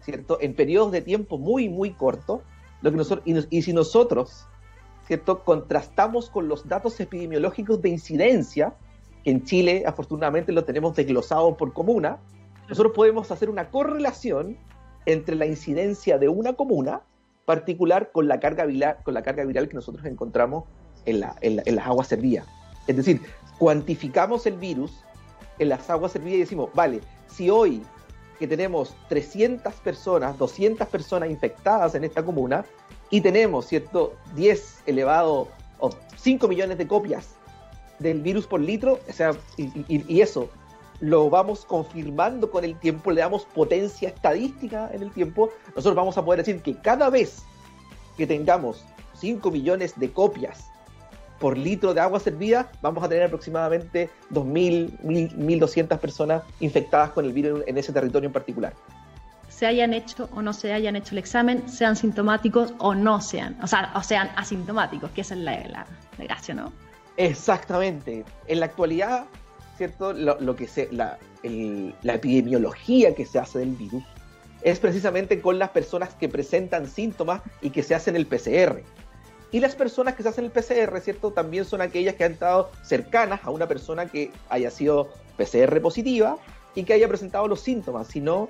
¿cierto? 0.00 0.38
En 0.40 0.54
periodos 0.54 0.92
de 0.92 1.02
tiempo 1.02 1.38
muy, 1.38 1.68
muy 1.68 1.92
cortos, 1.92 2.40
lo 2.80 2.90
que 2.90 2.96
nosotros, 2.96 3.26
y, 3.50 3.62
si 3.62 3.72
nosotros, 3.72 4.46
Contrastamos 5.44 6.29
con 6.29 6.49
los 6.49 6.68
datos 6.68 7.01
epidemiológicos 7.01 7.81
de 7.81 7.88
incidencia, 7.88 8.75
que 9.25 9.31
en 9.31 9.44
Chile 9.44 9.85
afortunadamente 9.87 10.53
lo 10.53 10.64
tenemos 10.64 10.94
desglosado 10.94 11.57
por 11.57 11.73
comuna, 11.73 12.18
nosotros 12.68 12.92
podemos 12.94 13.31
hacer 13.31 13.49
una 13.49 13.71
correlación 13.71 14.59
entre 15.07 15.37
la 15.37 15.47
incidencia 15.47 16.18
de 16.18 16.29
una 16.29 16.53
comuna 16.53 17.03
particular 17.47 18.12
con 18.12 18.29
la 18.29 18.40
carga 18.40 18.66
viral, 18.66 18.99
con 19.03 19.14
la 19.14 19.23
carga 19.23 19.44
viral 19.44 19.68
que 19.68 19.75
nosotros 19.75 20.05
encontramos 20.05 20.64
en, 21.07 21.21
la, 21.21 21.35
en, 21.40 21.75
las 21.75 21.87
aguas 21.87 22.07
servidas. 22.07 22.47
Es 22.87 22.97
decir, 22.97 23.23
cuantificamos 23.59 24.44
el 24.44 24.59
virus 24.59 25.03
en 25.59 25.71
las 25.71 25.88
aguas 25.88 26.12
servidas 26.12 26.37
y 26.37 26.40
decimos, 26.40 26.68
vale, 26.75 27.01
si 27.27 27.49
hoy 27.49 27.83
que 28.38 28.47
tenemos 28.47 28.94
300 29.09 29.73
personas, 29.77 30.37
200 30.37 30.87
personas 30.88 31.31
infectadas 31.31 31.94
en 31.94 32.05
esta 32.05 32.23
comuna 32.23 32.66
y 33.11 33.21
tenemos, 33.21 33.66
¿cierto?, 33.66 34.14
10 34.35 34.83
elevado 34.87 35.49
o 35.79 35.90
5 36.16 36.49
millones 36.49 36.79
de 36.79 36.87
copias 36.87 37.31
del 37.99 38.21
virus 38.21 38.47
por 38.47 38.61
litro, 38.61 39.01
o 39.09 39.12
sea, 39.12 39.33
y, 39.57 40.21
eso 40.21 40.49
lo 41.01 41.31
vamos 41.31 41.64
confirmando 41.64 42.51
con 42.51 42.64
el 42.64 42.77
tiempo, 42.79 43.12
le 43.12 43.21
damos 43.21 43.44
potencia 43.44 44.09
estadística 44.09 44.90
en 44.92 45.03
el 45.03 45.12
tiempo, 45.12 45.51
nosotros 45.68 45.94
vamos 45.94 46.18
a 46.18 46.25
poder 46.25 46.44
decir 46.44 46.61
que 46.61 46.75
cada 46.75 47.09
vez 47.09 47.42
que 48.16 48.27
tengamos 48.27 48.85
5 49.14 49.51
millones 49.51 49.99
de 49.99 50.12
copias 50.12 50.68
por 51.38 51.57
litro 51.57 51.94
de 51.94 52.01
agua 52.01 52.18
servida, 52.18 52.71
vamos 52.83 53.05
a 53.05 53.09
tener 53.09 53.25
aproximadamente 53.25 54.11
2.000, 54.33 55.01
1.200 55.03 55.99
personas 55.99 56.42
infectadas 56.59 57.11
con 57.11 57.25
el 57.25 57.33
virus 57.33 57.62
en 57.66 57.79
ese 57.79 57.92
territorio 57.92 58.27
en 58.27 58.33
particular. 58.33 58.75
Se 59.59 59.66
hayan 59.66 59.92
hecho 59.92 60.29
o 60.37 60.40
no 60.40 60.53
se 60.53 60.73
hayan 60.73 60.94
hecho 60.94 61.16
el 61.16 61.18
examen, 61.18 61.68
sean 61.68 61.97
sintomáticos 61.97 62.73
o 62.79 62.94
no 62.94 63.21
sean, 63.21 63.59
o 63.61 63.66
sea, 63.66 63.90
o 63.97 64.05
sean 64.05 64.31
asintomáticos, 64.37 65.11
que 65.11 65.23
esa 65.23 65.35
es 65.35 65.40
la, 65.40 65.59
la, 65.66 65.85
gracia, 66.16 66.55
¿no? 66.55 66.73
Exactamente. 67.16 68.25
En 68.47 68.61
la 68.61 68.66
actualidad, 68.66 69.25
¿cierto? 69.77 70.12
Lo, 70.12 70.55
que 70.55 70.68
se, 70.68 70.88
la, 70.92 71.18
la 71.42 72.14
epidemiología 72.14 73.16
que 73.16 73.27
se 73.27 73.40
hace 73.40 73.59
del 73.59 73.71
virus 73.71 74.05
es 74.62 74.79
precisamente 74.79 75.40
con 75.40 75.59
las 75.59 75.71
personas 75.71 76.14
que 76.14 76.29
presentan 76.29 76.87
síntomas 76.87 77.42
y 77.61 77.71
que 77.71 77.83
se 77.83 77.97
hacen 77.97 78.14
el 78.14 78.27
PCR. 78.27 78.85
Y 79.51 79.59
las 79.59 79.75
personas 79.75 80.14
que 80.14 80.23
se 80.23 80.29
hacen 80.29 80.44
el 80.44 80.53
PCR, 80.53 81.01
¿cierto? 81.01 81.33
También 81.33 81.64
son 81.64 81.81
aquellas 81.81 82.14
que 82.14 82.23
han 82.23 82.33
estado 82.35 82.71
cercanas 82.85 83.40
a 83.42 83.51
una 83.51 83.66
persona 83.66 84.07
que 84.07 84.31
haya 84.51 84.71
sido 84.71 85.09
PCR 85.37 85.81
positiva 85.83 86.37
y 86.77 86.85
que 86.85 86.92
haya 86.92 87.09
presentado 87.09 87.49
los 87.49 87.61
síntomas. 87.61 88.07
Si 88.07 88.21
no, 88.21 88.49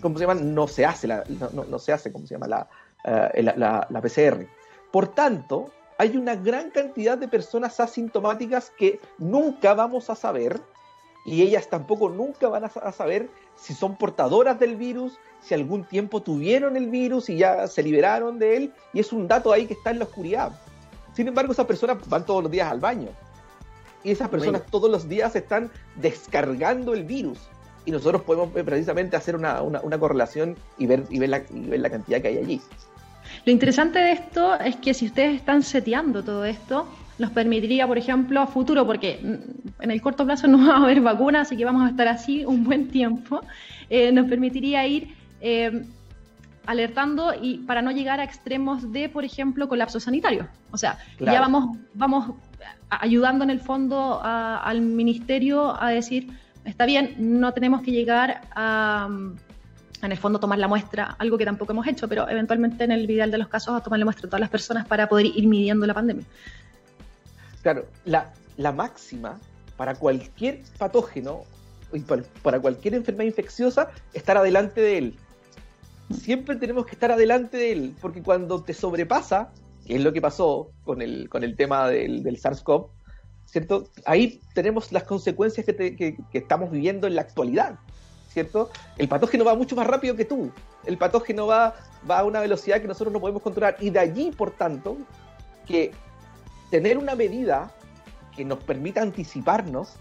¿cómo 0.00 0.18
se 0.18 0.26
llama? 0.26 0.40
No 0.40 0.68
se 0.68 0.84
hace, 0.84 1.06
la, 1.06 1.24
no, 1.52 1.78
se 1.78 1.92
hace, 1.92 2.12
¿cómo 2.12 2.26
se 2.26 2.34
llama? 2.34 2.68
Eh, 3.04 3.42
la, 3.42 3.86
la, 3.88 4.00
PCR. 4.00 4.46
Por 4.92 5.08
tanto, 5.08 5.70
hay 5.98 6.16
una 6.16 6.36
gran 6.36 6.70
cantidad 6.70 7.16
de 7.18 7.28
personas 7.28 7.78
asintomáticas 7.80 8.72
que 8.78 9.00
nunca 9.18 9.74
vamos 9.74 10.10
a 10.10 10.14
saber 10.14 10.60
y 11.24 11.42
ellas 11.42 11.68
tampoco 11.68 12.08
nunca 12.08 12.48
van 12.48 12.64
a 12.64 12.92
saber 12.92 13.28
si 13.56 13.74
son 13.74 13.96
portadoras 13.96 14.60
del 14.60 14.76
virus, 14.76 15.18
si 15.40 15.54
algún 15.54 15.84
tiempo 15.84 16.22
tuvieron 16.22 16.76
el 16.76 16.88
virus 16.88 17.28
y 17.28 17.38
ya 17.38 17.66
se 17.66 17.82
liberaron 17.82 18.38
de 18.38 18.56
él, 18.56 18.72
y 18.92 19.00
es 19.00 19.12
un 19.12 19.26
dato 19.26 19.52
ahí 19.52 19.66
que 19.66 19.74
está 19.74 19.90
en 19.90 19.98
la 19.98 20.04
oscuridad. 20.04 20.52
Sin 21.14 21.26
embargo, 21.26 21.52
esas 21.52 21.66
personas 21.66 21.98
van 22.08 22.24
todos 22.24 22.42
los 22.42 22.52
días 22.52 22.70
al 22.70 22.78
baño. 22.78 23.08
Y 24.04 24.12
esas 24.12 24.28
personas 24.28 24.62
todos 24.70 24.88
los 24.88 25.08
días 25.08 25.34
están 25.34 25.70
descargando 25.96 26.94
el 26.94 27.02
virus. 27.04 27.38
Y 27.86 27.92
nosotros 27.92 28.22
podemos 28.22 28.50
precisamente 28.50 29.16
hacer 29.16 29.34
una, 29.36 29.60
correlación 29.98 30.56
y 30.76 30.86
ver, 30.86 31.04
y, 31.08 31.18
ver 31.18 31.30
la, 31.30 31.42
y 31.48 31.60
ver 31.60 31.80
la 31.80 31.88
cantidad 31.88 32.20
que 32.20 32.28
hay 32.28 32.38
allí. 32.38 32.60
Lo 33.44 33.52
interesante 33.52 33.98
de 33.98 34.12
esto 34.12 34.54
es 34.56 34.76
que 34.76 34.92
si 34.92 35.06
ustedes 35.06 35.36
están 35.36 35.62
seteando 35.62 36.22
todo 36.22 36.44
esto, 36.44 36.86
nos 37.18 37.30
permitiría, 37.30 37.86
por 37.86 37.98
ejemplo, 37.98 38.40
a 38.40 38.46
futuro, 38.46 38.86
porque 38.86 39.20
en 39.20 39.90
el 39.90 40.00
corto 40.02 40.24
plazo 40.24 40.48
no 40.48 40.66
va 40.66 40.74
a 40.74 40.82
haber 40.82 41.00
vacunas, 41.00 41.48
así 41.48 41.56
que 41.56 41.64
vamos 41.64 41.86
a 41.86 41.90
estar 41.90 42.08
así 42.08 42.44
un 42.44 42.64
buen 42.64 42.88
tiempo, 42.88 43.40
eh, 43.88 44.12
nos 44.12 44.28
permitiría 44.28 44.86
ir 44.86 45.14
eh, 45.40 45.84
alertando 46.66 47.32
y 47.40 47.58
para 47.58 47.82
no 47.82 47.92
llegar 47.92 48.20
a 48.20 48.24
extremos 48.24 48.92
de, 48.92 49.08
por 49.08 49.24
ejemplo, 49.24 49.68
colapso 49.68 50.00
sanitario. 50.00 50.48
O 50.72 50.78
sea, 50.78 50.98
ya 51.20 51.40
vamos, 51.40 51.76
vamos 51.94 52.34
ayudando 52.90 53.44
en 53.44 53.50
el 53.50 53.60
fondo 53.60 54.20
al 54.22 54.80
ministerio 54.80 55.80
a 55.80 55.90
decir, 55.90 56.28
está 56.66 56.84
bien, 56.84 57.14
no 57.18 57.54
tenemos 57.54 57.82
que 57.82 57.92
llegar 57.92 58.42
a, 58.54 59.08
en 60.02 60.12
el 60.12 60.18
fondo 60.18 60.40
tomar 60.40 60.58
la 60.58 60.68
muestra, 60.68 61.16
algo 61.18 61.38
que 61.38 61.44
tampoco 61.44 61.72
hemos 61.72 61.86
hecho, 61.86 62.08
pero 62.08 62.28
eventualmente 62.28 62.84
en 62.84 62.92
el 62.92 63.08
ideal 63.10 63.30
de 63.30 63.38
los 63.38 63.48
casos 63.48 63.74
a 63.74 63.82
tomar 63.82 63.98
la 63.98 64.04
muestra 64.04 64.26
a 64.26 64.30
todas 64.30 64.40
las 64.40 64.50
personas 64.50 64.86
para 64.86 65.08
poder 65.08 65.26
ir 65.26 65.46
midiendo 65.46 65.86
la 65.86 65.94
pandemia. 65.94 66.24
Claro, 67.62 67.86
la, 68.04 68.32
máxima 68.72 69.38
para 69.76 69.94
cualquier 69.94 70.62
patógeno 70.78 71.44
y 71.92 72.00
para, 72.00 72.22
para 72.42 72.60
cualquier 72.60 72.94
enfermedad 72.94 73.28
infecciosa, 73.28 73.90
estar 74.12 74.36
adelante 74.36 74.80
de 74.80 74.98
él. 74.98 75.16
Siempre 76.10 76.56
tenemos 76.56 76.86
que 76.86 76.92
estar 76.92 77.10
adelante 77.10 77.56
de 77.56 77.72
él, 77.72 77.94
porque 78.00 78.22
cuando 78.22 78.62
te 78.62 78.74
sobrepasa, 78.74 79.50
que 79.86 79.96
es 79.96 80.02
lo 80.02 80.12
que 80.12 80.20
pasó 80.20 80.70
con 80.84 81.02
el, 81.02 81.28
con 81.28 81.42
el 81.44 81.56
tema 81.56 81.88
del, 81.88 82.22
del 82.22 82.38
SARS-CoV, 82.40 82.88
¿cierto? 83.46 83.88
Ahí 84.04 84.40
tenemos 84.54 84.92
las 84.92 85.04
consecuencias 85.04 85.64
que, 85.64 85.72
te, 85.72 85.96
que, 85.96 86.16
que, 86.30 86.38
estamos 86.38 86.70
viviendo 86.70 87.06
en 87.06 87.14
la 87.14 87.22
actualidad, 87.22 87.78
¿cierto? 88.28 88.70
El 88.98 89.08
patógeno 89.08 89.44
va 89.44 89.54
mucho 89.54 89.76
más 89.76 89.86
rápido 89.86 90.14
que 90.16 90.24
tú, 90.24 90.50
el 90.84 90.98
patógeno 90.98 91.46
va, 91.46 91.74
va 92.08 92.18
a 92.18 92.24
una 92.24 92.40
velocidad 92.40 92.80
que 92.80 92.88
nosotros 92.88 93.12
no 93.12 93.20
podemos 93.20 93.42
controlar, 93.42 93.76
y 93.80 93.90
de 93.90 93.98
allí, 93.98 94.30
por 94.32 94.50
tanto, 94.50 94.98
que 95.66 95.92
tener 96.70 96.98
una 96.98 97.14
medida 97.14 97.72
que 98.36 98.44
nos 98.44 98.62
permita 98.62 99.00
anticiparnos, 99.00 99.94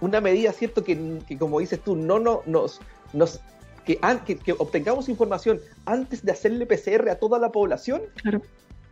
una 0.00 0.20
medida, 0.20 0.52
¿cierto? 0.52 0.84
Que, 0.84 1.18
que 1.26 1.38
como 1.38 1.60
dices 1.60 1.80
tú, 1.82 1.96
no, 1.96 2.18
no 2.18 2.42
nos, 2.46 2.80
nos 3.12 3.40
que, 3.84 3.98
que, 4.24 4.36
que, 4.36 4.52
obtengamos 4.52 5.08
información 5.08 5.60
antes 5.84 6.24
de 6.24 6.32
hacerle 6.32 6.66
PCR 6.66 7.08
a 7.10 7.16
toda 7.16 7.38
la 7.38 7.50
población, 7.50 8.02
claro. 8.22 8.42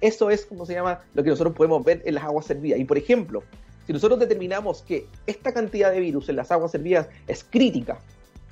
eso 0.00 0.30
es 0.30 0.44
como 0.44 0.66
se 0.66 0.74
llama 0.74 1.00
lo 1.14 1.22
que 1.22 1.30
nosotros 1.30 1.54
podemos 1.54 1.84
ver 1.84 2.02
en 2.04 2.14
las 2.14 2.24
aguas 2.24 2.46
servidas. 2.46 2.78
Y 2.78 2.84
por 2.84 2.98
ejemplo, 2.98 3.42
si 3.86 3.92
nosotros 3.92 4.20
determinamos 4.20 4.82
que 4.82 5.06
esta 5.26 5.52
cantidad 5.52 5.90
de 5.90 6.00
virus 6.00 6.28
en 6.28 6.36
las 6.36 6.50
aguas 6.50 6.70
servidas 6.70 7.08
es 7.26 7.44
crítica 7.44 7.98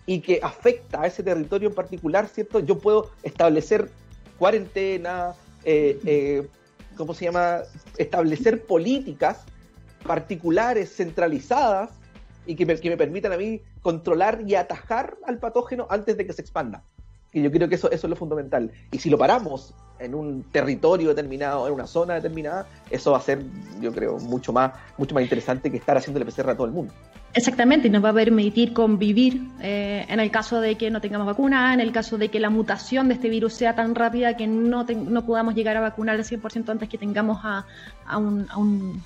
y 0.06 0.20
que 0.20 0.40
afecta 0.42 1.02
a 1.02 1.06
ese 1.06 1.22
territorio 1.22 1.68
en 1.68 1.74
particular, 1.74 2.28
¿cierto? 2.28 2.60
Yo 2.60 2.78
puedo 2.78 3.10
establecer 3.22 3.88
cuarentena, 4.38 5.34
eh, 5.64 6.00
eh, 6.04 6.48
¿cómo 6.96 7.14
se 7.14 7.26
llama? 7.26 7.60
Establecer 7.96 8.64
políticas 8.64 9.44
particulares, 10.04 10.96
centralizadas, 10.96 11.90
y 12.46 12.56
que 12.56 12.66
me, 12.66 12.74
que 12.76 12.88
me, 12.88 12.96
permitan 12.96 13.32
a 13.32 13.36
mí 13.36 13.62
controlar 13.82 14.42
y 14.46 14.54
atajar 14.54 15.16
al 15.26 15.38
patógeno 15.38 15.86
antes 15.90 16.16
de 16.16 16.26
que 16.26 16.32
se 16.32 16.42
expanda. 16.42 16.82
Y 17.32 17.42
yo 17.42 17.50
creo 17.50 17.68
que 17.68 17.76
eso, 17.76 17.90
eso 17.90 18.06
es 18.06 18.10
lo 18.10 18.16
fundamental. 18.16 18.70
Y 18.90 18.98
si 18.98 19.08
lo 19.08 19.18
paramos 19.18 19.72
en 20.00 20.14
un 20.14 20.42
territorio 20.50 21.10
determinado, 21.10 21.66
en 21.66 21.74
una 21.74 21.86
zona 21.86 22.14
determinada, 22.14 22.66
eso 22.90 23.12
va 23.12 23.18
a 23.18 23.22
ser, 23.22 23.42
yo 23.80 23.92
creo, 23.92 24.18
mucho 24.18 24.52
más, 24.52 24.72
mucho 24.98 25.14
más 25.14 25.22
interesante 25.22 25.70
que 25.70 25.76
estar 25.76 25.96
haciendo 25.96 26.18
el 26.18 26.26
PCR 26.26 26.50
a 26.50 26.54
todo 26.54 26.66
el 26.66 26.72
mundo. 26.72 26.92
Exactamente, 27.32 27.86
y 27.86 27.90
nos 27.90 28.04
va 28.04 28.08
a 28.08 28.14
permitir 28.14 28.72
convivir 28.72 29.40
eh, 29.62 30.04
en 30.08 30.18
el 30.18 30.32
caso 30.32 30.60
de 30.60 30.76
que 30.76 30.90
no 30.90 31.00
tengamos 31.00 31.28
vacuna, 31.28 31.72
en 31.72 31.80
el 31.80 31.92
caso 31.92 32.18
de 32.18 32.28
que 32.28 32.40
la 32.40 32.50
mutación 32.50 33.06
de 33.06 33.14
este 33.14 33.28
virus 33.28 33.52
sea 33.52 33.76
tan 33.76 33.94
rápida 33.94 34.36
que 34.36 34.48
no, 34.48 34.84
te, 34.84 34.96
no 34.96 35.24
podamos 35.24 35.54
llegar 35.54 35.76
a 35.76 35.80
vacunar 35.80 36.16
al 36.16 36.24
100% 36.24 36.68
antes 36.68 36.88
que 36.88 36.98
tengamos 36.98 37.38
a, 37.44 37.66
a 38.06 38.18
un 38.18 39.00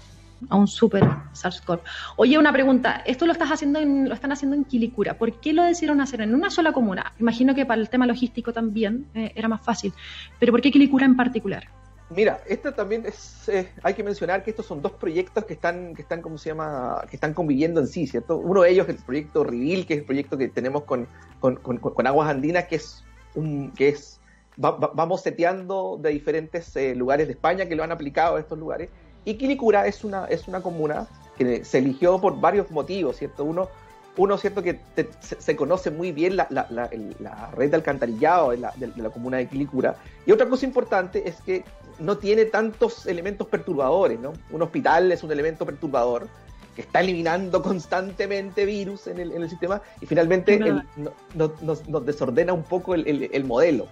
a 0.50 0.56
un 0.56 0.66
super 0.66 1.04
SARS-CoV. 1.32 1.80
Oye, 2.16 2.38
una 2.38 2.52
pregunta, 2.52 3.02
esto 3.06 3.26
lo 3.26 3.32
estás 3.32 3.50
haciendo 3.50 3.78
en, 3.78 4.08
lo 4.08 4.14
están 4.14 4.32
haciendo 4.32 4.56
en 4.56 4.64
Quilicura, 4.64 5.18
¿por 5.18 5.40
qué 5.40 5.52
lo 5.52 5.62
decidieron 5.62 6.00
hacer 6.00 6.20
en 6.20 6.34
una 6.34 6.50
sola 6.50 6.72
comuna? 6.72 7.12
Imagino 7.18 7.54
que 7.54 7.66
para 7.66 7.80
el 7.80 7.88
tema 7.88 8.06
logístico 8.06 8.52
también 8.52 9.06
eh, 9.14 9.32
era 9.34 9.48
más 9.48 9.62
fácil, 9.62 9.92
pero 10.38 10.52
¿por 10.52 10.60
qué 10.60 10.70
Quilicura 10.70 11.06
en 11.06 11.16
particular? 11.16 11.68
Mira, 12.10 12.40
esto 12.46 12.72
también 12.74 13.06
es, 13.06 13.50
hay 13.82 13.94
que 13.94 14.04
mencionar 14.04 14.44
que 14.44 14.50
estos 14.50 14.66
son 14.66 14.82
dos 14.82 14.92
proyectos 14.92 15.44
que 15.46 15.54
están, 15.54 15.94
que 15.94 16.02
están, 16.02 16.20
¿cómo 16.20 16.36
se 16.36 16.50
llama? 16.50 17.02
Que 17.08 17.16
están 17.16 17.32
conviviendo 17.32 17.80
en 17.80 17.86
sí, 17.86 18.06
¿cierto? 18.06 18.36
Uno 18.36 18.62
de 18.62 18.70
ellos 18.70 18.88
es 18.88 18.96
el 18.96 19.02
proyecto 19.02 19.42
Rivil, 19.42 19.86
que 19.86 19.94
es 19.94 20.00
el 20.00 20.06
proyecto 20.06 20.36
que 20.36 20.48
tenemos 20.48 20.84
con, 20.84 21.08
con, 21.40 21.56
con, 21.56 22.06
Aguas 22.06 22.28
Andinas, 22.28 22.64
que 22.64 22.76
es 22.76 23.02
un, 23.34 23.72
que 23.72 23.88
es, 23.88 24.20
va, 24.62 24.72
va, 24.72 24.92
vamos 24.94 25.22
seteando 25.22 25.98
de 26.00 26.10
diferentes 26.10 26.76
eh, 26.76 26.94
lugares 26.94 27.26
de 27.26 27.32
España 27.32 27.66
que 27.66 27.74
lo 27.74 27.82
han 27.82 27.90
aplicado 27.90 28.36
a 28.36 28.40
estos 28.40 28.58
lugares, 28.58 28.90
y 29.24 29.34
Quilicura 29.34 29.86
es 29.86 30.04
una, 30.04 30.26
es 30.26 30.48
una 30.48 30.60
comuna 30.60 31.06
que 31.36 31.64
se 31.64 31.78
eligió 31.78 32.20
por 32.20 32.40
varios 32.40 32.70
motivos, 32.70 33.16
¿cierto? 33.16 33.44
Uno, 33.44 33.68
uno 34.16 34.38
cierto 34.38 34.62
que 34.62 34.74
te, 34.74 35.08
se, 35.20 35.40
se, 35.40 35.56
conoce 35.56 35.90
muy 35.90 36.12
bien 36.12 36.36
la, 36.36 36.46
la, 36.50 36.66
la, 36.70 36.88
la 37.18 37.50
red 37.50 37.70
de 37.70 37.76
alcantarillado 37.76 38.50
de 38.50 38.58
la, 38.58 38.72
de, 38.76 38.88
de 38.88 39.02
la, 39.02 39.10
comuna 39.10 39.38
de 39.38 39.48
Quilicura. 39.48 39.96
Y 40.26 40.32
otra 40.32 40.48
cosa 40.48 40.66
importante 40.66 41.28
es 41.28 41.36
que 41.42 41.64
no 41.98 42.18
tiene 42.18 42.44
tantos 42.44 43.06
elementos 43.06 43.46
perturbadores, 43.48 44.18
¿no? 44.20 44.32
Un 44.50 44.62
hospital 44.62 45.10
es 45.12 45.22
un 45.22 45.32
elemento 45.32 45.66
perturbador 45.66 46.28
que 46.74 46.82
está 46.82 47.00
eliminando 47.00 47.62
constantemente 47.62 48.64
virus 48.64 49.06
en 49.06 49.18
el, 49.18 49.32
en 49.32 49.42
el 49.42 49.50
sistema 49.50 49.80
y 50.00 50.06
finalmente 50.06 50.54
el, 50.54 50.82
no, 50.96 51.12
no, 51.34 51.52
nos, 51.62 51.88
nos, 51.88 52.04
desordena 52.04 52.52
un 52.52 52.64
poco 52.64 52.94
el, 52.94 53.06
el, 53.06 53.30
el, 53.32 53.44
modelo, 53.44 53.86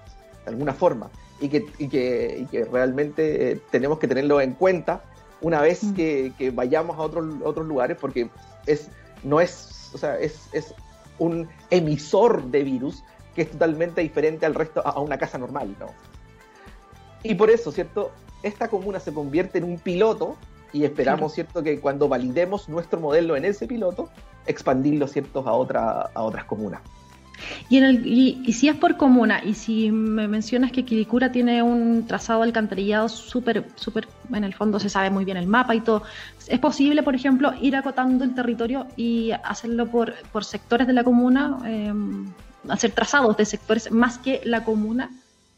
de 0.44 0.50
alguna 0.50 0.72
forma, 0.72 1.08
y 1.40 1.48
que, 1.48 1.64
y 1.78 1.88
que, 1.88 2.38
y 2.40 2.46
que 2.46 2.64
realmente 2.64 3.52
eh, 3.52 3.60
tenemos 3.70 3.98
que 3.98 4.08
tenerlo 4.08 4.40
en 4.40 4.54
cuenta 4.54 5.02
una 5.42 5.60
vez 5.60 5.84
mm. 5.84 5.94
que, 5.94 6.32
que, 6.38 6.50
vayamos 6.50 6.96
a 6.96 7.00
otros, 7.00 7.26
otros 7.44 7.66
lugares, 7.66 7.98
porque 8.00 8.30
es, 8.66 8.88
no 9.22 9.40
es, 9.40 9.90
o 9.92 9.98
sea, 9.98 10.18
es, 10.18 10.48
es 10.52 10.74
un 11.18 11.48
emisor 11.70 12.44
de 12.44 12.62
virus 12.62 13.02
que 13.34 13.42
es 13.42 13.50
totalmente 13.50 14.00
diferente 14.00 14.46
al 14.46 14.54
resto, 14.54 14.86
a, 14.86 15.00
una 15.00 15.18
casa 15.18 15.38
normal, 15.38 15.74
¿no? 15.78 15.86
Y 17.22 17.34
por 17.34 17.50
eso, 17.50 17.70
¿cierto? 17.72 18.10
Esta 18.42 18.68
comuna 18.68 19.00
se 19.00 19.12
convierte 19.12 19.58
en 19.58 19.64
un 19.64 19.78
piloto 19.78 20.36
y 20.72 20.84
esperamos. 20.84 21.34
¿cierto?, 21.34 21.62
que 21.62 21.80
cuando 21.80 22.08
validemos 22.08 22.68
nuestro 22.68 22.98
modelo 23.00 23.36
en 23.36 23.44
ese 23.44 23.66
piloto, 23.66 24.08
expandirlo, 24.46 25.06
¿cierto?, 25.06 25.46
a, 25.46 25.52
otra, 25.52 26.10
a 26.14 26.22
otras 26.22 26.44
comunas. 26.44 26.82
Y, 27.68 27.78
en 27.78 27.84
el, 27.84 28.06
y, 28.06 28.42
y, 28.44 28.52
si 28.52 28.68
es 28.68 28.76
por 28.76 28.96
comuna, 28.96 29.42
y 29.44 29.54
si 29.54 29.90
me 29.90 30.28
mencionas 30.28 30.72
que 30.72 30.84
Quilicura 30.84 31.32
tiene 31.32 31.62
un 31.62 32.06
trazado 32.06 32.42
alcantarillado 32.42 33.08
súper, 33.08 33.66
súper, 33.76 34.08
en 34.32 34.44
el 34.44 34.54
fondo 34.54 34.78
se 34.78 34.88
sabe 34.88 35.10
muy 35.10 35.24
bien 35.24 35.36
el 35.36 35.46
mapa 35.46 35.74
y 35.74 35.80
todo, 35.80 36.02
¿es 36.46 36.58
posible, 36.58 37.02
por 37.02 37.14
ejemplo, 37.14 37.52
ir 37.60 37.76
acotando 37.76 38.24
el 38.24 38.34
territorio 38.34 38.86
y 38.96 39.32
hacerlo 39.32 39.86
por, 39.86 40.14
por 40.32 40.44
sectores 40.44 40.86
de 40.86 40.92
la 40.92 41.04
comuna, 41.04 41.58
eh, 41.66 41.92
hacer 42.68 42.92
trazados 42.92 43.36
de 43.36 43.44
sectores 43.44 43.90
más 43.90 44.18
que 44.18 44.40
la 44.44 44.64
comuna? 44.64 45.10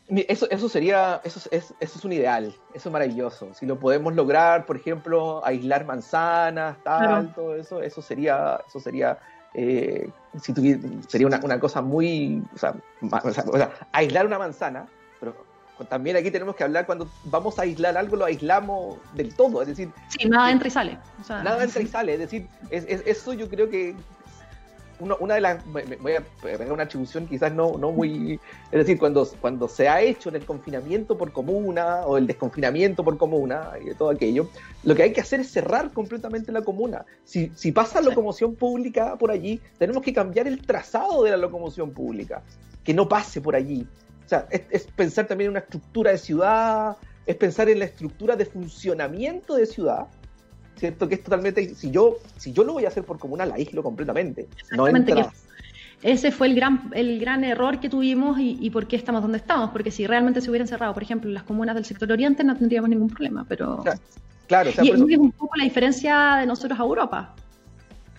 Eso, 0.06 0.46
eso 0.50 0.68
sería, 0.68 1.22
eso 1.24 1.40
es, 1.50 1.74
eso 1.80 1.98
es 1.98 2.04
un 2.04 2.12
ideal, 2.12 2.54
eso 2.74 2.88
es 2.88 2.92
maravilloso. 2.92 3.54
Si 3.54 3.64
lo 3.64 3.78
podemos 3.78 4.14
lograr, 4.14 4.66
por 4.66 4.76
ejemplo, 4.76 5.44
aislar 5.46 5.86
manzanas, 5.86 6.76
tal, 6.84 7.06
claro. 7.06 7.32
todo 7.34 7.56
eso, 7.56 7.80
eso 7.80 8.02
sería, 8.02 8.60
eso 8.68 8.80
sería 8.80 9.18
eh, 9.54 10.10
si 10.40 10.52
tuviera, 10.52 10.80
sería 11.08 11.26
una, 11.26 11.40
una, 11.42 11.60
cosa 11.60 11.80
muy, 11.80 12.42
o 12.54 12.58
sea, 12.58 12.74
o, 13.00 13.30
sea, 13.30 13.44
o 13.46 13.56
sea, 13.56 13.70
aislar 13.92 14.26
una 14.26 14.38
manzana, 14.38 14.86
pero 15.20 15.34
también 15.88 16.16
aquí 16.16 16.30
tenemos 16.30 16.54
que 16.56 16.64
hablar 16.64 16.86
cuando 16.86 17.08
vamos 17.24 17.58
a 17.58 17.62
aislar 17.62 17.96
algo, 17.96 18.16
lo 18.16 18.24
aislamos 18.24 18.98
del 19.14 19.34
todo, 19.34 19.62
es 19.62 19.68
decir... 19.68 19.90
Sí, 20.08 20.28
nada 20.28 20.50
entra 20.50 20.68
y 20.68 20.70
sale. 20.70 20.98
O 21.20 21.24
sea, 21.24 21.42
nada 21.42 21.64
entra 21.64 21.82
y 21.82 21.86
sale, 21.86 22.14
es 22.14 22.20
decir, 22.20 22.48
es, 22.70 22.84
es, 22.88 23.02
eso 23.06 23.32
yo 23.32 23.48
creo 23.48 23.68
que 23.68 23.94
una, 25.00 25.16
una 25.16 25.34
de 25.34 25.40
las, 25.40 25.64
voy 25.66 26.14
a 26.14 26.22
pegar 26.42 26.72
una 26.72 26.84
atribución 26.84 27.26
quizás 27.26 27.52
no, 27.52 27.76
no 27.78 27.92
muy, 27.92 28.40
es 28.70 28.78
decir, 28.78 28.98
cuando, 28.98 29.26
cuando 29.40 29.68
se 29.68 29.88
ha 29.88 30.00
hecho 30.00 30.28
en 30.28 30.36
el 30.36 30.44
confinamiento 30.44 31.16
por 31.16 31.32
comuna 31.32 32.02
o 32.06 32.16
el 32.16 32.26
desconfinamiento 32.26 33.04
por 33.04 33.16
comuna 33.18 33.72
y 33.84 33.94
todo 33.94 34.10
aquello, 34.10 34.48
lo 34.82 34.94
que 34.94 35.02
hay 35.02 35.12
que 35.12 35.20
hacer 35.20 35.40
es 35.40 35.50
cerrar 35.50 35.92
completamente 35.92 36.52
la 36.52 36.62
comuna. 36.62 37.04
Si, 37.24 37.50
si 37.54 37.72
pasa 37.72 38.00
locomoción 38.00 38.54
pública 38.54 39.16
por 39.16 39.30
allí, 39.30 39.60
tenemos 39.78 40.02
que 40.02 40.12
cambiar 40.12 40.46
el 40.46 40.60
trazado 40.62 41.24
de 41.24 41.30
la 41.30 41.36
locomoción 41.36 41.92
pública, 41.92 42.42
que 42.82 42.94
no 42.94 43.08
pase 43.08 43.40
por 43.40 43.56
allí. 43.56 43.86
O 44.24 44.28
sea, 44.28 44.46
es, 44.50 44.62
es 44.70 44.84
pensar 44.84 45.26
también 45.26 45.46
en 45.46 45.52
una 45.52 45.60
estructura 45.60 46.10
de 46.10 46.18
ciudad, 46.18 46.96
es 47.26 47.36
pensar 47.36 47.68
en 47.68 47.78
la 47.78 47.86
estructura 47.86 48.36
de 48.36 48.44
funcionamiento 48.44 49.56
de 49.56 49.66
ciudad, 49.66 50.06
¿cierto? 50.76 51.08
Que 51.08 51.16
es 51.16 51.22
totalmente, 51.22 51.74
si 51.74 51.90
yo, 51.90 52.16
si 52.36 52.52
yo 52.52 52.64
lo 52.64 52.74
voy 52.74 52.84
a 52.84 52.88
hacer 52.88 53.04
por 53.04 53.18
comuna, 53.18 53.46
la 53.46 53.54
aíslo 53.54 53.82
completamente. 53.82 54.48
No 54.76 54.88
entra... 54.88 55.30
Ese 56.02 56.32
fue 56.32 56.48
el 56.48 56.54
gran, 56.54 56.90
el 56.94 57.18
gran 57.18 57.44
error 57.44 57.80
que 57.80 57.88
tuvimos 57.88 58.38
y, 58.38 58.58
y, 58.60 58.68
por 58.68 58.86
qué 58.86 58.96
estamos 58.96 59.22
donde 59.22 59.38
estamos, 59.38 59.70
porque 59.70 59.90
si 59.90 60.06
realmente 60.06 60.42
se 60.42 60.50
hubieran 60.50 60.68
cerrado, 60.68 60.92
por 60.92 61.02
ejemplo, 61.02 61.30
las 61.30 61.44
comunas 61.44 61.74
del 61.74 61.86
sector 61.86 62.12
oriente 62.12 62.44
no 62.44 62.54
tendríamos 62.56 62.90
ningún 62.90 63.08
problema, 63.08 63.46
pero... 63.48 63.78
Claro, 63.78 64.00
claro 64.46 64.70
o 64.70 64.72
sea, 64.74 64.84
y 64.84 64.90
eso... 64.90 65.08
es 65.08 65.16
un 65.16 65.32
poco 65.32 65.56
la 65.56 65.64
diferencia 65.64 66.36
de 66.40 66.46
nosotros 66.46 66.78
a 66.78 66.82
Europa. 66.82 67.34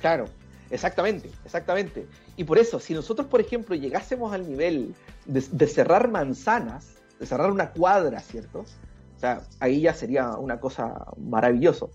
Claro, 0.02 0.26
exactamente, 0.72 1.30
exactamente. 1.46 2.08
Y 2.38 2.44
por 2.44 2.58
eso, 2.58 2.80
si 2.80 2.96
nosotros, 2.96 3.28
por 3.28 3.40
ejemplo, 3.40 3.76
llegásemos 3.76 4.34
al 4.34 4.50
nivel 4.50 4.96
de, 5.28 5.44
de 5.52 5.68
cerrar 5.68 6.10
manzanas, 6.10 6.96
de 7.20 7.28
cerrar 7.28 7.52
una 7.52 7.70
cuadra, 7.70 8.20
¿cierto? 8.20 8.66
O 9.16 9.20
sea, 9.20 9.42
ahí 9.60 9.82
ya 9.82 9.94
sería 9.94 10.32
una 10.38 10.60
cosa 10.60 11.06
maravillosa. 11.18 11.86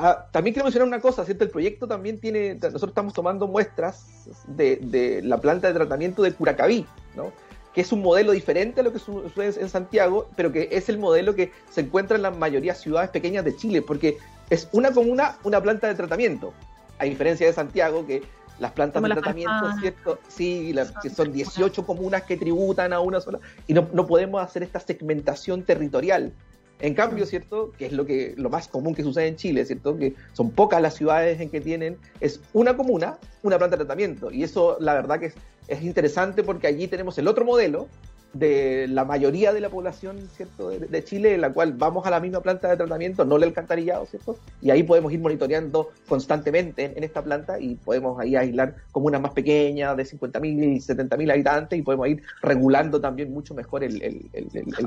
Ah, 0.00 0.28
también 0.30 0.54
quiero 0.54 0.64
mencionar 0.64 0.86
una 0.86 1.00
cosa, 1.00 1.24
¿cierto? 1.24 1.42
El 1.42 1.50
proyecto 1.50 1.88
también 1.88 2.20
tiene, 2.20 2.54
nosotros 2.54 2.90
estamos 2.90 3.12
tomando 3.12 3.48
muestras 3.48 4.06
de, 4.46 4.76
de 4.76 5.22
la 5.22 5.40
planta 5.40 5.66
de 5.66 5.74
tratamiento 5.74 6.22
de 6.22 6.32
Curacaví, 6.32 6.86
¿no? 7.16 7.32
que 7.74 7.82
es 7.82 7.92
un 7.92 8.02
modelo 8.02 8.32
diferente 8.32 8.80
a 8.80 8.82
lo 8.84 8.92
que 8.92 8.98
sucede 8.98 9.60
en 9.60 9.68
Santiago, 9.68 10.28
pero 10.36 10.50
que 10.50 10.68
es 10.72 10.88
el 10.88 10.98
modelo 10.98 11.34
que 11.34 11.52
se 11.70 11.82
encuentra 11.82 12.16
en 12.16 12.22
la 12.22 12.30
mayoría 12.30 12.72
de 12.72 12.78
ciudades 12.78 13.10
pequeñas 13.10 13.44
de 13.44 13.54
Chile, 13.56 13.82
porque 13.82 14.18
es 14.50 14.68
una 14.72 14.92
comuna, 14.92 15.36
una 15.44 15.60
planta 15.60 15.86
de 15.86 15.94
tratamiento, 15.94 16.52
a 16.98 17.04
diferencia 17.04 17.46
de 17.46 17.52
Santiago, 17.52 18.06
que 18.06 18.22
las 18.58 18.72
plantas 18.72 19.02
de 19.02 19.10
tratamiento, 19.10 19.72
¿cierto? 19.80 20.18
Sí, 20.28 20.74
que 21.02 21.10
son 21.10 21.32
18 21.32 21.86
comunas 21.86 22.22
que 22.22 22.36
tributan 22.36 22.92
a 22.92 23.00
una 23.00 23.20
sola, 23.20 23.38
y 23.66 23.74
no, 23.74 23.88
no 23.92 24.06
podemos 24.06 24.42
hacer 24.42 24.62
esta 24.62 24.80
segmentación 24.80 25.62
territorial. 25.62 26.32
En 26.80 26.94
cambio, 26.94 27.26
¿cierto? 27.26 27.72
Que 27.76 27.86
es 27.86 27.92
lo 27.92 28.06
que 28.06 28.34
lo 28.36 28.50
más 28.50 28.68
común 28.68 28.94
que 28.94 29.02
sucede 29.02 29.26
en 29.26 29.36
Chile, 29.36 29.64
¿cierto? 29.64 29.96
Que 29.96 30.14
son 30.32 30.50
pocas 30.50 30.80
las 30.80 30.94
ciudades 30.94 31.40
en 31.40 31.50
que 31.50 31.60
tienen, 31.60 31.96
es 32.20 32.40
una 32.52 32.76
comuna, 32.76 33.18
una 33.42 33.58
planta 33.58 33.76
de 33.76 33.84
tratamiento. 33.84 34.30
Y 34.30 34.44
eso, 34.44 34.76
la 34.80 34.94
verdad 34.94 35.18
que 35.18 35.26
es, 35.26 35.34
es 35.66 35.82
interesante 35.82 36.42
porque 36.42 36.66
allí 36.66 36.86
tenemos 36.86 37.18
el 37.18 37.26
otro 37.26 37.44
modelo, 37.44 37.88
de 38.34 38.86
la 38.88 39.04
mayoría 39.04 39.52
de 39.52 39.60
la 39.60 39.70
población 39.70 40.18
¿cierto? 40.36 40.68
De, 40.68 41.04
Chile, 41.04 41.34
en 41.34 41.40
la 41.40 41.52
cual 41.52 41.72
vamos 41.72 42.06
a 42.06 42.10
la 42.10 42.20
misma 42.20 42.40
planta 42.40 42.68
de 42.68 42.76
tratamiento, 42.76 43.24
no 43.24 43.36
el 43.36 43.44
alcantarillado, 43.44 44.04
¿cierto? 44.06 44.38
Y 44.60 44.70
ahí 44.70 44.82
podemos 44.82 45.12
ir 45.12 45.20
monitoreando 45.20 45.90
constantemente 46.06 46.92
en, 46.96 47.04
esta 47.04 47.22
planta 47.22 47.58
y 47.58 47.76
podemos 47.76 48.20
ahí 48.20 48.36
aislar 48.36 48.74
comunas 48.92 49.20
más 49.20 49.32
pequeñas 49.32 49.96
de 49.96 50.04
50.000 50.04 50.42
y 50.44 50.78
70.000 50.78 51.32
habitantes 51.32 51.78
y 51.78 51.82
podemos 51.82 52.08
ir 52.08 52.22
regulando 52.42 53.00
también 53.00 53.32
mucho 53.32 53.54
mejor 53.54 53.82
el... 53.82 54.02
el, 54.02 54.30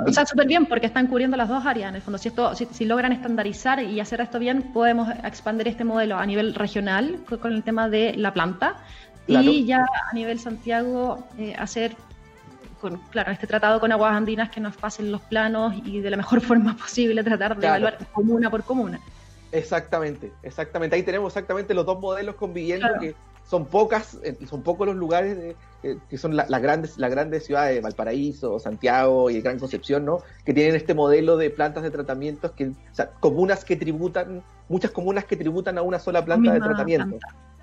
o 0.05 0.13
sea, 0.13 0.25
súper 0.25 0.47
bien 0.47 0.67
porque 0.67 0.85
están 0.85 1.07
cubriendo 1.07 1.35
las 1.35 1.49
dos 1.49 1.65
áreas 1.65 1.89
en 1.89 1.95
el 1.95 2.01
fondo. 2.01 2.17
Si, 2.17 2.27
esto, 2.27 2.53
si, 2.55 2.85
logran 2.85 3.11
estandarizar 3.11 3.81
y 3.81 3.99
hacer 3.99 4.21
esto 4.21 4.39
bien, 4.39 4.71
podemos 4.73 5.09
expandir 5.23 5.67
este 5.67 5.83
modelo 5.83 6.17
a 6.17 6.25
nivel 6.25 6.53
regional 6.53 7.19
con, 7.41 7.53
el 7.53 7.63
tema 7.63 7.89
de 7.89 8.13
la 8.15 8.33
planta. 8.33 8.77
Y 9.27 9.65
ya 9.65 9.85
a 10.09 10.13
nivel 10.13 10.39
Santiago 10.39 11.25
eh, 11.37 11.55
hacer 11.57 11.95
con, 12.81 12.97
claro, 13.11 13.31
este 13.31 13.47
tratado 13.47 13.79
con 13.79 13.91
aguas 13.91 14.13
andinas 14.13 14.49
que 14.49 14.59
nos 14.59 14.75
pasen 14.75 15.11
los 15.11 15.21
planos 15.21 15.73
y 15.85 16.01
de 16.01 16.09
la 16.09 16.17
mejor 16.17 16.41
forma 16.41 16.75
posible 16.75 17.23
tratar 17.23 17.57
de 17.57 17.67
evaluar 17.67 17.97
comuna 18.11 18.49
por 18.49 18.63
comuna. 18.63 18.99
Exactamente, 19.51 20.31
exactamente. 20.43 20.95
Ahí 20.95 21.03
tenemos 21.03 21.31
exactamente 21.31 21.73
los 21.73 21.85
dos 21.85 21.99
modelos 21.99 22.35
conviviendo 22.35 22.87
que 22.99 23.15
son 23.43 23.65
pocas, 23.65 24.17
eh, 24.23 24.37
son 24.49 24.61
pocos 24.61 24.87
los 24.87 24.95
lugares 24.95 25.55
eh, 25.83 25.97
que 26.09 26.17
son 26.17 26.35
las 26.35 26.47
grandes, 26.61 26.97
las 26.97 27.11
grandes 27.11 27.45
ciudades, 27.45 27.81
Valparaíso, 27.81 28.59
Santiago 28.59 29.29
y 29.29 29.41
Gran 29.41 29.59
Concepción, 29.59 30.05
¿no? 30.05 30.19
Que 30.45 30.53
tienen 30.53 30.75
este 30.75 30.93
modelo 30.93 31.37
de 31.37 31.49
plantas 31.49 31.83
de 31.83 31.91
tratamiento, 31.91 32.53
que, 32.55 32.67
o 32.67 32.75
sea, 32.93 33.09
comunas 33.19 33.65
que 33.65 33.75
tributan, 33.75 34.43
muchas 34.69 34.91
comunas 34.91 35.25
que 35.25 35.35
tributan 35.35 35.77
a 35.77 35.81
una 35.81 35.99
sola 35.99 36.23
planta 36.23 36.53
de 36.53 36.59
tratamiento. 36.59 37.17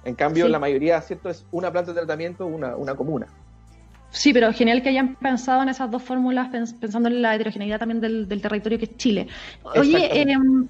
En 0.05 0.15
cambio, 0.15 0.49
la 0.49 0.59
mayoría, 0.59 1.01
¿cierto? 1.01 1.31
Es 1.31 1.47
una 1.53 1.71
planta 1.73 1.93
de 1.93 1.99
tratamiento, 1.99 2.47
una, 2.47 2.77
una 2.77 2.95
comuna. 2.95 3.29
Sí, 4.11 4.33
pero 4.33 4.53
genial 4.53 4.83
que 4.83 4.89
hayan 4.89 5.17
pensado 5.17 5.63
en 5.63 5.69
esas 5.69 5.91
dos 5.91 6.03
fórmulas, 6.03 6.49
pensando 6.49 7.09
en 7.09 7.21
la 7.21 7.35
heterogeneidad 7.35 7.79
también 7.79 8.01
del, 8.01 8.41
territorio 8.41 8.79
que 8.79 8.87
es 8.87 8.97
Chile. 8.97 9.29
Oye, 9.63 10.21
em, 10.21 10.67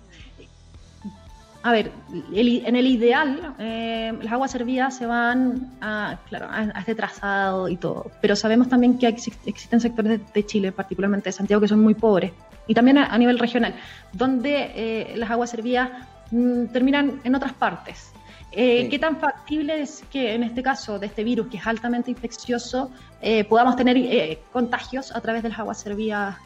a 1.62 1.72
ver, 1.72 1.92
en 2.32 2.76
el 2.76 2.86
ideal, 2.86 3.54
eh, 3.58 4.12
las 4.22 4.32
aguas 4.32 4.50
servidas 4.50 4.96
se 4.96 5.06
van 5.06 5.72
a, 5.80 6.18
claro, 6.28 6.48
a, 6.50 6.80
este 6.80 6.94
trazado 6.94 7.68
y 7.68 7.76
todo, 7.76 8.10
pero 8.20 8.34
sabemos 8.36 8.68
también 8.68 8.98
que 8.98 9.06
existen 9.06 9.80
sectores 9.80 10.20
de, 10.32 10.46
Chile, 10.46 10.72
particularmente 10.72 11.28
de 11.28 11.32
Santiago, 11.32 11.60
que 11.60 11.68
son 11.68 11.80
muy 11.80 11.94
pobres, 11.94 12.32
y 12.66 12.74
también 12.74 12.98
a, 12.98 13.16
nivel 13.18 13.38
regional, 13.38 13.74
donde 14.12 14.72
eh, 14.74 15.14
las 15.16 15.30
aguas 15.30 15.50
servidas 15.50 15.90
mm, 16.30 16.66
terminan 16.66 17.20
en 17.24 17.34
otras 17.34 17.52
partes. 17.52 18.12
Eh, 18.60 18.88
¿Qué 18.88 18.98
tan 18.98 19.20
factible 19.20 19.82
es 19.82 20.02
que 20.10 20.34
en 20.34 20.42
este 20.42 20.64
caso 20.64 20.98
de 20.98 21.06
este 21.06 21.22
virus, 21.22 21.46
que 21.46 21.58
es 21.58 21.66
altamente 21.68 22.10
infeccioso, 22.10 22.90
eh, 23.22 23.44
podamos 23.44 23.76
tener 23.76 23.96
eh, 23.96 24.40
contagios 24.52 25.14
a 25.14 25.20
través 25.20 25.44
de 25.44 25.50
las 25.50 25.60
aguas 25.60 25.78
servidas? 25.78 26.36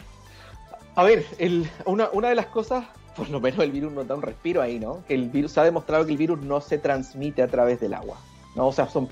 A 0.94 1.04
ver, 1.04 1.24
una, 1.86 2.28
de 2.28 2.34
las 2.34 2.44
cosas, 2.48 2.84
por 3.16 3.30
lo 3.30 3.40
menos 3.40 3.60
el 3.60 3.72
virus 3.72 3.94
nos 3.94 4.06
da 4.06 4.14
un 4.14 4.20
respiro 4.20 4.60
ahí, 4.60 4.78
¿no? 4.78 5.02
Que 5.08 5.14
el 5.14 5.30
virus 5.30 5.52
se 5.52 5.60
ha 5.60 5.64
demostrado 5.64 6.04
que 6.04 6.12
el 6.12 6.18
virus 6.18 6.42
no 6.42 6.60
se 6.60 6.76
transmite 6.76 7.40
a 7.40 7.48
través 7.48 7.80
del 7.80 7.94
agua, 7.94 8.18
¿no? 8.56 8.66
O 8.66 8.72
sea, 8.74 8.86
son 8.90 9.08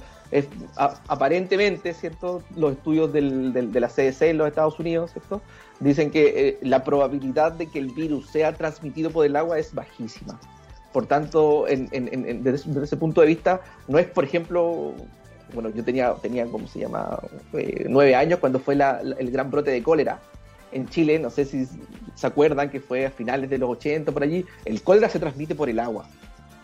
aparentemente, 1.09 1.95
¿cierto? 1.95 2.43
Los 2.55 2.73
estudios 2.73 3.11
del, 3.15 3.55
de 3.55 3.81
la 3.81 3.89
CDC 3.89 4.25
en 4.25 4.37
los 4.37 4.47
Estados 4.47 4.79
Unidos, 4.79 5.13
¿cierto? 5.13 5.41
Dicen 5.81 6.11
que 6.11 6.59
la 6.61 6.85
probabilidad 6.85 7.53
de 7.53 7.67
que 7.67 7.79
el 7.79 7.93
virus 7.93 8.29
sea 8.29 8.53
transmitido 8.53 9.11
por 9.11 9.25
el 9.25 9.37
agua 9.37 9.59
es 9.59 9.75
bajísima. 9.75 10.39
Por 10.93 11.07
tanto, 11.07 11.67
desde, 11.69 12.83
ese 12.83 12.97
punto 12.97 13.21
de 13.21 13.29
vista, 13.29 13.61
no 13.87 13.99
es, 13.99 14.07
por 14.07 14.25
ejemplo, 14.25 14.93
bueno, 15.55 15.71
yo 15.71 15.85
tenía, 15.85 16.15
tenía 16.15 16.47
¿cómo 16.47 16.67
se 16.67 16.81
llama?, 16.81 17.21
eh, 17.53 17.87
nueve 17.89 18.15
años 18.15 18.41
cuando 18.41 18.59
fue 18.59 18.75
el 18.75 19.31
gran 19.31 19.51
brote 19.51 19.71
de 19.71 19.83
cólera 19.83 20.21
en 20.73 20.89
Chile, 20.89 21.19
no 21.19 21.31
sé 21.31 21.45
si 21.45 21.67
se 22.15 22.27
acuerdan 22.27 22.71
que 22.71 22.81
fue 22.81 23.07
a 23.07 23.11
finales 23.11 23.51
de 23.51 23.59
los 23.59 23.71
80 23.71 24.13
por 24.13 24.23
allí, 24.23 24.45
el 24.65 24.83
cólera 24.83 25.09
se 25.09 25.19
transmite 25.19 25.55
por 25.55 25.69
el 25.69 25.79
agua. 25.79 26.07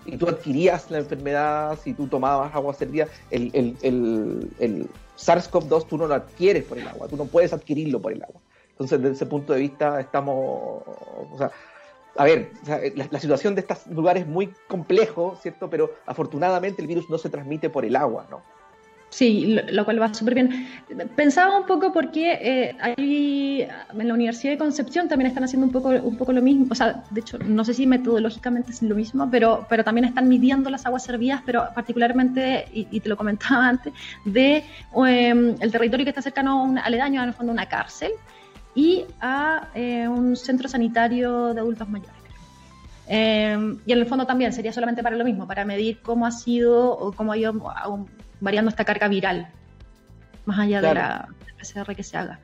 Y 0.04 0.16
tú 0.16 0.28
adquirías 0.28 0.90
la 0.90 0.98
enfermedad, 0.98 1.76
si 1.82 1.92
tú 1.92 2.06
tomabas 2.06 2.54
agua 2.54 2.72
servida, 2.74 3.08
el, 3.30 3.50
el, 3.52 4.48
el 4.60 4.88
SARS-CoV-2 5.16 5.86
tú 5.88 5.98
no 5.98 6.06
lo 6.06 6.14
adquieres 6.14 6.64
por 6.64 6.78
el 6.78 6.86
agua, 6.86 7.08
tú 7.08 7.16
no 7.16 7.24
puedes 7.24 7.52
adquirirlo 7.52 8.00
por 8.00 8.12
el 8.12 8.22
agua. 8.22 8.40
Entonces, 8.70 9.00
desde 9.00 9.14
ese 9.14 9.26
punto 9.26 9.54
de 9.54 9.60
vista, 9.60 9.98
estamos, 9.98 10.36
o 10.36 11.34
sea, 11.38 11.50
a 12.18 12.24
ver, 12.24 12.52
la, 13.10 13.20
situación 13.20 13.54
de 13.54 13.60
estos 13.62 13.86
lugares 13.86 14.22
es 14.22 14.28
muy 14.28 14.52
complejo, 14.68 15.38
¿cierto? 15.40 15.68
Pero 15.70 15.94
afortunadamente 16.06 16.82
el 16.82 16.88
virus 16.88 17.08
no 17.10 17.18
se 17.18 17.30
transmite 17.30 17.70
por 17.70 17.84
el 17.84 17.96
agua, 17.96 18.26
¿no? 18.30 18.42
Sí, 19.08 19.56
lo, 19.70 19.84
cual 19.84 20.02
va 20.02 20.12
súper 20.12 20.34
bien. 20.34 20.68
Pensaba 21.14 21.56
un 21.56 21.64
poco 21.64 21.92
porque 21.92 22.32
eh, 22.32 22.76
ahí 22.80 23.66
en 23.98 24.08
la 24.08 24.14
Universidad 24.14 24.52
de 24.52 24.58
Concepción 24.58 25.08
también 25.08 25.28
están 25.28 25.44
haciendo 25.44 25.66
un 25.66 25.72
poco, 25.72 25.90
un 25.90 26.16
poco 26.16 26.32
lo 26.32 26.42
mismo, 26.42 26.66
o 26.68 26.74
sea, 26.74 27.04
de 27.10 27.20
hecho, 27.20 27.38
no 27.38 27.64
sé 27.64 27.72
si 27.72 27.86
metodológicamente 27.86 28.72
es 28.72 28.82
lo 28.82 28.96
mismo, 28.96 29.30
pero, 29.30 29.64
pero 29.70 29.84
también 29.84 30.06
están 30.06 30.28
midiendo 30.28 30.70
las 30.70 30.84
aguas 30.86 31.04
servidas, 31.04 31.40
pero 31.46 31.68
particularmente, 31.74 32.66
y, 32.72 33.00
te 33.00 33.08
lo 33.08 33.16
comentaba 33.16 33.68
antes, 33.68 33.92
de 34.24 34.64
em, 35.06 35.54
el 35.60 35.72
territorio 35.72 36.04
que 36.04 36.10
está 36.10 36.20
cercano 36.20 36.60
a 36.60 36.62
un 36.64 36.78
aledaño, 36.78 37.22
en 37.22 37.28
el 37.28 37.34
fondo, 37.34 37.52
una 37.52 37.66
cárcel, 37.66 38.10
y 38.76 39.06
a 39.20 39.70
eh, 39.74 40.06
un 40.06 40.36
centro 40.36 40.68
sanitario 40.68 41.54
de 41.54 41.60
adultos 41.60 41.88
mayores. 41.88 42.14
Eh, 43.08 43.76
y 43.86 43.92
en 43.92 43.98
el 43.98 44.06
fondo 44.06 44.26
también 44.26 44.52
sería 44.52 44.72
solamente 44.72 45.02
para 45.02 45.16
lo 45.16 45.24
mismo, 45.24 45.46
para 45.46 45.64
medir 45.64 46.00
cómo 46.02 46.26
ha 46.26 46.30
sido 46.30 46.92
o 46.92 47.12
cómo 47.12 47.32
ha 47.32 47.38
ido 47.38 47.54
variando 48.40 48.68
esta 48.68 48.84
carga 48.84 49.08
viral, 49.08 49.48
más 50.44 50.58
allá 50.58 50.82
de 50.82 50.94
la 50.94 51.28
PCR 51.58 51.96
que 51.96 52.02
se 52.02 52.18
haga. 52.18 52.38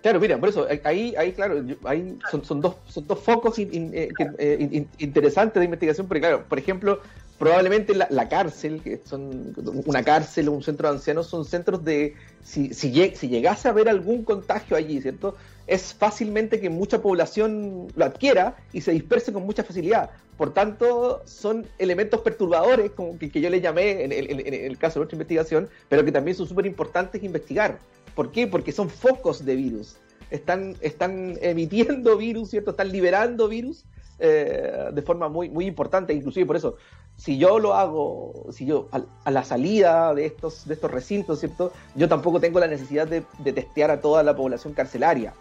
Claro, 0.00 0.20
mira, 0.20 0.38
por 0.38 0.48
eso, 0.48 0.66
ahí, 0.84 1.14
ahí 1.16 1.32
claro, 1.32 1.64
ahí 1.84 2.18
son, 2.30 2.44
son, 2.44 2.60
dos, 2.60 2.76
son 2.86 3.06
dos 3.06 3.20
focos 3.20 3.54
eh, 3.58 4.86
interesantes 4.98 5.60
de 5.60 5.64
investigación, 5.64 6.06
porque 6.06 6.20
claro, 6.20 6.44
por 6.48 6.58
ejemplo, 6.58 7.00
probablemente 7.42 7.92
la, 7.92 8.28
cárcel, 8.28 8.80
que 8.84 9.00
son 9.04 9.52
una 9.84 10.04
cárcel 10.04 10.46
o 10.46 10.52
un 10.52 10.62
centro 10.62 10.88
de 10.88 10.94
ancianos, 10.94 11.26
son 11.26 11.44
centros 11.44 11.84
de, 11.84 12.14
si, 12.44 12.72
si, 12.72 12.92
llegase 12.92 13.66
a 13.66 13.72
haber 13.72 13.88
algún 13.88 14.22
contagio 14.22 14.76
allí, 14.76 15.02
¿cierto? 15.02 15.34
Es 15.66 15.92
fácilmente 15.92 16.60
que 16.60 16.70
mucha 16.70 17.02
población 17.02 17.88
lo 17.96 18.04
adquiera 18.04 18.54
y 18.72 18.82
se 18.82 18.92
disperse 18.92 19.32
con 19.32 19.44
mucha 19.44 19.64
facilidad. 19.64 20.10
Por 20.36 20.54
tanto, 20.54 21.20
son 21.24 21.66
elementos 21.80 22.20
perturbadores, 22.20 22.92
como 22.92 23.18
que, 23.18 23.28
yo 23.28 23.50
le 23.50 23.60
llamé 23.60 24.04
en 24.04 24.12
el, 24.12 24.78
caso 24.78 25.00
de 25.00 25.06
nuestra 25.06 25.16
investigación, 25.16 25.68
pero 25.88 26.04
que 26.04 26.12
también 26.12 26.36
son 26.36 26.46
súper 26.46 26.66
importantes 26.66 27.24
investigar. 27.24 27.80
¿Por 28.14 28.30
qué? 28.30 28.46
Porque 28.46 28.70
son 28.70 28.88
focos 28.88 29.44
de 29.44 29.56
virus. 29.56 29.96
Están, 30.30 30.76
están 30.80 31.36
emitiendo 31.42 32.16
virus, 32.16 32.50
¿cierto? 32.50 32.70
Están 32.70 32.92
liberando 32.92 33.48
virus 33.48 33.84
eh, 34.24 34.90
de 34.92 35.02
forma 35.02 35.28
muy, 35.28 35.50
muy 35.50 35.66
importante, 35.66 36.12
inclusive 36.12 36.46
por 36.46 36.54
eso, 36.54 36.76
si 37.22 37.38
yo 37.38 37.60
lo 37.60 37.74
hago, 37.74 38.46
si 38.50 38.66
yo 38.66 38.88
a, 38.90 39.30
la 39.30 39.44
salida 39.44 40.12
de 40.12 40.26
estos, 40.26 40.66
de 40.66 40.74
estos 40.74 40.90
recintos, 40.90 41.38
¿cierto? 41.38 41.72
Yo 41.94 42.08
tampoco 42.08 42.40
tengo 42.40 42.58
la 42.58 42.66
necesidad 42.66 43.06
de, 43.06 43.20
testear 43.52 43.92
a 43.92 44.00
toda 44.00 44.24
la 44.24 44.34
población 44.34 44.72
carcelaria. 44.72 45.32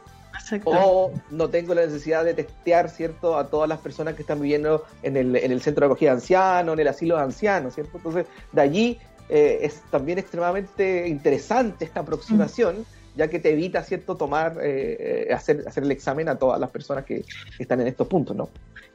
O 0.65 1.11
no 1.32 1.49
tengo 1.49 1.73
la 1.73 1.86
necesidad 1.86 2.23
de 2.23 2.36
testear, 2.36 2.89
¿cierto?, 2.89 3.36
a 3.36 3.47
todas 3.47 3.67
las 3.67 3.79
personas 3.79 4.13
que 4.13 4.21
están 4.21 4.39
viviendo 4.39 4.84
en 5.01 5.17
el, 5.17 5.36
en 5.36 5.51
el 5.51 5.61
centro 5.61 5.88
de 5.88 5.91
acogida 5.91 6.11
de 6.11 6.17
ancianos, 6.17 6.73
en 6.73 6.79
el 6.82 6.88
asilo 6.88 7.15
de 7.15 7.23
ancianos, 7.23 7.73
¿cierto? 7.73 7.97
Entonces, 7.97 8.27
de 8.51 8.61
allí 8.61 8.99
eh, 9.29 9.59
es 9.63 9.82
también 9.89 10.19
extremadamente 10.19 11.07
interesante 11.07 11.86
esta 11.86 12.01
aproximación. 12.01 12.82
Mm 12.82 13.01
ya 13.15 13.27
que 13.27 13.39
te 13.39 13.51
evita, 13.51 13.84
¿cierto?, 13.84 14.15
tomar, 14.15 14.57
eh, 14.61 15.27
eh, 15.29 15.34
hacer, 15.34 15.63
hacer 15.67 15.84
el 15.84 15.91
examen 15.91 16.29
a 16.29 16.38
todas 16.38 16.59
las 16.59 16.69
personas 16.69 17.05
que, 17.05 17.25
están 17.59 17.82
en 17.82 17.88
estos 17.88 18.07
puntos, 18.07 18.36
¿no? 18.36 18.49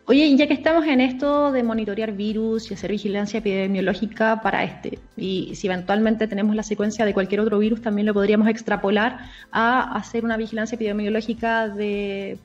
Oye, 0.09 0.37
ya 0.37 0.47
que 0.47 0.55
estamos 0.55 0.87
en 0.87 1.01
esto 1.01 1.51
de 1.51 1.65
monitorear 1.65 2.13
virus 2.13 2.71
y 2.71 2.75
hacer 2.75 2.93
vigilancia 2.93 3.39
epidemiológica 3.39 4.41
para 4.41 4.63
este, 4.63 5.01
y 5.17 5.53
si 5.57 5.67
eventualmente 5.67 6.29
tenemos 6.29 6.55
la 6.55 6.63
secuencia 6.63 7.05
de 7.05 7.13
cualquier 7.13 7.41
otro 7.41 7.59
virus, 7.59 7.83
también 7.83 8.07
lo 8.07 8.15
podríamos 8.15 8.47
extrapolar 8.47 9.19
a 9.51 9.97
hacer 9.97 10.25
una 10.25 10.37
vigilancia 10.37 10.77
epidemiológica 10.77 11.69
de 11.69 12.39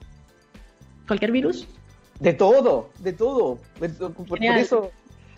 cualquier 1.06 1.32
virus. 1.32 1.68
De 2.20 2.34
todo, 2.34 2.90
de 2.98 3.14
todo. 3.14 3.60
Por, 4.28 4.44
eso, 4.44 4.90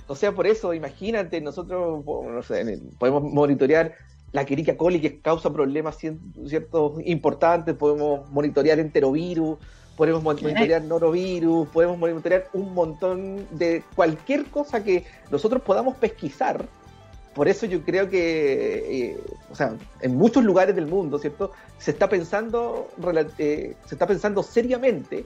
o 0.08 0.16
sea, 0.16 0.32
por 0.32 0.48
eso, 0.48 0.74
imagínate, 0.74 1.42
nosotros 1.42 2.06
podemos 3.00 3.24
monitorear 3.34 3.96
la 4.32 4.46
Querica 4.46 4.78
coli 4.78 5.02
que 5.02 5.20
causa 5.20 5.52
problemas 5.52 5.98
ciertos 5.98 6.94
importantes, 7.04 7.76
podemos 7.76 8.30
monitorear 8.32 8.80
enterovirus, 8.80 9.58
podemos 9.96 10.24
monitorear 10.24 10.82
norovirus, 10.84 11.68
podemos 11.70 11.98
monitorear 11.98 12.48
un 12.54 12.74
montón 12.74 13.48
de 13.52 13.84
cualquier 13.96 14.46
cosa 14.46 14.84
que 14.84 15.06
nosotros 15.32 15.62
podamos 15.62 15.96
pesquisar 15.98 16.66
por 17.34 17.48
eso 17.48 17.66
yo 17.66 17.82
creo 17.82 18.10
que, 18.10 19.10
eh, 19.12 19.24
o 19.52 19.56
sea, 19.56 19.74
en 20.02 20.16
muchos 20.16 20.44
lugares 20.44 20.76
del 20.76 20.86
mundo, 20.86 21.18
¿cierto? 21.18 21.52
Se 21.80 21.92
está 21.92 22.08
pensando, 22.08 22.90
eh, 23.40 23.76
se 23.86 23.96
está 23.96 24.06
pensando 24.06 24.44
seriamente 24.44 25.26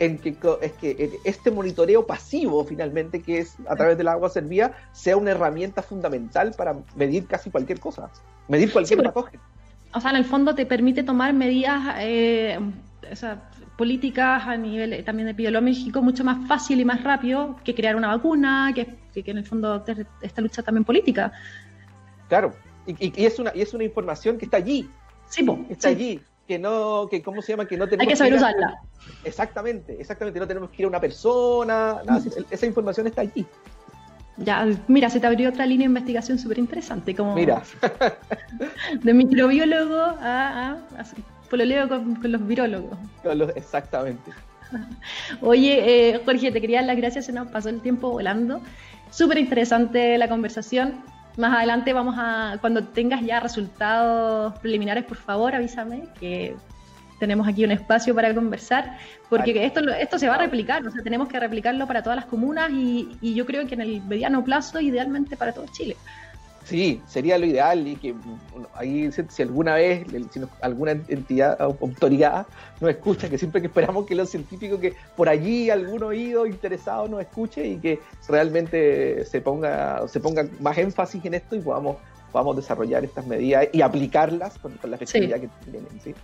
en 0.00 0.18
que, 0.18 0.36
es 0.60 0.72
que 0.72 1.20
este 1.22 1.52
monitoreo 1.52 2.06
pasivo, 2.06 2.64
finalmente, 2.64 3.22
que 3.22 3.38
es 3.38 3.54
a 3.68 3.76
través 3.76 3.96
del 3.96 4.08
agua 4.08 4.28
servida, 4.30 4.72
sea 4.92 5.16
una 5.16 5.30
herramienta 5.30 5.82
fundamental 5.82 6.52
para 6.56 6.76
medir 6.96 7.26
casi 7.26 7.50
cualquier 7.50 7.78
cosa, 7.78 8.10
medir 8.48 8.72
cualquier 8.72 9.04
patógeno. 9.04 9.42
O 9.94 10.00
sea, 10.00 10.10
en 10.10 10.16
el 10.16 10.24
fondo 10.24 10.56
te 10.56 10.66
permite 10.66 11.04
tomar 11.04 11.32
medidas 11.34 11.98
eh, 12.00 12.58
políticas 13.76 14.44
a 14.46 14.56
nivel 14.56 14.92
eh, 14.92 15.02
también 15.02 15.28
epidemiológico 15.28 16.02
mucho 16.02 16.24
más 16.24 16.46
fácil 16.46 16.80
y 16.80 16.84
más 16.84 17.02
rápido 17.02 17.56
que 17.64 17.74
crear 17.74 17.96
una 17.96 18.08
vacuna, 18.08 18.72
que, 18.74 18.96
que, 19.12 19.30
en 19.30 19.38
el 19.38 19.44
fondo 19.44 19.84
esta 20.22 20.40
lucha 20.40 20.62
también 20.62 20.84
política. 20.84 21.32
Claro, 22.28 22.54
y, 22.86 23.20
y, 23.20 23.26
es 23.26 23.38
una, 23.38 23.52
y 23.54 23.62
es 23.62 23.74
una 23.74 23.84
información 23.84 24.38
que 24.38 24.44
está 24.44 24.58
allí. 24.58 24.88
Sí, 25.28 25.46
está 25.70 25.88
allí 25.88 26.20
que 26.46 26.58
no, 26.58 27.08
que 27.10 27.22
cómo 27.22 27.42
se 27.42 27.52
llama, 27.52 27.66
que 27.66 27.76
no 27.76 27.86
tenemos 27.86 28.02
Hay 28.02 28.08
que 28.08 28.16
saber 28.16 28.34
usarla. 28.34 28.80
Exactamente, 29.24 29.96
exactamente, 29.98 30.38
no 30.38 30.46
tenemos 30.46 30.70
que 30.70 30.82
ir 30.82 30.86
a 30.86 30.88
una 30.88 31.00
persona, 31.00 32.02
esa 32.50 32.66
información 32.66 33.06
está 33.06 33.22
allí. 33.22 33.46
Ya, 34.36 34.66
mira, 34.88 35.08
se 35.10 35.20
te 35.20 35.26
abrió 35.26 35.48
otra 35.48 35.64
línea 35.64 35.84
de 35.84 35.90
investigación 35.90 36.38
súper 36.38 36.58
interesante, 36.58 37.14
como 37.14 37.34
mira. 37.34 37.62
de 39.02 39.14
microbiólogo 39.14 39.96
a, 39.96 40.76
a, 40.98 41.04
pololeo 41.48 41.88
con, 41.88 42.16
con 42.16 42.32
los 42.32 42.46
virólogos. 42.46 42.98
exactamente. 43.54 44.32
Oye, 45.40 46.10
eh, 46.10 46.20
Jorge, 46.24 46.52
te 46.52 46.60
quería 46.60 46.78
dar 46.78 46.86
las 46.86 46.96
gracias, 46.96 47.26
se 47.26 47.32
nos 47.32 47.48
pasó 47.48 47.68
el 47.68 47.80
tiempo 47.80 48.10
volando. 48.10 48.60
Súper 49.10 49.38
interesante 49.38 50.18
la 50.18 50.28
conversación. 50.28 51.02
Más 51.36 51.56
adelante 51.56 51.92
vamos 51.92 52.14
a, 52.18 52.58
cuando 52.60 52.84
tengas 52.84 53.20
ya 53.22 53.40
resultados 53.40 54.58
preliminares, 54.60 55.04
por 55.04 55.16
favor, 55.16 55.54
avísame 55.54 56.04
que 56.18 56.54
tenemos 57.18 57.46
aquí 57.48 57.64
un 57.64 57.72
espacio 57.72 58.14
para 58.14 58.34
conversar, 58.34 58.98
porque 59.28 59.64
esto, 59.64 59.80
esto 59.88 60.18
se 60.18 60.28
va 60.28 60.34
a 60.34 60.38
replicar, 60.38 60.86
o 60.86 60.90
sea, 60.90 61.02
tenemos 61.02 61.28
que 61.28 61.40
replicarlo 61.40 61.86
para 61.86 62.02
todas 62.02 62.16
las 62.16 62.26
comunas 62.26 62.70
y, 62.70 63.16
y 63.20 63.34
yo 63.34 63.46
creo 63.46 63.66
que 63.66 63.74
en 63.74 63.80
el 63.80 64.02
mediano 64.02 64.44
plazo, 64.44 64.80
idealmente 64.80 65.36
para 65.36 65.52
todo 65.52 65.66
Chile. 65.72 65.96
Sí, 66.64 67.02
sería 67.06 67.36
lo 67.36 67.44
ideal 67.44 67.86
y 67.86 67.96
que 67.96 68.14
ahí 68.74 69.10
si, 69.12 69.42
alguna 69.42 69.74
vez 69.74 70.06
si 70.30 70.40
alguna 70.62 70.92
entidad 70.92 71.60
autoridad 71.60 72.46
nos 72.80 72.90
escucha, 72.90 73.28
que 73.28 73.36
siempre 73.36 73.60
que 73.60 73.66
esperamos 73.66 74.06
que 74.06 74.14
los 74.14 74.30
científicos 74.30 74.80
que 74.80 74.94
por 75.14 75.28
allí 75.28 75.68
algún 75.68 76.02
oído 76.02 76.46
interesado 76.46 77.06
nos 77.06 77.20
escuche 77.20 77.66
y 77.66 77.76
que 77.76 78.00
realmente 78.28 79.26
se 79.26 79.42
ponga 79.42 80.08
se 80.08 80.20
ponga 80.20 80.46
más 80.60 80.78
énfasis 80.78 81.22
en 81.26 81.34
esto 81.34 81.54
y 81.54 81.60
podamos 81.60 81.96
podamos 82.32 82.56
desarrollar 82.56 83.04
estas 83.04 83.26
medidas 83.26 83.68
y 83.70 83.82
aplicarlas 83.82 84.58
con, 84.58 84.76
la 84.82 84.96
efectividad 84.96 85.40
que 85.40 85.48
tienen. 85.70 85.86
¿sí? 86.02 86.14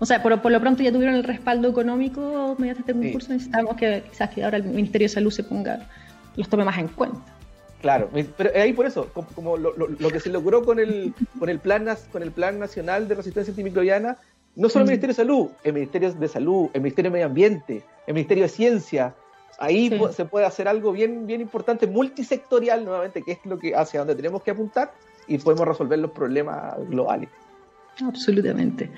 O 0.00 0.04
sea, 0.04 0.22
por, 0.22 0.42
por, 0.42 0.52
lo 0.52 0.60
pronto 0.60 0.82
ya 0.82 0.92
tuvieron 0.92 1.14
el 1.14 1.24
respaldo 1.24 1.68
económico 1.68 2.54
mediante 2.58 2.80
este 2.82 2.92
concurso, 2.92 3.32
necesitamos 3.32 3.76
que 3.76 4.04
quizás 4.10 4.30
que 4.30 4.44
ahora 4.44 4.58
el 4.58 4.64
Ministerio 4.64 5.06
de 5.06 5.14
Salud 5.14 5.30
se 5.30 5.44
ponga, 5.44 5.88
los 6.36 6.48
tome 6.48 6.64
más 6.64 6.76
en 6.76 6.88
cuenta. 6.88 7.35
Claro, 7.80 8.10
pero 8.36 8.50
ahí 8.54 8.72
por 8.72 8.86
eso, 8.86 9.08
como, 9.34 9.56
lo, 9.56 10.10
que 10.10 10.20
se 10.20 10.30
logró 10.30 10.64
con 10.64 10.78
el, 10.78 11.14
con, 11.38 11.48
el 11.48 11.58
plan, 11.60 11.86
con 12.10 12.22
el 12.22 12.32
Plan 12.32 12.58
Nacional 12.58 13.06
de 13.06 13.14
Resistencia 13.14 13.52
Antimicrobiana, 13.52 14.16
no 14.56 14.68
solo 14.68 14.84
el 14.84 14.86
mm. 14.86 14.92
Ministerio 14.92 15.12
de 15.12 15.16
Salud, 15.16 15.48
el 15.62 15.72
Ministerio 15.74 16.12
de 16.12 16.28
Salud, 16.28 16.70
el 16.72 16.80
Ministerio 16.80 17.10
de 17.10 17.12
Medio 17.12 17.26
Ambiente, 17.26 17.84
el 18.06 18.14
Ministerio 18.14 18.44
de 18.44 18.48
Ciencia, 18.48 19.14
ahí 19.58 19.90
se 20.12 20.24
puede 20.24 20.46
hacer 20.46 20.68
algo 20.68 20.92
bien, 20.92 21.26
bien 21.26 21.40
importante, 21.40 21.86
multisectorial 21.86 22.84
nuevamente, 22.84 23.22
que 23.22 23.32
es 23.32 23.38
lo 23.44 23.58
que 23.58 23.74
hacia 23.74 24.00
donde 24.00 24.14
tenemos 24.14 24.42
que 24.42 24.50
apuntar 24.50 24.92
y 25.26 25.38
podemos 25.38 25.68
resolver 25.68 25.98
los 25.98 26.10
problemas 26.10 26.74
globales. 26.88 27.28
Absolutamente. 28.04 28.90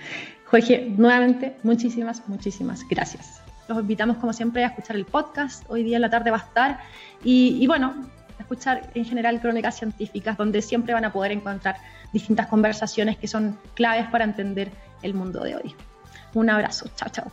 Jorge, 0.47 0.93
nuevamente, 0.97 1.57
muchísimas, 1.62 2.26
muchísimas 2.29 2.87
gracias. 2.89 3.43
Los 3.68 3.79
invitamos, 3.81 4.16
como 4.16 4.33
siempre, 4.33 4.64
a 4.64 4.68
escuchar 4.68 4.97
el 4.97 5.05
podcast. 5.05 5.64
Hoy 5.68 5.83
día 5.83 5.97
en 5.97 6.03
la 6.03 6.11
tarde 6.11 6.31
va 6.31 6.39
a 6.39 6.41
estar. 6.41 6.81
Y, 7.22 7.59
y 7.61 7.66
bueno, 7.66 7.95
escuchar 8.43 8.91
en 8.95 9.05
general 9.05 9.41
crónicas 9.41 9.76
científicas, 9.76 10.36
donde 10.36 10.62
siempre 10.62 10.95
van 10.95 11.05
a 11.05 11.12
poder 11.12 11.32
encontrar 11.32 11.76
distintas 12.12 12.47
conversaciones 12.47 13.16
que 13.16 13.28
son 13.28 13.59
claves 13.74 14.07
para 14.09 14.24
entender 14.24 14.70
el 15.03 15.14
mundo 15.14 15.43
de 15.43 15.57
hoy. 15.57 15.74
Un 16.34 16.51
abrazo, 16.51 16.89
chao, 16.97 17.09
chao. 17.11 17.32